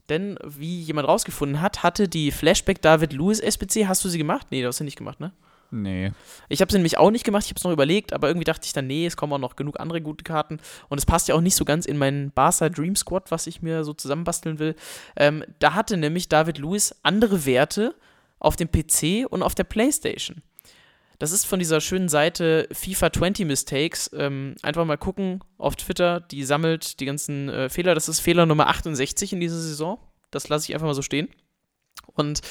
Denn, 0.09 0.39
wie 0.43 0.81
jemand 0.81 1.07
rausgefunden 1.07 1.61
hat, 1.61 1.83
hatte 1.83 2.07
die 2.07 2.31
Flashback 2.31 2.81
David 2.81 3.13
Lewis 3.13 3.39
SBC, 3.39 3.87
hast 3.87 4.03
du 4.05 4.09
sie 4.09 4.17
gemacht? 4.17 4.47
Nee, 4.51 4.61
du 4.61 4.67
hast 4.67 4.77
sie 4.77 4.85
nicht 4.85 4.97
gemacht, 4.97 5.19
ne? 5.19 5.33
Nee. 5.69 6.11
Ich 6.47 6.61
habe 6.61 6.71
sie 6.71 6.77
nämlich 6.77 6.97
auch 6.97 7.11
nicht 7.11 7.25
gemacht, 7.25 7.43
ich 7.43 7.49
habe 7.49 7.57
es 7.57 7.63
noch 7.63 7.71
überlegt, 7.71 8.13
aber 8.13 8.29
irgendwie 8.29 8.45
dachte 8.45 8.65
ich 8.65 8.73
dann, 8.73 8.87
nee, 8.87 9.05
es 9.05 9.17
kommen 9.17 9.33
auch 9.33 9.37
noch 9.39 9.55
genug 9.55 9.79
andere 9.79 10.01
gute 10.01 10.23
Karten 10.23 10.59
und 10.87 10.97
es 10.97 11.05
passt 11.05 11.27
ja 11.27 11.35
auch 11.35 11.41
nicht 11.41 11.55
so 11.55 11.65
ganz 11.65 11.85
in 11.85 11.97
meinen 11.97 12.31
Barca 12.31 12.69
Dream 12.69 12.95
Squad, 12.95 13.31
was 13.31 13.47
ich 13.47 13.61
mir 13.61 13.83
so 13.83 13.93
zusammenbasteln 13.93 14.59
will. 14.59 14.75
Ähm, 15.17 15.43
da 15.59 15.73
hatte 15.73 15.97
nämlich 15.97 16.29
David 16.29 16.57
Lewis 16.57 16.95
andere 17.03 17.45
Werte 17.45 17.95
auf 18.39 18.55
dem 18.55 18.69
PC 18.71 19.29
und 19.29 19.43
auf 19.43 19.55
der 19.55 19.65
Playstation. 19.65 20.41
Das 21.19 21.31
ist 21.31 21.45
von 21.45 21.57
dieser 21.57 21.81
schönen 21.81 22.09
Seite 22.09 22.67
FIFA 22.71 23.11
20 23.11 23.47
Mistakes. 23.47 24.11
Ähm, 24.13 24.55
einfach 24.61 24.85
mal 24.85 24.97
gucken 24.97 25.43
auf 25.57 25.75
Twitter, 25.75 26.19
die 26.19 26.43
sammelt 26.43 26.99
die 26.99 27.05
ganzen 27.05 27.49
äh, 27.49 27.69
Fehler. 27.69 27.95
Das 27.95 28.07
ist 28.07 28.19
Fehler 28.19 28.45
Nummer 28.45 28.67
68 28.67 29.33
in 29.33 29.39
dieser 29.39 29.57
Saison. 29.57 29.99
Das 30.29 30.47
lasse 30.47 30.69
ich 30.69 30.75
einfach 30.75 30.87
mal 30.87 30.93
so 30.93 31.01
stehen. 31.01 31.29
Und 32.05 32.41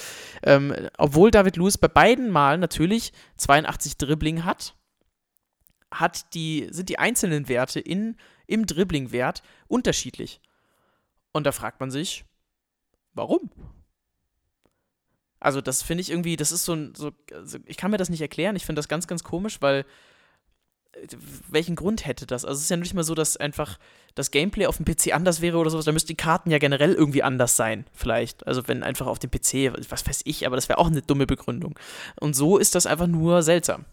ähm, 0.43 0.75
obwohl 0.99 1.31
David 1.31 1.57
Lewis 1.57 1.79
bei 1.79 1.89
beiden 1.89 2.31
Malen 2.31 2.61
natürlich 2.61 3.13
82 3.37 3.97
Dribbling 3.97 4.45
hat, 4.45 4.75
hat 5.91 6.35
die, 6.35 6.69
sind 6.71 6.89
die 6.89 6.99
einzelnen 6.99 7.49
Werte 7.49 7.81
in, 7.81 8.17
im 8.47 8.67
Dribbling-Wert 8.67 9.43
unterschiedlich. 9.69 10.41
Und 11.33 11.45
da 11.45 11.53
fragt 11.53 11.81
man 11.81 11.91
sich, 11.91 12.25
warum? 13.13 13.51
Also, 15.39 15.61
das 15.61 15.83
finde 15.83 16.01
ich 16.01 16.11
irgendwie, 16.11 16.37
das 16.37 16.51
ist 16.51 16.65
so 16.65 16.75
ein, 16.75 16.95
so, 16.95 17.13
also 17.33 17.59
ich 17.67 17.77
kann 17.77 17.91
mir 17.91 17.99
das 17.99 18.09
nicht 18.09 18.23
erklären. 18.23 18.57
Ich 18.57 18.65
finde 18.65 18.79
das 18.79 18.89
ganz, 18.89 19.07
ganz 19.07 19.23
komisch, 19.23 19.61
weil 19.61 19.85
welchen 21.51 21.77
Grund 21.77 22.07
hätte 22.07 22.27
das? 22.27 22.45
Also 22.45 22.57
es 22.57 22.63
ist 22.63 22.71
ja 22.71 22.77
nicht 22.77 22.95
mal 22.95 23.05
so, 23.05 23.15
dass 23.15 23.37
einfach 23.37 23.79
das 24.15 24.31
Gameplay 24.31 24.67
auf 24.67 24.79
dem 24.79 24.87
PC 24.87 25.15
anders 25.15 25.41
wäre 25.41 25.59
oder 25.59 25.71
sowas. 25.71 25.85
Da 25.85 25.93
müssten 25.93 26.09
die 26.09 26.17
Karten 26.17 26.51
ja 26.51 26.59
generell 26.59 26.95
irgendwie 26.95 27.23
anders 27.23 27.57
sein, 27.57 27.85
vielleicht. 27.93 28.47
Also 28.47 28.67
wenn 28.67 28.83
einfach 28.83 29.07
auf 29.07 29.19
dem 29.19 29.31
PC, 29.31 29.73
was 29.91 30.07
weiß 30.07 30.23
ich, 30.25 30.47
aber 30.47 30.57
das 30.57 30.69
wäre 30.69 30.79
auch 30.79 30.87
eine 30.87 31.03
dumme 31.03 31.27
Begründung. 31.27 31.79
Und 32.19 32.35
so 32.35 32.57
ist 32.59 32.75
das 32.75 32.87
einfach 32.87 33.07
nur 33.07 33.43
seltsam. 33.43 33.85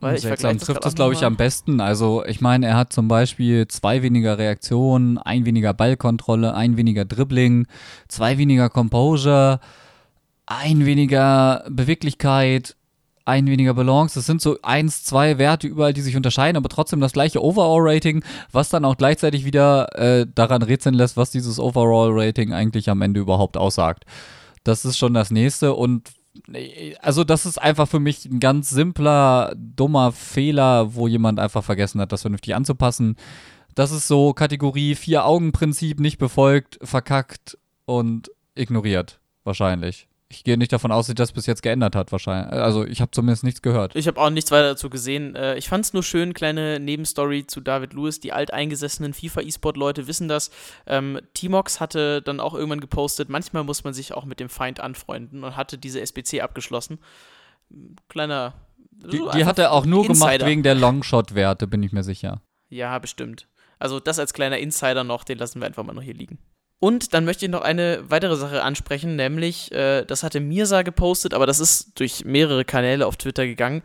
Weil 0.00 0.14
ich 0.14 0.22
seltsam 0.22 0.58
trifft 0.58 0.84
das, 0.84 0.94
glaube 0.94 1.14
ich, 1.14 1.24
am 1.24 1.36
besten. 1.36 1.80
Also 1.80 2.24
ich 2.24 2.40
meine, 2.40 2.66
er 2.66 2.76
hat 2.76 2.92
zum 2.92 3.08
Beispiel 3.08 3.66
zwei 3.66 4.02
weniger 4.02 4.38
Reaktionen, 4.38 5.18
ein 5.18 5.44
weniger 5.44 5.74
Ballkontrolle, 5.74 6.54
ein 6.54 6.76
weniger 6.76 7.04
Dribbling, 7.04 7.66
zwei 8.06 8.38
weniger 8.38 8.70
Composure, 8.70 9.58
ein 10.46 10.86
weniger 10.86 11.64
Beweglichkeit, 11.68 12.76
ein 13.28 13.46
weniger 13.46 13.74
Balance. 13.74 14.14
Das 14.14 14.26
sind 14.26 14.40
so 14.40 14.58
eins, 14.62 15.04
zwei 15.04 15.38
Werte 15.38 15.68
überall, 15.68 15.92
die 15.92 16.00
sich 16.00 16.16
unterscheiden, 16.16 16.56
aber 16.56 16.68
trotzdem 16.68 17.00
das 17.00 17.12
gleiche 17.12 17.44
Overall-Rating, 17.44 18.24
was 18.50 18.70
dann 18.70 18.84
auch 18.84 18.96
gleichzeitig 18.96 19.44
wieder 19.44 19.94
äh, 19.98 20.26
daran 20.34 20.62
rätseln 20.62 20.94
lässt, 20.94 21.16
was 21.16 21.30
dieses 21.30 21.60
Overall-Rating 21.60 22.52
eigentlich 22.52 22.88
am 22.88 23.02
Ende 23.02 23.20
überhaupt 23.20 23.56
aussagt. 23.56 24.04
Das 24.64 24.84
ist 24.84 24.98
schon 24.98 25.14
das 25.14 25.30
nächste 25.30 25.74
und 25.74 26.10
also 27.02 27.24
das 27.24 27.46
ist 27.46 27.60
einfach 27.60 27.88
für 27.88 28.00
mich 28.00 28.24
ein 28.24 28.40
ganz 28.40 28.70
simpler, 28.70 29.54
dummer 29.56 30.12
Fehler, 30.12 30.94
wo 30.94 31.08
jemand 31.08 31.40
einfach 31.40 31.64
vergessen 31.64 32.00
hat, 32.00 32.12
das 32.12 32.22
vernünftig 32.22 32.54
anzupassen. 32.54 33.16
Das 33.74 33.90
ist 33.90 34.08
so 34.08 34.32
Kategorie 34.32 34.94
Vier-Augen-Prinzip 34.94 36.00
nicht 36.00 36.18
befolgt, 36.18 36.78
verkackt 36.82 37.58
und 37.86 38.30
ignoriert. 38.54 39.20
Wahrscheinlich 39.44 40.07
ich 40.30 40.44
gehe 40.44 40.58
nicht 40.58 40.72
davon 40.72 40.92
aus, 40.92 40.98
dass 40.98 41.06
sich 41.06 41.14
das 41.14 41.32
bis 41.32 41.46
jetzt 41.46 41.62
geändert 41.62 41.96
hat, 41.96 42.12
wahrscheinlich. 42.12 42.52
Also 42.52 42.84
ich 42.84 43.00
habe 43.00 43.10
zumindest 43.12 43.44
nichts 43.44 43.62
gehört. 43.62 43.96
Ich 43.96 44.06
habe 44.06 44.20
auch 44.20 44.28
nichts 44.28 44.50
weiter 44.50 44.68
dazu 44.68 44.90
gesehen. 44.90 45.34
Äh, 45.34 45.56
ich 45.56 45.68
fand 45.68 45.86
es 45.86 45.94
nur 45.94 46.02
schön, 46.02 46.34
kleine 46.34 46.78
Nebenstory 46.80 47.46
zu 47.46 47.62
David 47.62 47.94
Lewis. 47.94 48.20
Die 48.20 48.32
alteingesessenen 48.32 49.14
FIFA-E-Sport-Leute 49.14 50.06
wissen 50.06 50.28
das. 50.28 50.50
Ähm, 50.86 51.18
Timox 51.32 51.80
hatte 51.80 52.20
dann 52.20 52.40
auch 52.40 52.54
irgendwann 52.54 52.80
gepostet, 52.80 53.30
manchmal 53.30 53.64
muss 53.64 53.84
man 53.84 53.94
sich 53.94 54.12
auch 54.12 54.26
mit 54.26 54.38
dem 54.38 54.50
Feind 54.50 54.80
anfreunden 54.80 55.44
und 55.44 55.56
hatte 55.56 55.78
diese 55.78 56.00
SBC 56.00 56.42
abgeschlossen. 56.42 56.98
Kleiner. 58.08 58.54
Die, 58.90 59.22
die 59.34 59.44
hat 59.44 59.58
er 59.58 59.72
auch 59.72 59.86
nur 59.86 60.04
Insider. 60.04 60.32
gemacht 60.32 60.46
wegen 60.46 60.62
der 60.62 60.74
Longshot-Werte, 60.74 61.66
bin 61.66 61.82
ich 61.82 61.92
mir 61.92 62.02
sicher. 62.02 62.42
Ja, 62.68 62.98
bestimmt. 62.98 63.48
Also 63.78 63.98
das 63.98 64.18
als 64.18 64.34
kleiner 64.34 64.58
Insider 64.58 65.04
noch, 65.04 65.24
den 65.24 65.38
lassen 65.38 65.60
wir 65.60 65.66
einfach 65.66 65.84
mal 65.84 65.94
noch 65.94 66.02
hier 66.02 66.14
liegen. 66.14 66.38
Und 66.80 67.12
dann 67.12 67.24
möchte 67.24 67.44
ich 67.44 67.50
noch 67.50 67.62
eine 67.62 68.08
weitere 68.08 68.36
Sache 68.36 68.62
ansprechen, 68.62 69.16
nämlich, 69.16 69.72
äh, 69.72 70.04
das 70.04 70.22
hatte 70.22 70.40
Mirsa 70.40 70.82
gepostet, 70.82 71.34
aber 71.34 71.46
das 71.46 71.58
ist 71.58 71.98
durch 71.98 72.24
mehrere 72.24 72.64
Kanäle 72.64 73.06
auf 73.06 73.16
Twitter 73.16 73.46
gegangen. 73.46 73.82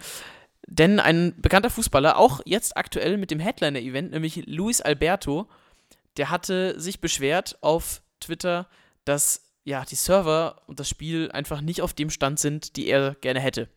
Denn 0.67 0.99
ein 0.99 1.33
bekannter 1.41 1.71
Fußballer, 1.71 2.17
auch 2.17 2.41
jetzt 2.45 2.77
aktuell 2.77 3.17
mit 3.17 3.31
dem 3.31 3.39
Headliner-Event, 3.39 4.11
nämlich 4.11 4.45
Luis 4.45 4.79
Alberto, 4.79 5.47
der 6.17 6.29
hatte 6.29 6.79
sich 6.79 7.01
beschwert 7.01 7.57
auf 7.61 8.03
Twitter, 8.19 8.67
dass 9.05 9.41
ja 9.63 9.83
die 9.85 9.95
Server 9.95 10.61
und 10.67 10.79
das 10.79 10.87
Spiel 10.87 11.31
einfach 11.31 11.61
nicht 11.61 11.81
auf 11.81 11.93
dem 11.93 12.09
Stand 12.09 12.39
sind, 12.39 12.75
die 12.75 12.87
er 12.87 13.15
gerne 13.15 13.39
hätte. 13.39 13.69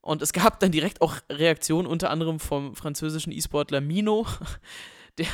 Und 0.00 0.22
es 0.22 0.32
gab 0.32 0.60
dann 0.60 0.70
direkt 0.70 1.00
auch 1.00 1.16
Reaktionen, 1.30 1.86
unter 1.86 2.10
anderem 2.10 2.40
vom 2.40 2.76
französischen 2.76 3.32
E-Sportler 3.32 3.80
Mino, 3.80 4.26
der 5.18 5.26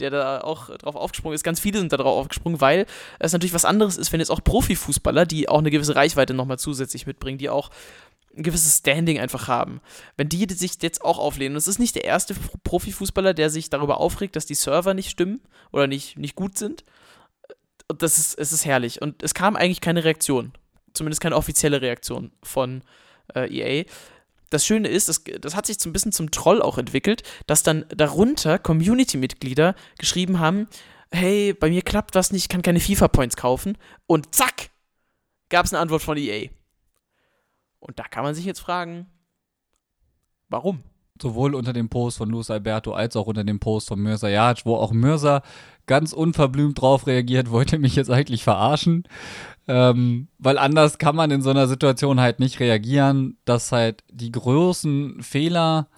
der 0.00 0.10
da 0.10 0.40
auch 0.40 0.76
drauf 0.76 0.96
aufgesprungen 0.96 1.34
ist. 1.34 1.44
Ganz 1.44 1.60
viele 1.60 1.78
sind 1.78 1.92
da 1.92 1.96
drauf 1.96 2.16
aufgesprungen, 2.16 2.60
weil 2.60 2.86
es 3.18 3.32
natürlich 3.32 3.54
was 3.54 3.64
anderes 3.64 3.96
ist, 3.96 4.12
wenn 4.12 4.20
jetzt 4.20 4.30
auch 4.30 4.42
Profifußballer, 4.42 5.26
die 5.26 5.48
auch 5.48 5.58
eine 5.58 5.70
gewisse 5.70 5.96
Reichweite 5.96 6.34
nochmal 6.34 6.58
zusätzlich 6.58 7.06
mitbringen, 7.06 7.38
die 7.38 7.50
auch 7.50 7.70
ein 8.36 8.42
gewisses 8.42 8.78
Standing 8.78 9.18
einfach 9.20 9.48
haben. 9.48 9.80
Wenn 10.16 10.28
die 10.28 10.46
sich 10.52 10.82
jetzt 10.82 11.02
auch 11.02 11.18
auflehnen, 11.18 11.54
und 11.54 11.58
es 11.58 11.68
ist 11.68 11.78
nicht 11.78 11.94
der 11.94 12.04
erste 12.04 12.34
Profifußballer, 12.64 13.34
der 13.34 13.50
sich 13.50 13.70
darüber 13.70 13.98
aufregt, 13.98 14.36
dass 14.36 14.46
die 14.46 14.54
Server 14.54 14.94
nicht 14.94 15.10
stimmen 15.10 15.40
oder 15.72 15.86
nicht, 15.86 16.18
nicht 16.18 16.34
gut 16.34 16.58
sind. 16.58 16.84
Das 17.88 18.18
ist, 18.18 18.38
es 18.38 18.52
ist 18.52 18.64
herrlich. 18.64 19.02
Und 19.02 19.22
es 19.22 19.34
kam 19.34 19.56
eigentlich 19.56 19.80
keine 19.80 20.04
Reaktion. 20.04 20.52
Zumindest 20.94 21.20
keine 21.20 21.36
offizielle 21.36 21.82
Reaktion 21.82 22.32
von 22.42 22.82
äh, 23.34 23.48
EA 23.52 23.84
das 24.50 24.64
Schöne 24.64 24.88
ist, 24.88 25.08
das, 25.08 25.24
das 25.40 25.54
hat 25.54 25.66
sich 25.66 25.78
so 25.80 25.88
ein 25.88 25.92
bisschen 25.92 26.12
zum 26.12 26.30
Troll 26.30 26.62
auch 26.62 26.78
entwickelt, 26.78 27.22
dass 27.46 27.62
dann 27.62 27.84
darunter 27.88 28.58
Community-Mitglieder 28.58 29.74
geschrieben 29.98 30.38
haben, 30.38 30.68
hey, 31.10 31.54
bei 31.54 31.70
mir 31.70 31.82
klappt 31.82 32.14
was 32.14 32.32
nicht, 32.32 32.44
ich 32.44 32.48
kann 32.48 32.62
keine 32.62 32.80
FIFA-Points 32.80 33.36
kaufen. 33.36 33.78
Und 34.06 34.34
zack, 34.34 34.70
gab 35.48 35.66
es 35.66 35.72
eine 35.72 35.80
Antwort 35.80 36.02
von 36.02 36.16
EA. 36.16 36.48
Und 37.78 37.98
da 37.98 38.04
kann 38.04 38.24
man 38.24 38.34
sich 38.34 38.44
jetzt 38.44 38.60
fragen, 38.60 39.06
warum? 40.48 40.82
Sowohl 41.20 41.54
unter 41.54 41.72
dem 41.72 41.88
Post 41.88 42.18
von 42.18 42.28
Luis 42.30 42.50
Alberto 42.50 42.92
als 42.92 43.14
auch 43.14 43.26
unter 43.26 43.44
dem 43.44 43.60
Post 43.60 43.88
von 43.88 44.00
Mirza 44.00 44.28
Jac, 44.28 44.64
wo 44.64 44.76
auch 44.76 44.92
Mirza 44.92 45.42
ganz 45.86 46.12
unverblümt 46.12 46.80
drauf 46.80 47.06
reagiert, 47.06 47.50
wollte 47.50 47.78
mich 47.78 47.96
jetzt 47.96 48.10
eigentlich 48.10 48.44
verarschen. 48.44 49.04
Ähm, 49.66 50.28
weil 50.38 50.58
anders 50.58 50.98
kann 50.98 51.16
man 51.16 51.30
in 51.30 51.40
so 51.40 51.50
einer 51.50 51.66
Situation 51.66 52.20
halt 52.20 52.38
nicht 52.38 52.60
reagieren, 52.60 53.38
dass 53.46 53.72
halt 53.72 54.04
die 54.10 54.30
großen 54.30 55.22
Fehler 55.22 55.88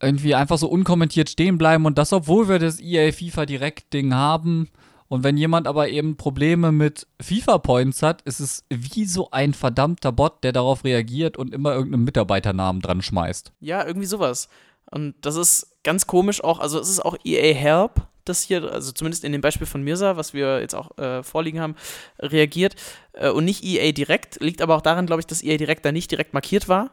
irgendwie 0.00 0.34
einfach 0.34 0.56
so 0.56 0.68
unkommentiert 0.68 1.28
stehen 1.28 1.58
bleiben 1.58 1.84
und 1.84 1.98
das, 1.98 2.12
obwohl 2.12 2.48
wir 2.48 2.58
das 2.58 2.80
EA 2.80 3.12
FIFA 3.12 3.46
Direkt 3.46 3.92
Ding 3.92 4.14
haben 4.14 4.68
Und 5.10 5.24
wenn 5.24 5.36
jemand 5.36 5.66
aber 5.66 5.88
eben 5.88 6.16
Probleme 6.16 6.70
mit 6.70 7.08
FIFA-Points 7.20 8.00
hat, 8.00 8.22
ist 8.22 8.38
es 8.38 8.64
wie 8.70 9.06
so 9.06 9.28
ein 9.32 9.54
verdammter 9.54 10.12
Bot, 10.12 10.44
der 10.44 10.52
darauf 10.52 10.84
reagiert 10.84 11.36
und 11.36 11.52
immer 11.52 11.74
irgendeinen 11.74 12.04
Mitarbeiternamen 12.04 12.80
dran 12.80 13.02
schmeißt. 13.02 13.52
Ja, 13.58 13.84
irgendwie 13.84 14.06
sowas. 14.06 14.48
Und 14.88 15.14
das 15.22 15.34
ist 15.34 15.76
ganz 15.82 16.06
komisch 16.06 16.44
auch, 16.44 16.60
also 16.60 16.78
es 16.78 16.88
ist 16.88 17.04
auch 17.04 17.16
EA 17.24 17.52
Help, 17.54 18.06
das 18.30 18.42
hier, 18.42 18.72
also 18.72 18.92
zumindest 18.92 19.24
in 19.24 19.32
dem 19.32 19.40
Beispiel 19.40 19.66
von 19.66 19.82
Mirza, 19.82 20.16
was 20.16 20.32
wir 20.32 20.60
jetzt 20.60 20.74
auch 20.74 20.96
äh, 20.98 21.22
vorliegen 21.22 21.60
haben, 21.60 21.76
reagiert 22.18 22.76
äh, 23.12 23.28
und 23.28 23.44
nicht 23.44 23.64
EA 23.64 23.92
direkt. 23.92 24.40
Liegt 24.40 24.62
aber 24.62 24.76
auch 24.76 24.82
daran, 24.82 25.06
glaube 25.06 25.20
ich, 25.20 25.26
dass 25.26 25.42
EA 25.42 25.56
direkt 25.56 25.84
da 25.84 25.92
nicht 25.92 26.10
direkt 26.10 26.32
markiert 26.32 26.68
war. 26.68 26.90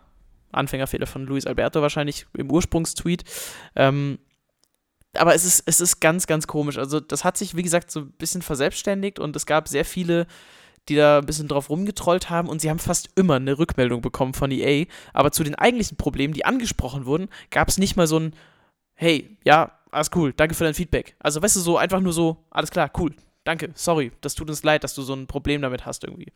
Anfängerfehler 0.52 1.08
von 1.08 1.26
Luis 1.26 1.46
Alberto 1.46 1.82
wahrscheinlich 1.82 2.26
im 2.38 2.52
Ursprungstweet. 2.52 3.24
Ähm, 3.76 4.20
aber 5.16 5.34
es 5.36 5.46
ist, 5.46 5.64
es 5.66 5.82
ist 5.82 6.00
ganz, 6.00 6.28
ganz 6.28 6.48
komisch. 6.48 6.78
Also, 6.78 7.00
das 7.00 7.24
hat 7.24 7.38
sich, 7.38 7.56
wie 7.56 7.64
gesagt, 7.64 7.92
so 7.92 8.02
ein 8.02 8.12
bisschen 8.12 8.42
verselbstständigt 8.42 9.20
und 9.20 9.36
es 9.36 9.46
gab 9.46 9.68
sehr 9.68 9.86
viele, 9.86 10.28
die 10.90 10.96
da 10.96 11.20
ein 11.20 11.26
bisschen 11.26 11.48
drauf 11.48 11.70
rumgetrollt 11.70 12.30
haben 12.30 12.48
und 12.48 12.62
sie 12.62 12.70
haben 12.70 12.80
fast 12.80 13.10
immer 13.16 13.36
eine 13.36 13.58
Rückmeldung 13.58 14.02
bekommen 14.02 14.34
von 14.34 14.52
EA. 14.52 14.86
Aber 15.14 15.32
zu 15.32 15.44
den 15.44 15.56
eigentlichen 15.56 15.98
Problemen, 15.98 16.34
die 16.34 16.46
angesprochen 16.46 17.06
wurden, 17.06 17.30
gab 17.52 17.68
es 17.68 17.78
nicht 17.78 17.96
mal 17.96 18.08
so 18.08 18.20
ein, 18.20 18.34
hey, 18.94 19.38
ja, 19.44 19.77
alles 19.98 20.12
cool, 20.16 20.34
danke 20.34 20.56
für 20.56 20.64
dein 20.64 20.74
Feedback. 20.74 21.16
Also, 21.20 21.42
weißt 21.42 21.56
du, 21.56 21.60
so 21.60 21.78
einfach 21.78 22.00
nur 22.00 22.14
so, 22.14 22.46
alles 22.50 22.72
klar, 22.72 22.90
cool, 22.98 23.14
danke, 23.44 23.72
sorry, 23.76 24.12
das 24.22 24.36
tut 24.36 24.50
uns 24.50 24.64
leid, 24.64 24.84
dass 24.84 24.96
du 24.96 25.02
so 25.02 25.14
ein 25.14 25.28
Problem 25.28 25.62
damit 25.62 25.86
hast 25.86 26.04
irgendwie. 26.04 26.32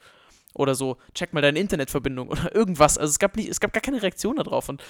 Oder 0.54 0.76
so, 0.76 0.98
check 1.14 1.34
mal 1.34 1.42
deine 1.42 1.60
Internetverbindung 1.60 2.30
oder 2.30 2.54
irgendwas. 2.54 2.98
Also, 2.98 3.12
es 3.12 3.20
gab, 3.20 3.36
nicht, 3.38 3.50
es 3.50 3.60
gab 3.60 3.74
gar 3.74 3.82
keine 3.82 4.02
Reaktion 4.02 4.36
darauf 4.36 4.70
und 4.70 4.84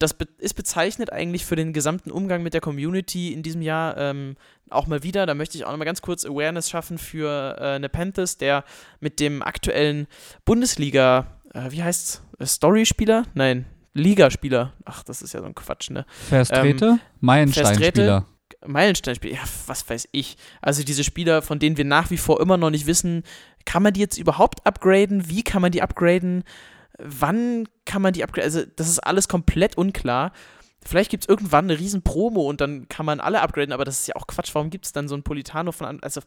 das 0.00 0.14
be 0.14 0.26
ist 0.38 0.54
bezeichnet 0.54 1.12
eigentlich 1.12 1.44
für 1.44 1.56
den 1.56 1.74
gesamten 1.74 2.10
Umgang 2.10 2.42
mit 2.42 2.54
der 2.54 2.62
Community 2.62 3.34
in 3.34 3.42
diesem 3.42 3.60
Jahr 3.60 3.98
ähm, 3.98 4.36
auch 4.70 4.86
mal 4.86 5.02
wieder. 5.02 5.26
Da 5.26 5.34
möchte 5.34 5.58
ich 5.58 5.66
auch 5.66 5.70
noch 5.72 5.76
mal 5.76 5.84
ganz 5.84 6.00
kurz 6.00 6.24
Awareness 6.24 6.70
schaffen 6.70 6.96
für 6.96 7.58
äh, 7.60 7.78
Nepenthes, 7.78 8.38
der 8.38 8.64
mit 9.00 9.20
dem 9.20 9.42
aktuellen 9.42 10.06
Bundesliga, 10.46 11.26
äh, 11.52 11.70
wie 11.70 11.82
heißt's, 11.82 12.22
äh, 12.38 12.46
Story-Spieler? 12.46 13.24
Nein, 13.34 13.66
Ligaspieler. 13.94 14.72
Ach, 14.84 15.02
das 15.02 15.22
ist 15.22 15.34
ja 15.34 15.40
so 15.40 15.46
ein 15.46 15.54
Quatsch, 15.54 15.90
ne? 15.90 16.06
Verstrete? 16.28 16.86
Ähm, 16.86 17.00
Meilensteinspieler. 17.20 18.26
Meilensteinspieler, 18.66 19.34
ja, 19.34 19.42
was 19.66 19.88
weiß 19.88 20.08
ich. 20.12 20.36
Also 20.60 20.82
diese 20.82 21.04
Spieler, 21.04 21.42
von 21.42 21.58
denen 21.58 21.76
wir 21.76 21.84
nach 21.84 22.10
wie 22.10 22.18
vor 22.18 22.40
immer 22.40 22.56
noch 22.56 22.70
nicht 22.70 22.86
wissen, 22.86 23.24
kann 23.64 23.82
man 23.82 23.92
die 23.92 24.00
jetzt 24.00 24.18
überhaupt 24.18 24.66
upgraden? 24.66 25.28
Wie 25.28 25.42
kann 25.42 25.62
man 25.62 25.72
die 25.72 25.82
upgraden? 25.82 26.44
Wann 26.98 27.68
kann 27.84 28.02
man 28.02 28.12
die 28.12 28.22
upgraden? 28.22 28.44
Also 28.44 28.64
das 28.76 28.88
ist 28.88 28.98
alles 29.00 29.28
komplett 29.28 29.76
unklar. 29.76 30.32
Vielleicht 30.84 31.10
gibt 31.10 31.24
es 31.24 31.28
irgendwann 31.28 31.66
eine 31.66 31.78
riesen 31.78 32.02
Promo 32.02 32.48
und 32.48 32.60
dann 32.60 32.88
kann 32.88 33.06
man 33.06 33.20
alle 33.20 33.40
upgraden, 33.40 33.72
aber 33.72 33.84
das 33.84 34.00
ist 34.00 34.08
ja 34.08 34.16
auch 34.16 34.26
Quatsch. 34.26 34.54
Warum 34.54 34.70
gibt 34.70 34.86
es 34.86 34.92
dann 34.92 35.08
so 35.08 35.14
ein 35.14 35.22
Politano 35.22 35.72
von... 35.72 36.02
Also 36.02 36.20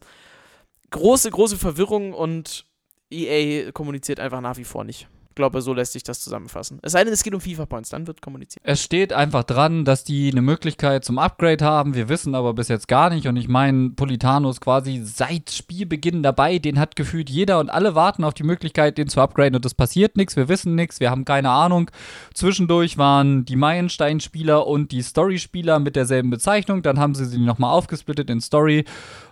große, 0.91 1.31
große 1.31 1.57
Verwirrung 1.57 2.13
und 2.13 2.65
EA 3.09 3.71
kommuniziert 3.71 4.19
einfach 4.19 4.41
nach 4.41 4.57
wie 4.57 4.63
vor 4.63 4.83
nicht 4.83 5.07
glaube, 5.35 5.61
so 5.61 5.73
lässt 5.73 5.93
sich 5.93 6.03
das 6.03 6.19
zusammenfassen. 6.19 6.79
Es 6.81 6.91
sei 6.93 7.03
denn, 7.03 7.13
es 7.13 7.23
geht 7.23 7.33
um 7.33 7.41
FIFA-Points, 7.41 7.89
dann 7.89 8.07
wird 8.07 8.21
kommuniziert. 8.21 8.63
Es 8.65 8.81
steht 8.81 9.13
einfach 9.13 9.43
dran, 9.43 9.85
dass 9.85 10.03
die 10.03 10.31
eine 10.31 10.41
Möglichkeit 10.41 11.05
zum 11.05 11.17
Upgrade 11.17 11.63
haben. 11.63 11.95
Wir 11.95 12.09
wissen 12.09 12.35
aber 12.35 12.53
bis 12.53 12.67
jetzt 12.67 12.87
gar 12.87 13.09
nicht. 13.09 13.27
Und 13.27 13.37
ich 13.37 13.47
meine, 13.47 13.91
Politano 13.91 14.49
ist 14.49 14.61
quasi 14.61 15.01
seit 15.03 15.51
Spielbeginn 15.51 16.23
dabei. 16.23 16.59
Den 16.59 16.79
hat 16.79 16.95
gefühlt 16.95 17.29
jeder 17.29 17.59
und 17.59 17.69
alle 17.69 17.95
warten 17.95 18.23
auf 18.23 18.33
die 18.33 18.43
Möglichkeit, 18.43 18.97
den 18.97 19.07
zu 19.07 19.21
upgraden. 19.21 19.55
Und 19.55 19.65
es 19.65 19.73
passiert 19.73 20.17
nichts. 20.17 20.35
Wir 20.35 20.49
wissen 20.49 20.75
nichts. 20.75 20.99
Wir 20.99 21.09
haben 21.09 21.25
keine 21.25 21.49
Ahnung. 21.49 21.89
Zwischendurch 22.33 22.97
waren 22.97 23.45
die 23.45 23.55
Meilenstein-Spieler 23.55 24.67
und 24.67 24.91
die 24.91 25.01
Story-Spieler 25.01 25.79
mit 25.79 25.95
derselben 25.95 26.29
Bezeichnung. 26.29 26.81
Dann 26.81 26.99
haben 26.99 27.15
sie 27.15 27.25
sie 27.25 27.39
nochmal 27.39 27.73
aufgesplittet 27.73 28.29
in 28.29 28.41
Story 28.41 28.85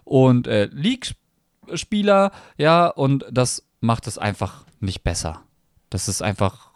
und 0.04 0.48
äh, 0.48 0.66
League-Spieler. 0.72 2.32
Ja, 2.58 2.88
und 2.88 3.26
das 3.32 3.68
macht 3.82 4.08
es 4.08 4.18
einfach 4.18 4.66
nicht 4.80 5.04
besser. 5.04 5.42
Das 5.92 6.08
ist 6.08 6.24
einfach 6.24 6.72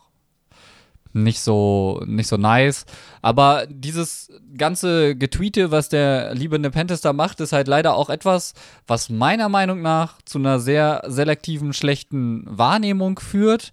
nicht 1.15 1.39
so, 1.39 2.03
nicht 2.05 2.27
so 2.27 2.35
nice. 2.35 2.85
Aber 3.21 3.65
dieses 3.69 4.29
ganze 4.57 5.15
Getweete, 5.15 5.71
was 5.71 5.87
der 5.89 6.35
liebe 6.35 6.59
Nepenthes 6.59 7.01
da 7.01 7.13
macht, 7.13 7.39
ist 7.39 7.53
halt 7.53 7.67
leider 7.67 7.95
auch 7.95 8.09
etwas, 8.09 8.53
was 8.85 9.09
meiner 9.09 9.47
Meinung 9.47 9.81
nach 9.81 10.21
zu 10.25 10.37
einer 10.37 10.59
sehr 10.59 11.03
selektiven, 11.07 11.71
schlechten 11.71 12.43
Wahrnehmung 12.45 13.17
führt. 13.17 13.71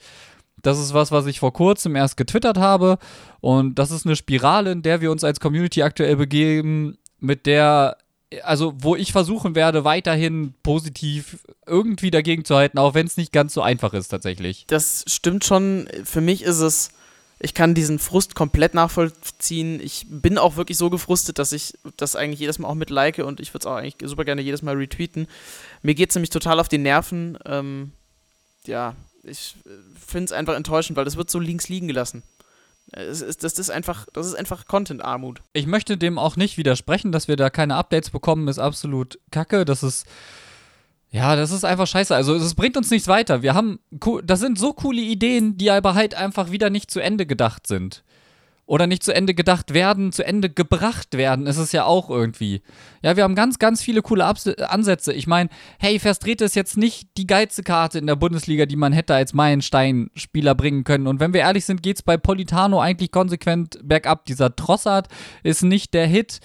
Das 0.62 0.78
ist 0.78 0.94
was, 0.94 1.10
was 1.10 1.26
ich 1.26 1.40
vor 1.40 1.52
kurzem 1.52 1.96
erst 1.96 2.16
getwittert 2.16 2.58
habe. 2.58 2.98
Und 3.40 3.74
das 3.74 3.90
ist 3.90 4.06
eine 4.06 4.14
Spirale, 4.14 4.70
in 4.70 4.82
der 4.82 5.00
wir 5.00 5.10
uns 5.10 5.24
als 5.24 5.40
Community 5.40 5.82
aktuell 5.82 6.14
begeben, 6.14 6.96
mit 7.18 7.46
der 7.46 7.96
also 8.42 8.74
wo 8.78 8.96
ich 8.96 9.12
versuchen 9.12 9.54
werde, 9.54 9.84
weiterhin 9.84 10.54
positiv 10.62 11.38
irgendwie 11.66 12.10
dagegen 12.10 12.44
zu 12.44 12.54
halten, 12.56 12.78
auch 12.78 12.94
wenn 12.94 13.06
es 13.06 13.16
nicht 13.16 13.32
ganz 13.32 13.54
so 13.54 13.62
einfach 13.62 13.94
ist 13.94 14.08
tatsächlich. 14.08 14.64
Das 14.66 15.04
stimmt 15.06 15.44
schon. 15.44 15.88
Für 16.04 16.20
mich 16.20 16.42
ist 16.42 16.60
es, 16.60 16.90
ich 17.38 17.54
kann 17.54 17.74
diesen 17.74 17.98
Frust 17.98 18.34
komplett 18.34 18.74
nachvollziehen. 18.74 19.80
Ich 19.80 20.06
bin 20.08 20.38
auch 20.38 20.56
wirklich 20.56 20.78
so 20.78 20.90
gefrustet, 20.90 21.38
dass 21.38 21.52
ich 21.52 21.74
das 21.96 22.16
eigentlich 22.16 22.40
jedes 22.40 22.58
Mal 22.58 22.68
auch 22.68 22.74
mit 22.74 22.90
like 22.90 23.18
und 23.18 23.40
ich 23.40 23.52
würde 23.52 23.62
es 23.62 23.66
auch 23.66 23.76
eigentlich 23.76 23.96
super 24.08 24.24
gerne 24.24 24.42
jedes 24.42 24.62
Mal 24.62 24.76
retweeten. 24.76 25.26
Mir 25.82 25.94
geht 25.94 26.10
es 26.10 26.14
nämlich 26.14 26.30
total 26.30 26.60
auf 26.60 26.68
die 26.68 26.78
Nerven. 26.78 27.38
Ähm, 27.44 27.92
ja, 28.66 28.94
ich 29.24 29.54
finde 30.06 30.24
es 30.26 30.32
einfach 30.32 30.54
enttäuschend, 30.54 30.96
weil 30.96 31.04
das 31.04 31.16
wird 31.16 31.30
so 31.30 31.38
links 31.38 31.68
liegen 31.68 31.88
gelassen. 31.88 32.22
Das 32.92 33.22
ist, 33.22 33.42
das 33.42 33.58
ist 33.58 33.70
einfach, 33.70 34.06
das 34.12 34.26
ist 34.26 34.34
einfach 34.34 34.66
Content-Armut. 34.66 35.40
Ich 35.54 35.66
möchte 35.66 35.96
dem 35.96 36.18
auch 36.18 36.36
nicht 36.36 36.58
widersprechen, 36.58 37.10
dass 37.10 37.26
wir 37.26 37.36
da 37.36 37.50
keine 37.50 37.76
Updates 37.76 38.10
bekommen, 38.10 38.48
ist 38.48 38.58
absolut 38.58 39.18
kacke. 39.30 39.64
Das 39.64 39.82
ist. 39.82 40.06
Ja, 41.10 41.36
das 41.36 41.50
ist 41.50 41.64
einfach 41.64 41.86
scheiße. 41.86 42.14
Also, 42.14 42.34
es 42.34 42.54
bringt 42.54 42.76
uns 42.76 42.90
nichts 42.90 43.08
weiter. 43.08 43.42
Wir 43.42 43.54
haben. 43.54 43.80
Das 44.24 44.40
sind 44.40 44.58
so 44.58 44.72
coole 44.72 45.00
Ideen, 45.00 45.56
die 45.56 45.70
aber 45.70 45.94
halt 45.94 46.14
einfach 46.14 46.50
wieder 46.50 46.70
nicht 46.70 46.90
zu 46.90 47.00
Ende 47.00 47.26
gedacht 47.26 47.66
sind 47.66 48.02
oder 48.64 48.86
nicht 48.86 49.02
zu 49.02 49.14
Ende 49.14 49.34
gedacht 49.34 49.74
werden, 49.74 50.12
zu 50.12 50.24
Ende 50.24 50.48
gebracht 50.48 51.16
werden, 51.16 51.46
ist 51.46 51.58
es 51.58 51.72
ja 51.72 51.84
auch 51.84 52.08
irgendwie. 52.08 52.62
Ja, 53.02 53.16
wir 53.16 53.24
haben 53.24 53.34
ganz, 53.34 53.58
ganz 53.58 53.82
viele 53.82 54.02
coole 54.02 54.24
Abs 54.24 54.46
Ansätze. 54.46 55.12
Ich 55.12 55.26
meine, 55.26 55.50
hey, 55.78 55.98
Verstrete 55.98 56.44
ist 56.44 56.54
jetzt 56.54 56.76
nicht 56.76 57.10
die 57.16 57.26
geilste 57.26 57.64
Karte 57.64 57.98
in 57.98 58.06
der 58.06 58.16
Bundesliga, 58.16 58.66
die 58.66 58.76
man 58.76 58.92
hätte 58.92 59.14
als 59.14 59.34
Meilenstein-Spieler 59.34 60.54
bringen 60.54 60.84
können. 60.84 61.06
Und 61.06 61.18
wenn 61.18 61.32
wir 61.32 61.40
ehrlich 61.40 61.64
sind, 61.64 61.82
geht 61.82 61.96
es 61.96 62.02
bei 62.02 62.16
Politano 62.16 62.80
eigentlich 62.80 63.10
konsequent 63.10 63.78
bergab. 63.82 64.26
Dieser 64.26 64.54
Trossard 64.54 65.08
ist 65.42 65.62
nicht 65.62 65.92
der 65.92 66.06
Hit. 66.06 66.40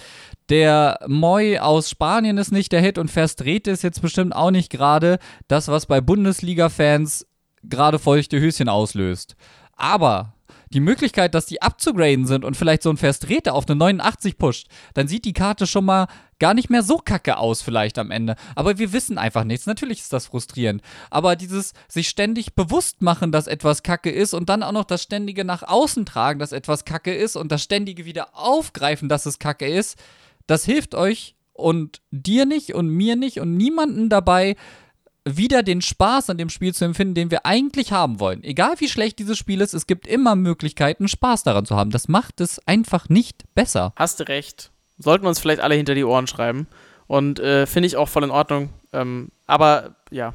Der 0.49 0.99
Moy 1.07 1.59
aus 1.59 1.89
Spanien 1.89 2.38
ist 2.38 2.51
nicht 2.51 2.72
der 2.72 2.82
Hit 2.82 2.97
und 2.97 3.11
Verstrete 3.11 3.70
ist 3.70 3.84
jetzt 3.84 4.01
bestimmt 4.01 4.34
auch 4.34 4.51
nicht 4.51 4.72
gerade 4.72 5.20
das, 5.47 5.68
was 5.68 5.86
bei 5.86 6.01
Bundesliga-Fans 6.01 7.28
gerade 7.63 7.99
feuchte 7.99 8.39
Höschen 8.39 8.70
auslöst. 8.70 9.36
Aber 9.76 10.37
die 10.74 10.80
Möglichkeit, 10.80 11.34
dass 11.34 11.45
die 11.45 11.61
abzugraden 11.61 12.26
sind 12.26 12.43
und 12.43 12.57
vielleicht 12.57 12.84
so 12.84 12.89
ein 12.89 12.97
Verstreter 12.97 13.53
auf 13.53 13.68
eine 13.68 13.76
89 13.76 14.38
pusht, 14.38 14.68
dann 14.93 15.07
sieht 15.07 15.26
die 15.26 15.34
Karte 15.34 15.68
schon 15.68 15.86
mal 15.86 16.07
gar 16.39 16.53
nicht 16.53 16.70
mehr 16.70 16.84
so 16.84 16.97
kacke 16.97 17.38
aus, 17.38 17.61
vielleicht 17.61 17.97
am 17.97 18.11
Ende. 18.11 18.36
Aber 18.55 18.78
wir 18.78 18.93
wissen 18.93 19.18
einfach 19.18 19.43
nichts. 19.43 19.65
Natürlich 19.65 20.01
ist 20.01 20.13
das 20.13 20.28
frustrierend. 20.28 20.82
Aber 21.09 21.36
dieses 21.36 21.74
sich 21.88 22.09
ständig 22.09 22.53
bewusst 22.53 23.01
machen, 23.01 23.32
dass 23.32 23.47
etwas 23.47 23.84
kacke 23.84 24.11
ist 24.11 24.34
und 24.34 24.49
dann 24.49 24.63
auch 24.63 24.72
noch 24.72 24.86
das 24.86 25.01
ständige 25.03 25.45
nach 25.45 25.63
außen 25.63 26.05
tragen, 26.05 26.39
dass 26.39 26.51
etwas 26.51 26.86
kacke 26.86 27.13
ist 27.13 27.36
und 27.36 27.51
das 27.51 27.63
ständige 27.63 28.05
wieder 28.05 28.30
aufgreifen, 28.34 29.09
dass 29.09 29.26
es 29.26 29.39
kacke 29.39 29.68
ist, 29.68 29.97
das 30.45 30.63
hilft 30.63 30.95
euch 30.95 31.36
und 31.53 32.01
dir 32.11 32.45
nicht 32.45 32.74
und 32.74 32.88
mir 32.88 33.15
nicht 33.15 33.39
und 33.39 33.57
niemanden 33.57 34.09
dabei, 34.09 34.55
wieder 35.36 35.63
den 35.63 35.82
Spaß 35.82 36.30
an 36.30 36.38
dem 36.38 36.49
Spiel 36.49 36.73
zu 36.73 36.86
empfinden, 36.86 37.15
den 37.15 37.32
wir 37.32 37.45
eigentlich 37.45 37.91
haben 37.91 38.19
wollen. 38.19 38.43
Egal 38.43 38.75
wie 38.78 38.88
schlecht 38.88 39.19
dieses 39.19 39.38
Spiel 39.38 39.61
ist, 39.61 39.73
es 39.73 39.88
gibt 39.88 40.07
immer 40.07 40.36
Möglichkeiten, 40.36 41.07
Spaß 41.07 41.43
daran 41.43 41.65
zu 41.65 41.75
haben. 41.75 41.91
Das 41.91 42.07
macht 42.07 42.39
es 42.39 42.65
einfach 42.67 43.09
nicht 43.09 43.43
besser. 43.55 43.93
Hast 43.95 44.19
du 44.19 44.28
recht. 44.28 44.71
Sollten 44.97 45.25
wir 45.25 45.30
uns 45.30 45.39
vielleicht 45.39 45.61
alle 45.61 45.75
hinter 45.75 45.95
die 45.95 46.03
Ohren 46.03 46.28
schreiben. 46.28 46.67
Und 47.07 47.39
äh, 47.39 47.65
finde 47.65 47.88
ich 47.88 47.97
auch 47.97 48.09
voll 48.09 48.23
in 48.23 48.32
Ordnung. 48.32 48.69
Ähm, 48.93 49.30
aber 49.45 49.95
ja. 50.11 50.34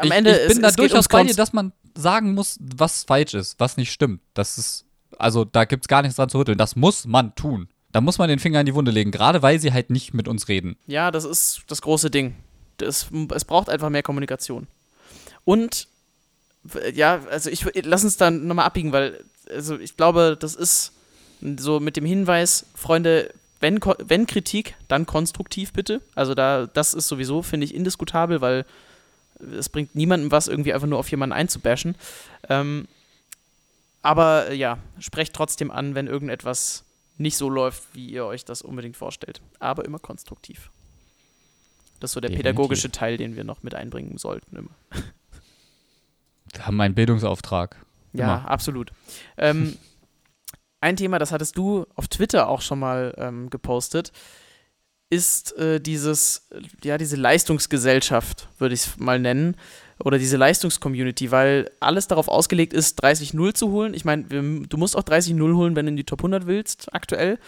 Am 0.00 0.06
ich, 0.06 0.10
Ende 0.10 0.32
ich 0.32 0.48
bin 0.48 0.64
es, 0.64 0.74
da 0.74 0.82
durchaus 0.82 1.08
bei 1.08 1.22
dir, 1.22 1.34
dass 1.34 1.52
man 1.52 1.72
sagen 1.96 2.34
muss, 2.34 2.58
was 2.60 3.04
falsch 3.04 3.34
ist, 3.34 3.60
was 3.60 3.76
nicht 3.76 3.92
stimmt. 3.92 4.20
Das 4.34 4.58
ist, 4.58 4.86
also 5.18 5.44
da 5.44 5.64
gibt 5.64 5.84
es 5.84 5.88
gar 5.88 6.02
nichts 6.02 6.16
dran 6.16 6.28
zu 6.28 6.38
rütteln. 6.38 6.58
Das 6.58 6.74
muss 6.74 7.06
man 7.06 7.34
tun. 7.34 7.68
Da 7.92 8.00
muss 8.00 8.18
man 8.18 8.28
den 8.28 8.38
Finger 8.38 8.60
in 8.60 8.66
die 8.66 8.74
Wunde 8.74 8.90
legen, 8.90 9.10
gerade 9.10 9.42
weil 9.42 9.58
sie 9.58 9.72
halt 9.72 9.90
nicht 9.90 10.14
mit 10.14 10.28
uns 10.28 10.48
reden. 10.48 10.76
Ja, 10.86 11.10
das 11.10 11.24
ist 11.24 11.62
das 11.66 11.82
große 11.82 12.10
Ding 12.10 12.34
es, 12.82 13.08
es 13.34 13.44
braucht 13.44 13.68
einfach 13.68 13.90
mehr 13.90 14.02
Kommunikation. 14.02 14.66
Und 15.44 15.88
ja, 16.92 17.20
also 17.30 17.50
ich 17.50 17.64
lass 17.84 18.04
uns 18.04 18.16
dann 18.16 18.46
nochmal 18.46 18.66
abbiegen, 18.66 18.92
weil 18.92 19.24
also 19.50 19.78
ich 19.78 19.96
glaube, 19.96 20.36
das 20.38 20.54
ist 20.54 20.92
so 21.58 21.80
mit 21.80 21.96
dem 21.96 22.04
Hinweis, 22.04 22.66
Freunde, 22.74 23.32
wenn, 23.60 23.80
wenn 23.98 24.26
Kritik, 24.26 24.74
dann 24.88 25.06
konstruktiv 25.06 25.72
bitte. 25.72 26.00
Also 26.14 26.34
da, 26.34 26.66
das 26.66 26.94
ist 26.94 27.08
sowieso, 27.08 27.42
finde 27.42 27.64
ich, 27.64 27.74
indiskutabel, 27.74 28.40
weil 28.40 28.64
es 29.56 29.68
bringt 29.68 29.94
niemandem 29.94 30.30
was, 30.30 30.48
irgendwie 30.48 30.72
einfach 30.72 30.86
nur 30.86 30.98
auf 30.98 31.10
jemanden 31.10 31.32
einzubashen. 31.32 31.94
Ähm, 32.48 32.88
aber 34.02 34.52
ja, 34.52 34.78
sprecht 34.98 35.34
trotzdem 35.34 35.70
an, 35.70 35.94
wenn 35.94 36.06
irgendetwas 36.06 36.84
nicht 37.18 37.36
so 37.36 37.50
läuft, 37.50 37.82
wie 37.92 38.08
ihr 38.08 38.24
euch 38.24 38.44
das 38.44 38.62
unbedingt 38.62 38.96
vorstellt. 38.96 39.40
Aber 39.58 39.84
immer 39.84 39.98
konstruktiv. 39.98 40.70
Das 42.00 42.10
ist 42.10 42.14
so 42.14 42.20
der 42.20 42.30
Definitiv. 42.30 42.52
pädagogische 42.52 42.90
Teil, 42.90 43.16
den 43.16 43.36
wir 43.36 43.44
noch 43.44 43.62
mit 43.62 43.74
einbringen 43.74 44.18
sollten. 44.18 44.56
Immer. 44.56 44.70
Wir 46.52 46.66
haben 46.66 46.80
einen 46.80 46.94
Bildungsauftrag. 46.94 47.76
Ja, 48.12 48.38
Immer. 48.38 48.50
absolut. 48.50 48.90
Ähm, 49.36 49.76
ein 50.80 50.96
Thema, 50.96 51.18
das 51.18 51.30
hattest 51.30 51.56
du 51.56 51.86
auf 51.94 52.08
Twitter 52.08 52.48
auch 52.48 52.60
schon 52.60 52.80
mal 52.80 53.14
ähm, 53.18 53.50
gepostet, 53.50 54.12
ist 55.10 55.56
äh, 55.58 55.80
dieses, 55.80 56.48
ja, 56.84 56.96
diese 56.96 57.16
Leistungsgesellschaft, 57.16 58.48
würde 58.58 58.74
ich 58.74 58.86
es 58.86 58.98
mal 58.98 59.18
nennen, 59.18 59.56
oder 60.02 60.18
diese 60.18 60.36
Leistungscommunity, 60.36 61.30
weil 61.30 61.70
alles 61.80 62.08
darauf 62.08 62.28
ausgelegt 62.28 62.72
ist, 62.72 63.02
30-0 63.04 63.54
zu 63.54 63.70
holen. 63.70 63.92
Ich 63.92 64.04
meine, 64.04 64.24
du 64.24 64.76
musst 64.76 64.96
auch 64.96 65.02
30-0 65.02 65.54
holen, 65.54 65.76
wenn 65.76 65.86
du 65.86 65.90
in 65.90 65.96
die 65.96 66.04
Top 66.04 66.20
100 66.20 66.46
willst, 66.46 66.94
aktuell. 66.94 67.38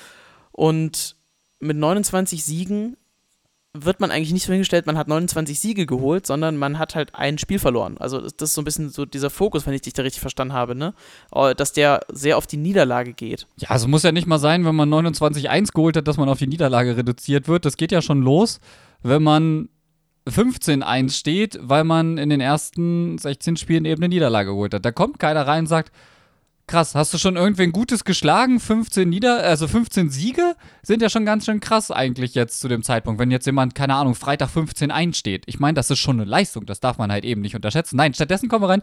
Und 0.51 1.17
mit 1.61 1.77
29 1.77 2.45
Siegen 2.45 2.97
wird 3.75 4.01
man 4.01 4.11
eigentlich 4.11 4.33
nicht 4.33 4.45
so 4.45 4.53
hingestellt, 4.53 4.85
man 4.85 4.99
hat 4.99 5.09
29 5.09 5.59
Siege 5.59 5.87
geholt, 5.87 6.27
sondern 6.27 6.59
man 6.59 6.79
hat 6.79 6.95
halt 6.95 7.15
ein 7.15 7.39
Spiel 7.39 7.59
verloren. 7.59 7.97
Also 7.99 8.21
das 8.21 8.51
ist 8.51 8.55
so 8.55 8.61
ein 8.61 8.67
bisschen 8.67 8.91
so 8.91 9.07
dieser 9.07 9.31
Fokus, 9.31 9.67
wenn 9.67 9.73
ich 9.73 9.81
dich 9.81 9.95
da 9.95 10.03
richtig 10.03 10.21
verstanden 10.21 10.53
habe, 10.53 10.75
ne? 10.75 10.93
Oh, 11.31 11.53
Dass 11.57 11.73
der 11.73 12.01
sehr 12.13 12.37
auf 12.37 12.47
die 12.47 12.59
Niederlage 12.59 13.15
geht. 13.15 13.47
Ja, 13.57 13.71
also 13.71 13.89
muss 13.89 14.03
ja 14.03 14.13
nicht 14.13 14.27
mal 14.27 14.39
sein, 14.39 14.67
wenn 14.67 14.75
man 14.75 14.93
29-1 14.93 15.73
geholt 15.73 15.97
hat, 15.97 16.07
dass 16.07 16.19
man 16.19 16.29
auf 16.29 16.39
die 16.39 16.47
Niederlage 16.47 16.99
reduziert 16.99 17.49
wird. 17.49 17.65
Das 17.65 17.79
geht 17.79 17.93
ja 17.93 18.03
schon 18.03 18.21
los, 18.21 18.61
wenn 19.03 19.23
man 19.23 19.71
15-1 20.29 21.11
steht, 21.13 21.59
weil 21.63 21.85
man 21.85 22.19
in 22.19 22.29
den 22.29 22.41
ersten 22.41 23.17
16 23.17 23.57
Spielen 23.57 23.87
eben 23.87 24.03
eine 24.03 24.11
Niederlage 24.11 24.51
geholt 24.51 24.75
hat. 24.75 24.85
Da 24.85 24.93
kommt 24.93 25.19
keiner 25.19 25.47
rein 25.47 25.61
und 25.61 25.69
sagt, 25.69 25.93
krass, 26.73 26.95
hast 26.95 27.13
du 27.13 27.19
schon 27.19 27.37
irgendwen 27.37 27.71
Gutes 27.71 28.03
geschlagen? 28.03 28.59
15 28.59 29.07
Nieder, 29.07 29.45
also 29.45 29.69
15 29.69 30.09
Siege 30.09 30.57
sind 30.83 31.03
ja 31.03 31.11
schon 31.11 31.27
ganz 31.27 31.45
schön 31.45 31.61
krass 31.61 31.91
eigentlich 31.91 32.35
jetzt 32.35 32.61
zu 32.61 32.69
dem 32.69 32.83
Zeitpunkt. 32.83 33.21
Wenn 33.21 33.31
jetzt 33.31 33.45
jemand, 33.45 33.75
keine 33.75 33.95
Ahnung, 33.95 34.15
Freitag 34.15 34.49
15 34.49 34.91
einsteht. 34.91 35.45
Ich 35.47 35.61
meine, 35.61 35.75
das 35.75 35.91
ist 35.91 35.99
schon 35.99 36.19
eine 36.19 36.25
Leistung, 36.25 36.65
das 36.65 36.81
darf 36.81 36.97
man 36.97 37.13
halt 37.13 37.27
eben 37.27 37.43
nicht 37.43 37.55
unterschätzen. 37.55 37.97
Nein, 37.97 38.15
stattdessen 38.15 38.49
kommen 38.49 38.65
wir 38.65 38.71
rein. 38.71 38.83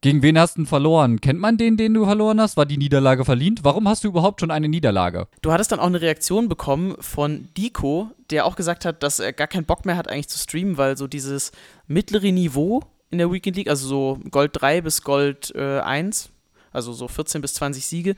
Gegen 0.00 0.22
wen 0.22 0.38
hast 0.38 0.56
du 0.56 0.64
verloren? 0.64 1.20
Kennt 1.20 1.38
man 1.38 1.58
den, 1.58 1.76
den 1.76 1.92
du 1.92 2.06
verloren 2.06 2.40
hast? 2.40 2.56
War 2.56 2.64
die 2.64 2.78
Niederlage 2.78 3.26
verdient? 3.26 3.62
Warum 3.62 3.86
hast 3.86 4.04
du 4.04 4.08
überhaupt 4.08 4.40
schon 4.40 4.50
eine 4.50 4.70
Niederlage? 4.70 5.28
Du 5.42 5.52
hattest 5.52 5.70
dann 5.70 5.80
auch 5.80 5.86
eine 5.86 6.00
Reaktion 6.00 6.48
bekommen 6.48 6.94
von 6.98 7.48
Dico, 7.58 8.10
der 8.30 8.46
auch 8.46 8.56
gesagt 8.56 8.86
hat, 8.86 9.02
dass 9.02 9.18
er 9.18 9.34
gar 9.34 9.48
keinen 9.48 9.66
Bock 9.66 9.84
mehr 9.84 9.98
hat, 9.98 10.08
eigentlich 10.08 10.28
zu 10.28 10.38
streamen, 10.38 10.78
weil 10.78 10.96
so 10.96 11.08
dieses 11.08 11.52
mittlere 11.88 12.32
Niveau 12.32 12.84
in 13.10 13.18
der 13.18 13.30
Weekend 13.30 13.56
League, 13.56 13.68
also 13.68 13.86
so 13.86 14.20
Gold 14.30 14.52
3 14.54 14.80
bis 14.80 15.02
Gold 15.02 15.52
äh, 15.54 15.80
1, 15.80 16.30
also 16.72 16.92
so 16.92 17.08
14 17.08 17.40
bis 17.40 17.54
20 17.54 17.86
Siege, 17.86 18.16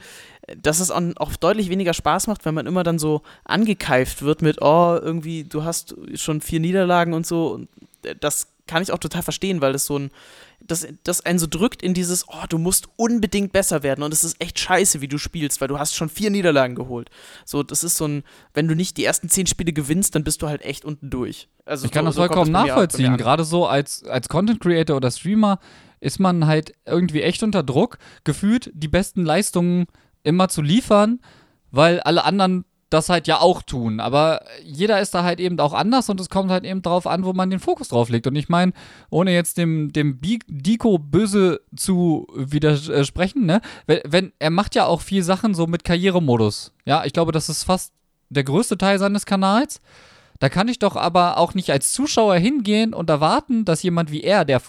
dass 0.57 0.81
es 0.81 0.91
auch, 0.91 1.37
deutlich 1.37 1.71
weniger 1.71 1.95
Spaß 1.95 2.27
macht, 2.27 2.45
wenn 2.45 2.55
man 2.55 2.67
immer 2.67 2.83
dann 2.83 2.99
so 2.99 3.23
angekeift 3.45 4.23
wird 4.23 4.43
mit, 4.43 4.61
oh, 4.61 4.99
irgendwie, 5.01 5.45
du 5.45 5.65
hast 5.65 5.95
schon 6.15 6.41
vier 6.41 6.61
Niederlagen 6.61 7.15
und 7.15 7.27
so. 7.27 7.53
Und 7.53 7.69
das 8.21 8.49
kann 8.67 8.83
ich 8.83 8.93
auch 8.93 8.99
total 8.99 9.23
verstehen, 9.23 9.61
weil 9.61 9.73
das 9.73 9.87
so 9.87 9.99
ein, 9.99 10.11
das, 10.61 10.87
das 11.05 11.25
einen 11.25 11.39
so 11.39 11.47
drückt 11.49 11.83
in 11.83 11.95
dieses, 11.95 12.29
oh, 12.29 12.45
du 12.49 12.59
musst 12.59 12.89
unbedingt 12.97 13.53
besser 13.53 13.83
werden 13.83 14.03
und 14.03 14.13
es 14.13 14.25
ist 14.25 14.41
echt 14.41 14.59
scheiße, 14.59 15.01
wie 15.01 15.09
du 15.09 15.19
spielst, 15.19 15.61
weil 15.61 15.69
du 15.69 15.79
hast 15.79 15.95
schon 15.95 16.09
vier 16.09 16.31
Niederlagen 16.31 16.75
geholt. 16.75 17.11
So, 17.45 17.63
das 17.63 17.83
ist 17.83 17.97
so 17.97 18.07
ein, 18.07 18.23
wenn 18.55 18.69
du 18.69 18.77
nicht 18.77 18.97
die 18.97 19.05
ersten 19.05 19.29
zehn 19.29 19.47
Spiele 19.47 19.73
gewinnst, 19.73 20.15
dann 20.15 20.23
bist 20.23 20.43
du 20.43 20.49
halt 20.49 20.63
echt 20.63 20.85
unten 20.85 21.11
durch. 21.11 21.49
Also 21.65 21.87
ich 21.87 21.93
kann 21.93 22.05
so, 22.05 22.09
das 22.09 22.15
so 22.17 22.21
vollkommen 22.21 22.53
nachvollziehen. 22.53 23.17
Gerade 23.17 23.45
so 23.45 23.67
als, 23.67 24.05
als 24.05 24.29
Content 24.29 24.61
Creator 24.61 24.97
oder 24.97 25.11
Streamer 25.11 25.59
ist 26.01 26.19
man 26.19 26.47
halt 26.47 26.73
irgendwie 26.87 27.23
echt 27.23 27.43
unter 27.43 27.63
Druck, 27.63 27.99
gefühlt 28.25 28.71
die 28.75 28.89
besten 28.89 29.25
Leistungen 29.25 29.87
immer 30.23 30.49
zu 30.49 30.63
liefern, 30.63 31.21
weil 31.71 32.01
alle 32.01 32.25
anderen 32.25 32.65
das 32.91 33.09
halt 33.09 33.29
ja 33.29 33.41
auch 33.41 33.63
tun. 33.63 34.01
Aber 34.01 34.45
jeder 34.65 35.01
ist 35.01 35.15
da 35.15 35.23
halt 35.23 35.41
eben 35.41 35.59
auch 35.61 35.73
anders 35.73 36.09
und 36.11 36.21
es 36.21 36.29
kommt 36.29 36.51
halt 36.51 36.65
eben 36.65 36.83
darauf 36.83 37.07
an, 37.07 37.25
wo 37.25 37.33
man 37.33 37.49
den 37.49 37.61
Fokus 37.61 37.89
drauf 37.89 38.09
legt. 38.09 38.27
Und 38.27 38.35
ich 38.35 38.49
meine, 38.49 38.73
ohne 39.11 39.33
jetzt 39.33 39.57
dem, 39.59 39.93
dem 39.93 40.21
Diko 40.21 40.99
böse 40.99 41.61
zu 41.75 42.27
widersprechen, 42.35 43.47
ne? 43.47 43.61
Wenn, 43.87 44.01
wenn, 44.07 44.33
er 44.41 44.51
macht 44.51 44.75
ja 44.75 44.87
auch 44.87 45.01
viel 45.01 45.23
Sachen 45.23 45.55
so 45.55 45.69
mit 45.69 45.85
Karrieremodus. 45.85 46.73
Ja, 46.85 47.05
ich 47.05 47.13
glaube, 47.13 47.33
das 47.33 47.49
ist 47.49 47.63
fast 47.63 47.93
der 48.29 48.45
größte 48.45 48.77
Teil 48.77 48.99
seines 48.99 49.25
Kanals. 49.25 49.81
Da 50.41 50.49
kann 50.49 50.69
ich 50.69 50.79
doch 50.79 50.97
aber 50.97 51.39
auch 51.39 51.55
nicht 51.55 51.71
als 51.71 51.93
Zuschauer 51.93 52.37
hingehen 52.37 52.93
und 52.93 53.09
erwarten, 53.09 53.65
dass 53.65 53.83
jemand 53.83 54.11
wie 54.11 54.23
er, 54.23 54.45
der 54.45 54.61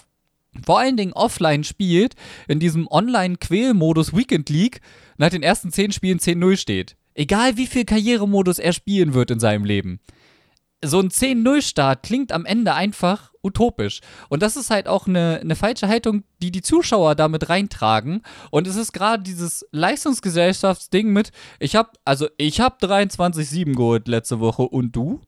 vor 0.64 0.78
allen 0.78 0.96
Dingen 0.96 1.12
offline 1.12 1.64
spielt, 1.64 2.14
in 2.48 2.60
diesem 2.60 2.86
Online-Quäl-Modus 2.88 4.14
Weekend 4.14 4.48
League 4.50 4.80
nach 5.16 5.30
den 5.30 5.42
ersten 5.42 5.70
10 5.70 5.92
Spielen 5.92 6.18
10-0 6.18 6.56
steht. 6.56 6.96
Egal 7.14 7.56
wie 7.56 7.66
viel 7.66 7.84
Karrieremodus 7.84 8.58
er 8.58 8.72
spielen 8.72 9.14
wird 9.14 9.30
in 9.30 9.40
seinem 9.40 9.64
Leben. 9.64 10.00
So 10.84 10.98
ein 10.98 11.10
10-0-Start 11.10 12.02
klingt 12.02 12.32
am 12.32 12.44
Ende 12.44 12.74
einfach 12.74 13.32
utopisch. 13.42 14.00
Und 14.28 14.42
das 14.42 14.56
ist 14.56 14.70
halt 14.70 14.88
auch 14.88 15.06
eine, 15.06 15.38
eine 15.40 15.54
falsche 15.54 15.88
Haltung, 15.88 16.24
die 16.40 16.50
die 16.50 16.62
Zuschauer 16.62 17.14
damit 17.14 17.48
reintragen. 17.48 18.22
Und 18.50 18.66
es 18.66 18.76
ist 18.76 18.92
gerade 18.92 19.22
dieses 19.22 19.66
Leistungsgesellschaftsding 19.70 21.08
mit, 21.12 21.30
ich 21.60 21.76
habe, 21.76 21.90
also 22.04 22.28
ich 22.36 22.60
habe 22.60 22.84
23-7 22.84 23.74
geholt 23.74 24.08
letzte 24.08 24.40
Woche 24.40 24.62
und 24.62 24.96
du? 24.96 25.20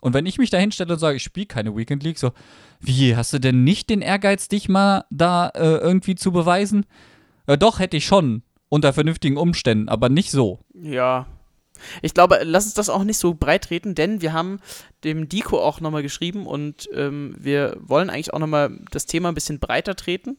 Und 0.00 0.14
wenn 0.14 0.26
ich 0.26 0.38
mich 0.38 0.50
da 0.50 0.58
hinstelle 0.58 0.94
und 0.94 0.98
sage, 0.98 1.16
ich 1.16 1.22
spiele 1.22 1.46
keine 1.46 1.76
Weekend 1.76 2.02
League, 2.02 2.18
so, 2.18 2.32
wie, 2.80 3.16
hast 3.16 3.32
du 3.32 3.38
denn 3.38 3.64
nicht 3.64 3.90
den 3.90 4.02
Ehrgeiz, 4.02 4.48
dich 4.48 4.68
mal 4.68 5.04
da 5.10 5.48
äh, 5.48 5.76
irgendwie 5.76 6.14
zu 6.14 6.32
beweisen? 6.32 6.86
Äh, 7.46 7.58
doch, 7.58 7.78
hätte 7.78 7.96
ich 7.96 8.06
schon. 8.06 8.42
Unter 8.68 8.92
vernünftigen 8.92 9.36
Umständen, 9.36 9.88
aber 9.88 10.08
nicht 10.08 10.30
so. 10.30 10.60
Ja. 10.74 11.26
Ich 12.02 12.14
glaube, 12.14 12.40
lass 12.44 12.66
uns 12.66 12.74
das 12.74 12.88
auch 12.88 13.04
nicht 13.04 13.18
so 13.18 13.34
breit 13.34 13.64
treten, 13.64 13.94
denn 13.94 14.20
wir 14.20 14.32
haben 14.32 14.60
dem 15.02 15.28
Dico 15.28 15.58
auch 15.58 15.80
nochmal 15.80 16.02
geschrieben 16.02 16.46
und 16.46 16.88
ähm, 16.94 17.34
wir 17.38 17.76
wollen 17.80 18.10
eigentlich 18.10 18.32
auch 18.32 18.38
nochmal 18.38 18.78
das 18.90 19.06
Thema 19.06 19.28
ein 19.28 19.34
bisschen 19.34 19.58
breiter 19.58 19.96
treten 19.96 20.36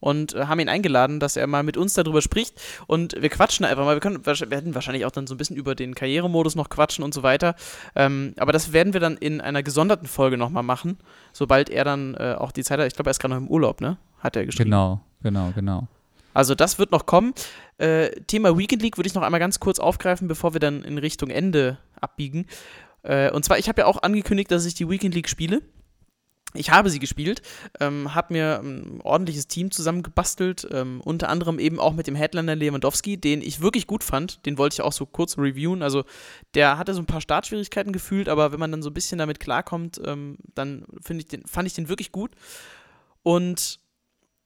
und 0.00 0.34
äh, 0.34 0.46
haben 0.46 0.60
ihn 0.60 0.68
eingeladen, 0.68 1.20
dass 1.20 1.36
er 1.36 1.46
mal 1.46 1.62
mit 1.62 1.76
uns 1.76 1.94
darüber 1.94 2.22
spricht 2.22 2.60
und 2.86 3.20
wir 3.20 3.28
quatschen 3.28 3.64
einfach 3.64 3.84
mal. 3.84 3.96
Wir 3.96 4.00
können 4.00 4.24
wir 4.24 4.50
werden 4.50 4.74
wahrscheinlich 4.74 5.04
auch 5.04 5.10
dann 5.10 5.26
so 5.26 5.34
ein 5.34 5.38
bisschen 5.38 5.56
über 5.56 5.74
den 5.74 5.94
Karrieremodus 5.94 6.54
noch 6.54 6.68
quatschen 6.68 7.04
und 7.04 7.14
so 7.14 7.22
weiter. 7.22 7.54
Ähm, 7.94 8.34
aber 8.36 8.52
das 8.52 8.72
werden 8.72 8.92
wir 8.92 9.00
dann 9.00 9.16
in 9.16 9.40
einer 9.40 9.62
gesonderten 9.62 10.06
Folge 10.06 10.36
nochmal 10.36 10.62
machen, 10.62 10.98
sobald 11.32 11.70
er 11.70 11.84
dann 11.84 12.14
äh, 12.14 12.36
auch 12.38 12.52
die 12.52 12.64
Zeit 12.64 12.78
hat. 12.78 12.86
Ich 12.86 12.94
glaube, 12.94 13.10
er 13.10 13.12
ist 13.12 13.20
gerade 13.20 13.34
noch 13.34 13.40
im 13.40 13.48
Urlaub, 13.48 13.80
ne? 13.80 13.96
Hat 14.20 14.36
er 14.36 14.44
geschrieben. 14.44 14.70
Genau, 14.70 15.00
genau, 15.22 15.52
genau. 15.54 15.86
Also 16.34 16.54
das 16.54 16.78
wird 16.78 16.92
noch 16.92 17.06
kommen. 17.06 17.34
Äh, 17.78 18.10
Thema 18.26 18.56
Weekend 18.56 18.82
League 18.82 18.96
würde 18.96 19.08
ich 19.08 19.14
noch 19.14 19.22
einmal 19.22 19.40
ganz 19.40 19.60
kurz 19.60 19.78
aufgreifen, 19.78 20.28
bevor 20.28 20.52
wir 20.52 20.60
dann 20.60 20.82
in 20.84 20.98
Richtung 20.98 21.30
Ende 21.30 21.78
abbiegen. 22.00 22.46
Äh, 23.02 23.30
und 23.30 23.44
zwar, 23.44 23.58
ich 23.58 23.68
habe 23.68 23.80
ja 23.80 23.86
auch 23.86 24.02
angekündigt, 24.02 24.50
dass 24.50 24.64
ich 24.64 24.74
die 24.74 24.88
Weekend 24.88 25.14
League 25.14 25.28
spiele. 25.28 25.62
Ich 26.54 26.70
habe 26.70 26.88
sie 26.88 26.98
gespielt, 26.98 27.42
ähm, 27.78 28.14
habe 28.14 28.32
mir 28.32 28.60
ein 28.62 29.02
ordentliches 29.02 29.48
Team 29.48 29.70
zusammengebastelt, 29.70 30.66
ähm, 30.72 31.02
unter 31.04 31.28
anderem 31.28 31.58
eben 31.58 31.78
auch 31.78 31.92
mit 31.92 32.06
dem 32.06 32.14
Headliner 32.14 32.56
Lewandowski, 32.56 33.18
den 33.18 33.42
ich 33.42 33.60
wirklich 33.60 33.86
gut 33.86 34.02
fand. 34.02 34.44
Den 34.46 34.56
wollte 34.56 34.74
ich 34.74 34.80
auch 34.80 34.94
so 34.94 35.04
kurz 35.04 35.36
reviewen. 35.36 35.82
Also 35.82 36.04
der 36.54 36.78
hatte 36.78 36.94
so 36.94 37.02
ein 37.02 37.06
paar 37.06 37.20
Startschwierigkeiten 37.20 37.92
gefühlt, 37.92 38.30
aber 38.30 38.50
wenn 38.50 38.60
man 38.60 38.70
dann 38.70 38.82
so 38.82 38.88
ein 38.88 38.94
bisschen 38.94 39.18
damit 39.18 39.40
klarkommt, 39.40 40.00
ähm, 40.04 40.38
dann 40.54 40.86
ich 41.06 41.26
den, 41.26 41.46
fand 41.46 41.68
ich 41.68 41.74
den 41.74 41.90
wirklich 41.90 42.12
gut. 42.12 42.32
Und 43.22 43.78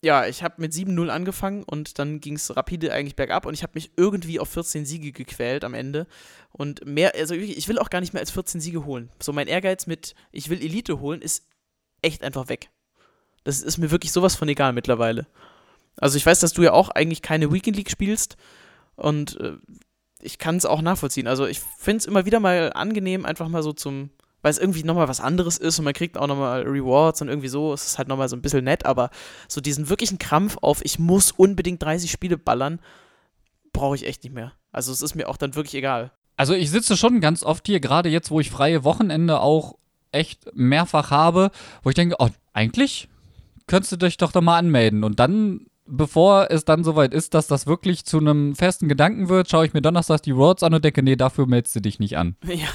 ja, 0.05 0.27
ich 0.27 0.43
habe 0.43 0.55
mit 0.59 0.73
7-0 0.73 1.09
angefangen 1.09 1.63
und 1.63 2.01
dann 2.01 2.19
ging 2.19 2.35
es 2.35 2.57
rapide 2.57 2.93
eigentlich 2.93 3.15
bergab 3.15 3.47
und 3.47 3.55
ich 3.55 3.63
habe 3.63 3.75
mich 3.75 3.93
irgendwie 3.97 4.41
auf 4.41 4.49
14 4.49 4.85
Siege 4.85 5.13
gequält 5.13 5.63
am 5.63 5.75
Ende. 5.75 6.09
Und 6.51 6.85
mehr, 6.85 7.15
also 7.15 7.35
ich 7.35 7.69
will 7.69 7.79
auch 7.79 7.91
gar 7.91 8.01
nicht 8.01 8.13
mehr 8.13 8.21
als 8.21 8.33
14 8.33 8.61
Siege 8.61 8.85
holen. 8.85 9.11
So 9.23 9.33
mein 9.33 9.47
Ehrgeiz 9.47 9.87
mit, 9.87 10.17
ich 10.33 10.51
will 10.51 10.61
Elite 10.61 10.99
holen, 10.99 11.23
ist 11.23 11.45
echt 12.03 12.23
einfach 12.23 12.49
weg. 12.49 12.71
Das 13.45 13.61
ist 13.61 13.79
mir 13.79 13.91
wirklich 13.91 14.13
sowas 14.13 14.37
von 14.37 14.49
egal 14.49 14.73
mittlerweile. 14.73 15.27
Also 15.97 16.17
ich 16.17 16.27
weiß, 16.27 16.41
dass 16.41 16.53
du 16.53 16.63
ja 16.63 16.73
auch 16.73 16.91
eigentlich 16.91 17.23
keine 17.23 17.53
Weekend 17.53 17.77
League 17.77 17.91
spielst 17.91 18.37
und 18.97 19.39
äh, 19.41 19.57
ich 20.21 20.39
kann 20.39 20.57
es 20.57 20.65
auch 20.65 20.81
nachvollziehen. 20.81 21.27
Also 21.27 21.47
ich 21.47 21.61
finde 21.61 21.99
es 21.99 22.07
immer 22.07 22.25
wieder 22.25 22.41
mal 22.41 22.73
angenehm, 22.75 23.27
einfach 23.27 23.49
mal 23.49 23.63
so 23.63 23.73
zum, 23.73 24.11
weil 24.41 24.53
es 24.53 24.59
irgendwie 24.59 24.85
nochmal 24.85 25.09
was 25.09 25.21
anderes 25.21 25.59
ist 25.59 25.79
und 25.79 25.85
man 25.85 25.95
kriegt 25.95 26.17
auch 26.17 26.29
nochmal 26.29 26.63
Rewards 26.63 27.21
und 27.21 27.29
irgendwie 27.29 27.49
so, 27.49 27.73
es 27.73 27.87
ist 27.87 27.99
halt 27.99 28.09
nochmal 28.09 28.29
so 28.29 28.37
ein 28.37 28.43
bisschen 28.43 28.65
nett, 28.65 28.87
aber 28.87 29.11
so 29.49 29.61
diesen 29.61 29.89
wirklichen 29.89 30.19
Krampf 30.19 30.57
auf, 30.63 30.85
ich 30.85 30.99
muss 30.99 31.33
unbedingt 31.33 31.83
30 31.83 32.11
Spiele 32.11 32.39
ballern, 32.39 32.81
brauche 33.73 33.97
ich 33.97 34.07
echt 34.07 34.23
nicht 34.23 34.33
mehr. 34.33 34.53
Also 34.71 34.93
es 34.93 35.03
ist 35.03 35.15
mir 35.15 35.29
auch 35.29 35.37
dann 35.37 35.55
wirklich 35.55 35.75
egal. 35.75 36.13
Also 36.37 36.55
ich 36.55 36.71
sitze 36.71 36.97
schon 36.97 37.21
ganz 37.21 37.43
oft 37.43 37.67
hier, 37.67 37.81
gerade 37.81 38.09
jetzt, 38.09 38.31
wo 38.31 38.41
ich 38.41 38.51
freie 38.51 38.85
Wochenende 38.85 39.41
auch 39.41 39.77
echt 40.13 40.55
mehrfach 40.55 41.11
habe, 41.11 41.51
wo 41.83 41.91
ich 41.91 41.97
denke, 41.97 42.17
oh, 42.19 42.29
eigentlich 42.53 43.09
könntest 43.67 43.93
du 43.93 43.97
dich 43.97 44.17
doch 44.17 44.33
da 44.33 44.41
mal 44.41 44.59
anmelden. 44.59 45.05
Und 45.05 45.19
dann, 45.21 45.67
bevor 45.87 46.51
es 46.51 46.65
dann 46.65 46.85
soweit 46.85 47.15
ist, 47.15 47.35
dass 47.35 47.47
das 47.47 47.67
wirklich 47.67 48.05
zu 48.05 48.19
einem 48.19 48.55
festen 48.55 48.89
Gedanken 48.89 49.29
wird, 49.29 49.51
schaue 49.51 49.67
ich 49.67 49.73
mir 49.73 49.83
donnerstags 49.83 50.23
die 50.23 50.33
Rewards 50.33 50.63
an 50.63 50.75
und 50.75 50.85
denke, 50.85 51.03
nee, 51.03 51.17
dafür 51.17 51.47
meldest 51.47 51.77
du 51.77 51.81
dich 51.81 51.99
nicht 51.99 52.17
an. 52.17 52.37
Ja, 52.47 52.69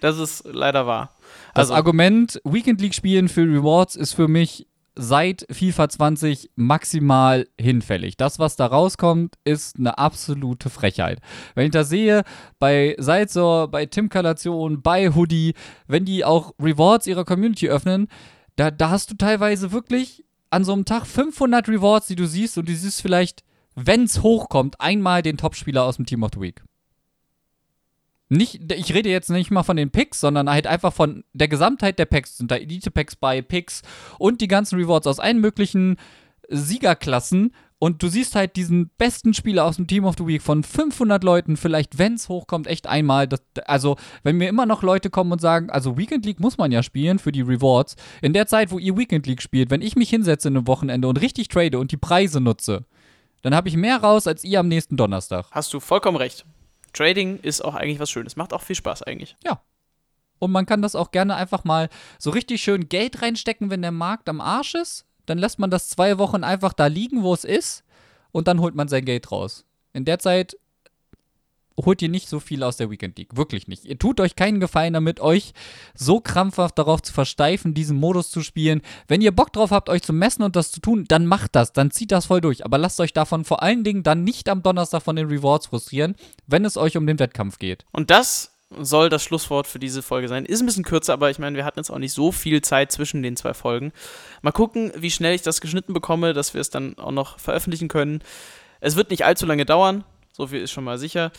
das 0.00 0.18
ist 0.18 0.44
leider 0.44 0.86
wahr. 0.86 1.14
Das 1.54 1.70
Also, 1.70 1.74
Argument, 1.74 2.40
Weekend 2.44 2.80
League 2.80 2.94
spielen 2.94 3.28
für 3.28 3.42
Rewards 3.42 3.96
ist 3.96 4.14
für 4.14 4.28
mich 4.28 4.66
seit 4.98 5.46
FIFA 5.50 5.88
20 5.88 6.50
maximal 6.56 7.46
hinfällig. 7.58 8.16
Das, 8.16 8.38
was 8.38 8.56
da 8.56 8.66
rauskommt, 8.66 9.36
ist 9.44 9.78
eine 9.78 9.96
absolute 9.96 10.70
Frechheit. 10.70 11.20
Wenn 11.54 11.66
ich 11.66 11.70
das 11.70 11.88
sehe, 11.88 12.24
bei 12.58 12.96
Salzor, 12.98 13.68
bei 13.68 13.86
Timkalation, 13.86 14.82
bei 14.82 15.14
Hoodie, 15.14 15.54
wenn 15.86 16.04
die 16.04 16.24
auch 16.24 16.52
Rewards 16.60 17.06
ihrer 17.06 17.24
Community 17.24 17.68
öffnen, 17.68 18.08
da, 18.56 18.72
da 18.72 18.90
hast 18.90 19.10
du 19.10 19.16
teilweise 19.16 19.70
wirklich 19.70 20.24
an 20.50 20.64
so 20.64 20.72
einem 20.72 20.84
Tag 20.84 21.06
500 21.06 21.68
Rewards, 21.68 22.08
die 22.08 22.16
du 22.16 22.26
siehst 22.26 22.58
und 22.58 22.68
du 22.68 22.74
siehst 22.74 23.00
vielleicht, 23.00 23.44
wenn 23.76 24.04
es 24.04 24.22
hochkommt, 24.22 24.80
einmal 24.80 25.22
den 25.22 25.36
Topspieler 25.36 25.84
aus 25.84 25.96
dem 25.96 26.06
Team 26.06 26.24
of 26.24 26.30
the 26.34 26.40
Week. 26.40 26.62
Nicht, 28.28 28.72
ich 28.72 28.92
rede 28.92 29.08
jetzt 29.08 29.30
nicht 29.30 29.50
mal 29.50 29.62
von 29.62 29.76
den 29.76 29.90
Picks, 29.90 30.20
sondern 30.20 30.50
halt 30.50 30.66
einfach 30.66 30.92
von 30.92 31.24
der 31.32 31.48
Gesamtheit 31.48 31.98
der 31.98 32.04
Packs. 32.04 32.36
Sind 32.36 32.50
da 32.50 32.56
Elite-Packs 32.56 33.16
bei, 33.16 33.40
Picks 33.40 33.82
und 34.18 34.40
die 34.40 34.48
ganzen 34.48 34.78
Rewards 34.78 35.06
aus 35.06 35.20
allen 35.20 35.40
möglichen 35.40 35.96
Siegerklassen. 36.48 37.52
Und 37.80 38.02
du 38.02 38.08
siehst 38.08 38.34
halt 38.34 38.56
diesen 38.56 38.90
besten 38.98 39.34
Spieler 39.34 39.64
aus 39.64 39.76
dem 39.76 39.86
Team 39.86 40.04
of 40.04 40.16
the 40.18 40.26
Week 40.26 40.42
von 40.42 40.64
500 40.64 41.22
Leuten, 41.22 41.56
vielleicht, 41.56 41.98
wenn 41.98 42.14
es 42.14 42.28
hochkommt, 42.28 42.66
echt 42.66 42.88
einmal. 42.88 43.28
Das, 43.28 43.40
also, 43.66 43.96
wenn 44.24 44.36
mir 44.36 44.48
immer 44.48 44.66
noch 44.66 44.82
Leute 44.82 45.10
kommen 45.10 45.30
und 45.30 45.40
sagen, 45.40 45.70
also 45.70 45.96
Weekend 45.96 46.26
League 46.26 46.40
muss 46.40 46.58
man 46.58 46.72
ja 46.72 46.82
spielen 46.82 47.20
für 47.20 47.30
die 47.30 47.42
Rewards. 47.42 47.94
In 48.20 48.32
der 48.32 48.48
Zeit, 48.48 48.72
wo 48.72 48.80
ihr 48.80 48.96
Weekend 48.96 49.28
League 49.28 49.42
spielt, 49.42 49.70
wenn 49.70 49.80
ich 49.80 49.94
mich 49.94 50.10
hinsetze 50.10 50.48
in 50.48 50.56
einem 50.56 50.66
Wochenende 50.66 51.06
und 51.06 51.20
richtig 51.20 51.48
trade 51.48 51.78
und 51.78 51.92
die 51.92 51.96
Preise 51.96 52.40
nutze, 52.40 52.84
dann 53.42 53.54
habe 53.54 53.68
ich 53.68 53.76
mehr 53.76 53.98
raus 53.98 54.26
als 54.26 54.42
ihr 54.42 54.58
am 54.58 54.66
nächsten 54.66 54.96
Donnerstag. 54.96 55.46
Hast 55.52 55.72
du 55.72 55.78
vollkommen 55.78 56.16
recht. 56.16 56.44
Trading 56.92 57.38
ist 57.40 57.64
auch 57.64 57.74
eigentlich 57.74 58.00
was 58.00 58.10
Schönes. 58.10 58.36
Macht 58.36 58.52
auch 58.52 58.62
viel 58.62 58.76
Spaß 58.76 59.02
eigentlich. 59.02 59.36
Ja. 59.44 59.60
Und 60.38 60.52
man 60.52 60.66
kann 60.66 60.82
das 60.82 60.94
auch 60.94 61.10
gerne 61.10 61.34
einfach 61.34 61.64
mal 61.64 61.88
so 62.18 62.30
richtig 62.30 62.62
schön 62.62 62.88
Geld 62.88 63.22
reinstecken, 63.22 63.70
wenn 63.70 63.82
der 63.82 63.92
Markt 63.92 64.28
am 64.28 64.40
Arsch 64.40 64.74
ist. 64.74 65.04
Dann 65.26 65.38
lässt 65.38 65.58
man 65.58 65.70
das 65.70 65.88
zwei 65.88 66.18
Wochen 66.18 66.44
einfach 66.44 66.72
da 66.72 66.86
liegen, 66.86 67.22
wo 67.22 67.34
es 67.34 67.44
ist. 67.44 67.84
Und 68.30 68.48
dann 68.48 68.60
holt 68.60 68.74
man 68.74 68.88
sein 68.88 69.04
Geld 69.04 69.32
raus. 69.32 69.64
In 69.92 70.04
der 70.04 70.18
Zeit 70.18 70.56
holt 71.84 72.02
ihr 72.02 72.08
nicht 72.08 72.28
so 72.28 72.40
viel 72.40 72.62
aus 72.62 72.76
der 72.76 72.90
Weekend 72.90 73.18
League. 73.18 73.36
Wirklich 73.36 73.68
nicht. 73.68 73.84
Ihr 73.84 73.98
tut 73.98 74.20
euch 74.20 74.36
keinen 74.36 74.60
Gefallen 74.60 74.92
damit, 74.92 75.20
euch 75.20 75.52
so 75.94 76.20
krampfhaft 76.20 76.78
darauf 76.78 77.02
zu 77.02 77.12
versteifen, 77.12 77.74
diesen 77.74 77.96
Modus 77.96 78.30
zu 78.30 78.42
spielen. 78.42 78.82
Wenn 79.06 79.20
ihr 79.20 79.32
Bock 79.32 79.52
drauf 79.52 79.70
habt, 79.70 79.88
euch 79.88 80.02
zu 80.02 80.12
messen 80.12 80.42
und 80.42 80.56
das 80.56 80.72
zu 80.72 80.80
tun, 80.80 81.04
dann 81.08 81.26
macht 81.26 81.54
das. 81.54 81.72
Dann 81.72 81.90
zieht 81.90 82.12
das 82.12 82.26
voll 82.26 82.40
durch. 82.40 82.64
Aber 82.64 82.78
lasst 82.78 83.00
euch 83.00 83.12
davon 83.12 83.44
vor 83.44 83.62
allen 83.62 83.84
Dingen 83.84 84.02
dann 84.02 84.24
nicht 84.24 84.48
am 84.48 84.62
Donnerstag 84.62 85.02
von 85.02 85.16
den 85.16 85.28
Rewards 85.28 85.66
frustrieren, 85.66 86.14
wenn 86.46 86.64
es 86.64 86.76
euch 86.76 86.96
um 86.96 87.06
den 87.06 87.18
Wettkampf 87.18 87.58
geht. 87.58 87.84
Und 87.92 88.10
das 88.10 88.52
soll 88.76 89.08
das 89.08 89.22
Schlusswort 89.22 89.66
für 89.66 89.78
diese 89.78 90.02
Folge 90.02 90.28
sein. 90.28 90.44
Ist 90.44 90.60
ein 90.60 90.66
bisschen 90.66 90.84
kürzer, 90.84 91.14
aber 91.14 91.30
ich 91.30 91.38
meine, 91.38 91.56
wir 91.56 91.64
hatten 91.64 91.78
jetzt 91.78 91.90
auch 91.90 91.98
nicht 91.98 92.12
so 92.12 92.32
viel 92.32 92.60
Zeit 92.60 92.92
zwischen 92.92 93.22
den 93.22 93.36
zwei 93.36 93.54
Folgen. 93.54 93.92
Mal 94.42 94.52
gucken, 94.52 94.92
wie 94.96 95.10
schnell 95.10 95.34
ich 95.34 95.42
das 95.42 95.60
geschnitten 95.60 95.94
bekomme, 95.94 96.34
dass 96.34 96.54
wir 96.54 96.60
es 96.60 96.70
dann 96.70 96.98
auch 96.98 97.10
noch 97.10 97.38
veröffentlichen 97.38 97.88
können. 97.88 98.22
Es 98.80 98.96
wird 98.96 99.10
nicht 99.10 99.24
allzu 99.24 99.46
lange 99.46 99.64
dauern, 99.64 100.04
so 100.32 100.46
viel 100.48 100.60
ist 100.60 100.70
schon 100.70 100.84
mal 100.84 100.98
sicher. 100.98 101.32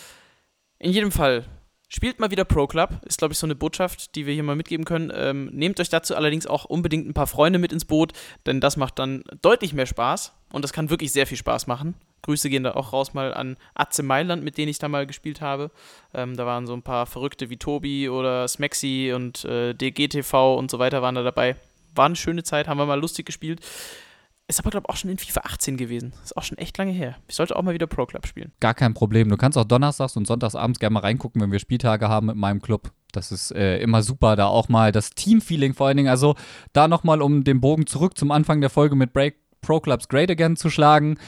In 0.82 0.94
jedem 0.94 1.12
Fall, 1.12 1.44
spielt 1.90 2.22
mal 2.22 2.32
wieder 2.32 2.46
Pro 2.46 2.66
Club, 2.66 3.02
ist 3.06 3.18
glaube 3.18 3.34
ich 3.34 3.38
so 3.38 3.46
eine 3.46 3.56
Botschaft, 3.56 4.16
die 4.16 4.26
wir 4.26 4.34
hier 4.34 4.44
mal 4.44 4.56
mitgeben 4.56 4.86
können. 4.86 5.12
Ähm, 5.14 5.50
nehmt 5.52 5.78
euch 5.82 5.90
dazu 5.90 6.16
allerdings 6.16 6.48
auch 6.48 6.64
unbedingt 6.64 7.06
ein 7.06 7.14
paar 7.14 7.28
Freunde 7.28 7.60
mit 7.60 7.74
ins 7.74 7.84
Boot, 7.84 8.14
denn 8.46 8.62
das 8.62 8.78
macht 8.78 8.98
dann 8.98 9.24
deutlich 9.42 9.74
mehr 9.74 9.86
Spaß 9.86 10.32
und 10.54 10.64
das 10.64 10.72
kann 10.72 10.90
wirklich 10.90 11.12
sehr 11.12 11.28
viel 11.28 11.38
Spaß 11.38 11.68
machen. 11.68 11.96
Grüße 12.22 12.50
gehen 12.50 12.64
da 12.64 12.76
auch 12.76 12.94
raus 12.94 13.14
mal 13.14 13.34
an 13.34 13.58
Atze 13.74 14.04
Mailand, 14.04 14.42
mit 14.42 14.58
denen 14.58 14.70
ich 14.70 14.80
da 14.80 14.88
mal 14.88 15.06
gespielt 15.06 15.42
habe. 15.42 15.70
Ähm, 16.14 16.38
da 16.38 16.46
waren 16.46 16.66
so 16.66 16.74
ein 16.74 16.82
paar 16.82 17.06
Verrückte 17.08 17.50
wie 17.50 17.58
Tobi 17.58 18.08
oder 18.08 18.48
Smexy 18.48 19.12
und 19.14 19.44
äh, 19.44 19.74
DGTV 19.74 20.56
und 20.58 20.72
so 20.72 20.80
weiter 20.80 21.02
waren 21.02 21.16
da 21.16 21.24
dabei. 21.24 21.58
War 21.94 22.06
eine 22.06 22.16
schöne 22.16 22.44
Zeit, 22.44 22.70
haben 22.70 22.78
wir 22.78 22.86
mal 22.86 23.00
lustig 23.00 23.26
gespielt. 23.26 23.60
Ist 24.50 24.60
aber, 24.60 24.72
glaube 24.72 24.86
ich, 24.88 24.90
auch 24.92 24.98
schon 24.98 25.12
in 25.12 25.20
FIFA 25.20 25.42
18 25.42 25.78
gewesen. 25.78 26.12
Ist 26.24 26.36
auch 26.36 26.42
schon 26.42 26.58
echt 26.58 26.76
lange 26.80 26.92
her. 26.92 27.16
Ich 27.28 27.36
sollte 27.36 27.56
auch 27.56 27.62
mal 27.62 27.76
wieder 27.76 27.86
Pro 27.86 28.08
Club 28.08 28.26
spielen. 28.26 28.52
Gar 28.60 28.74
kein 28.74 28.96
Problem. 28.96 29.30
Du 29.30 29.38
kannst 29.38 29.60
auch 29.60 29.64
donnerstags 29.64 30.18
und 30.18 30.26
sonntagsabends 30.26 30.80
gerne 30.80 30.96
mal 30.96 31.02
reingucken, 31.02 31.40
wenn 31.40 31.52
wir 31.52 31.60
Spieltage 31.60 32.10
haben 32.10 32.26
mit 32.26 32.36
meinem 32.36 32.60
Club. 32.60 32.92
Das 33.12 33.32
ist 33.32 33.52
äh, 33.52 33.78
immer 33.78 34.02
super, 34.02 34.36
da 34.36 34.48
auch 34.48 34.68
mal 34.68 34.92
das 34.92 35.12
Teamfeeling 35.12 35.76
vor 35.76 35.86
allen 35.86 35.98
Dingen. 35.98 36.10
Also 36.10 36.34
da 36.74 36.88
nochmal, 36.88 37.22
um 37.22 37.44
den 37.44 37.62
Bogen 37.62 37.86
zurück 37.86 38.18
zum 38.18 38.32
Anfang 38.32 38.60
der 38.60 38.72
Folge 38.72 38.96
mit 38.96 39.14
Break 39.14 39.36
Pro 39.62 39.80
Clubs 39.80 40.08
Great 40.08 40.32
Again 40.32 40.56
zu 40.56 40.72
schlagen 40.72 41.20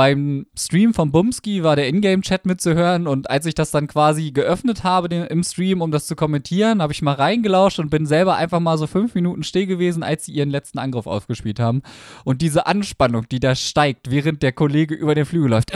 beim 0.00 0.46
Stream 0.58 0.94
von 0.94 1.12
Bumski 1.12 1.62
war 1.62 1.76
der 1.76 1.86
Ingame-Chat 1.86 2.46
mitzuhören 2.46 3.06
und 3.06 3.28
als 3.28 3.44
ich 3.44 3.54
das 3.54 3.70
dann 3.70 3.86
quasi 3.86 4.30
geöffnet 4.30 4.82
habe 4.82 5.10
den, 5.10 5.26
im 5.26 5.42
Stream, 5.42 5.82
um 5.82 5.90
das 5.90 6.06
zu 6.06 6.16
kommentieren, 6.16 6.80
habe 6.80 6.94
ich 6.94 7.02
mal 7.02 7.16
reingelauscht 7.16 7.78
und 7.78 7.90
bin 7.90 8.06
selber 8.06 8.36
einfach 8.36 8.60
mal 8.60 8.78
so 8.78 8.86
fünf 8.86 9.14
Minuten 9.14 9.42
still 9.42 9.66
gewesen, 9.66 10.02
als 10.02 10.24
sie 10.24 10.32
ihren 10.32 10.48
letzten 10.48 10.78
Angriff 10.78 11.06
aufgespielt 11.06 11.60
haben. 11.60 11.82
Und 12.24 12.40
diese 12.40 12.66
Anspannung, 12.66 13.28
die 13.28 13.40
da 13.40 13.54
steigt, 13.54 14.10
während 14.10 14.42
der 14.42 14.52
Kollege 14.52 14.94
über 14.94 15.14
den 15.14 15.26
Flügel 15.26 15.50
läuft. 15.50 15.74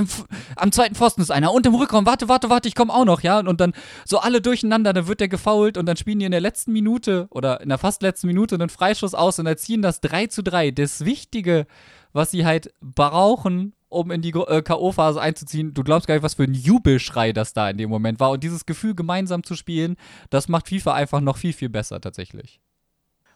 Am 0.56 0.72
zweiten 0.72 0.94
Pfosten 0.94 1.20
ist 1.20 1.30
einer 1.30 1.52
und 1.52 1.66
im 1.66 1.74
Rückraum, 1.74 2.06
warte, 2.06 2.26
warte, 2.26 2.48
warte, 2.48 2.66
ich 2.66 2.74
komme 2.74 2.94
auch 2.94 3.04
noch, 3.04 3.20
ja. 3.20 3.40
Und 3.40 3.60
dann 3.60 3.74
so 4.06 4.20
alle 4.20 4.40
durcheinander, 4.40 4.94
dann 4.94 5.06
wird 5.06 5.20
der 5.20 5.28
gefault 5.28 5.76
und 5.76 5.84
dann 5.84 5.98
spielen 5.98 6.20
die 6.20 6.24
in 6.24 6.32
der 6.32 6.40
letzten 6.40 6.72
Minute 6.72 7.26
oder 7.28 7.60
in 7.60 7.68
der 7.68 7.76
fast 7.76 8.00
letzten 8.00 8.28
Minute 8.28 8.54
einen 8.54 8.70
Freischuss 8.70 9.12
aus 9.12 9.38
und 9.38 9.44
erziehen 9.44 9.82
das 9.82 10.00
3 10.00 10.28
zu 10.28 10.42
3. 10.42 10.70
Das 10.70 11.04
Wichtige, 11.04 11.66
was 12.14 12.30
sie 12.30 12.46
halt 12.46 12.72
brauchen, 12.80 13.74
um 13.94 14.10
in 14.10 14.22
die 14.22 14.30
äh, 14.30 14.62
K.O.-Phase 14.62 15.18
einzuziehen. 15.18 15.74
Du 15.74 15.82
glaubst 15.82 16.06
gar 16.06 16.14
nicht, 16.14 16.24
was 16.24 16.34
für 16.34 16.44
ein 16.44 16.54
Jubelschrei 16.54 17.32
das 17.32 17.52
da 17.52 17.70
in 17.70 17.78
dem 17.78 17.90
Moment 17.90 18.20
war. 18.20 18.30
Und 18.30 18.42
dieses 18.42 18.66
Gefühl, 18.66 18.94
gemeinsam 18.94 19.42
zu 19.42 19.54
spielen, 19.54 19.96
das 20.30 20.48
macht 20.48 20.68
FIFA 20.68 20.94
einfach 20.94 21.20
noch 21.20 21.36
viel, 21.36 21.52
viel 21.52 21.68
besser 21.68 22.00
tatsächlich. 22.00 22.60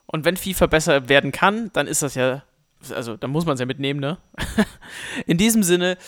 Und 0.07 0.25
wenn 0.25 0.37
FIFA 0.37 0.67
besser 0.67 1.09
werden 1.09 1.33
kann, 1.33 1.71
dann 1.73 1.87
ist 1.87 2.03
das 2.03 2.15
ja, 2.15 2.43
also 2.95 3.17
dann 3.17 3.31
muss 3.31 3.45
man 3.45 3.55
es 3.55 3.61
ja 3.61 3.67
mitnehmen, 3.67 4.01
ne? 4.01 4.19
in 5.27 5.37
diesem 5.37 5.63
Sinne, 5.63 5.99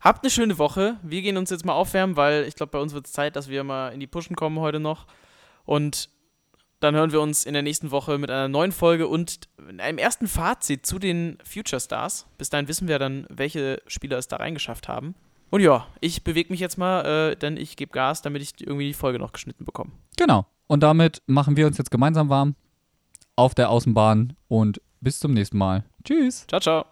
habt 0.00 0.24
eine 0.24 0.30
schöne 0.30 0.58
Woche. 0.58 0.96
Wir 1.02 1.22
gehen 1.22 1.36
uns 1.36 1.50
jetzt 1.50 1.64
mal 1.64 1.72
aufwärmen, 1.72 2.16
weil 2.16 2.44
ich 2.44 2.54
glaube, 2.54 2.72
bei 2.72 2.78
uns 2.78 2.92
wird 2.92 3.06
es 3.06 3.12
Zeit, 3.12 3.36
dass 3.36 3.48
wir 3.48 3.64
mal 3.64 3.90
in 3.90 4.00
die 4.00 4.06
Pushen 4.06 4.36
kommen 4.36 4.58
heute 4.58 4.80
noch. 4.80 5.06
Und 5.64 6.10
dann 6.80 6.94
hören 6.94 7.12
wir 7.12 7.20
uns 7.20 7.44
in 7.44 7.52
der 7.52 7.62
nächsten 7.62 7.90
Woche 7.90 8.18
mit 8.18 8.30
einer 8.30 8.48
neuen 8.48 8.72
Folge 8.72 9.06
und 9.06 9.48
einem 9.78 9.98
ersten 9.98 10.26
Fazit 10.26 10.86
zu 10.86 10.98
den 10.98 11.38
Future 11.44 11.80
Stars. 11.80 12.26
Bis 12.38 12.50
dahin 12.50 12.68
wissen 12.68 12.88
wir 12.88 12.98
dann, 12.98 13.26
welche 13.28 13.82
Spieler 13.86 14.18
es 14.18 14.28
da 14.28 14.36
reingeschafft 14.36 14.88
haben. 14.88 15.14
Und 15.50 15.60
ja, 15.60 15.86
ich 16.00 16.24
bewege 16.24 16.52
mich 16.52 16.60
jetzt 16.60 16.78
mal, 16.78 17.32
äh, 17.32 17.36
denn 17.36 17.56
ich 17.56 17.76
gebe 17.76 17.92
Gas, 17.92 18.22
damit 18.22 18.40
ich 18.40 18.60
irgendwie 18.60 18.86
die 18.86 18.94
Folge 18.94 19.18
noch 19.18 19.32
geschnitten 19.32 19.64
bekomme. 19.64 19.90
Genau. 20.16 20.46
Und 20.66 20.82
damit 20.82 21.22
machen 21.26 21.56
wir 21.56 21.66
uns 21.66 21.76
jetzt 21.76 21.90
gemeinsam 21.90 22.28
warm 22.28 22.54
auf 23.36 23.54
der 23.54 23.70
Außenbahn 23.70 24.36
und 24.48 24.80
bis 25.00 25.18
zum 25.18 25.34
nächsten 25.34 25.58
Mal. 25.58 25.84
Tschüss. 26.04 26.46
Ciao, 26.46 26.60
ciao. 26.60 26.90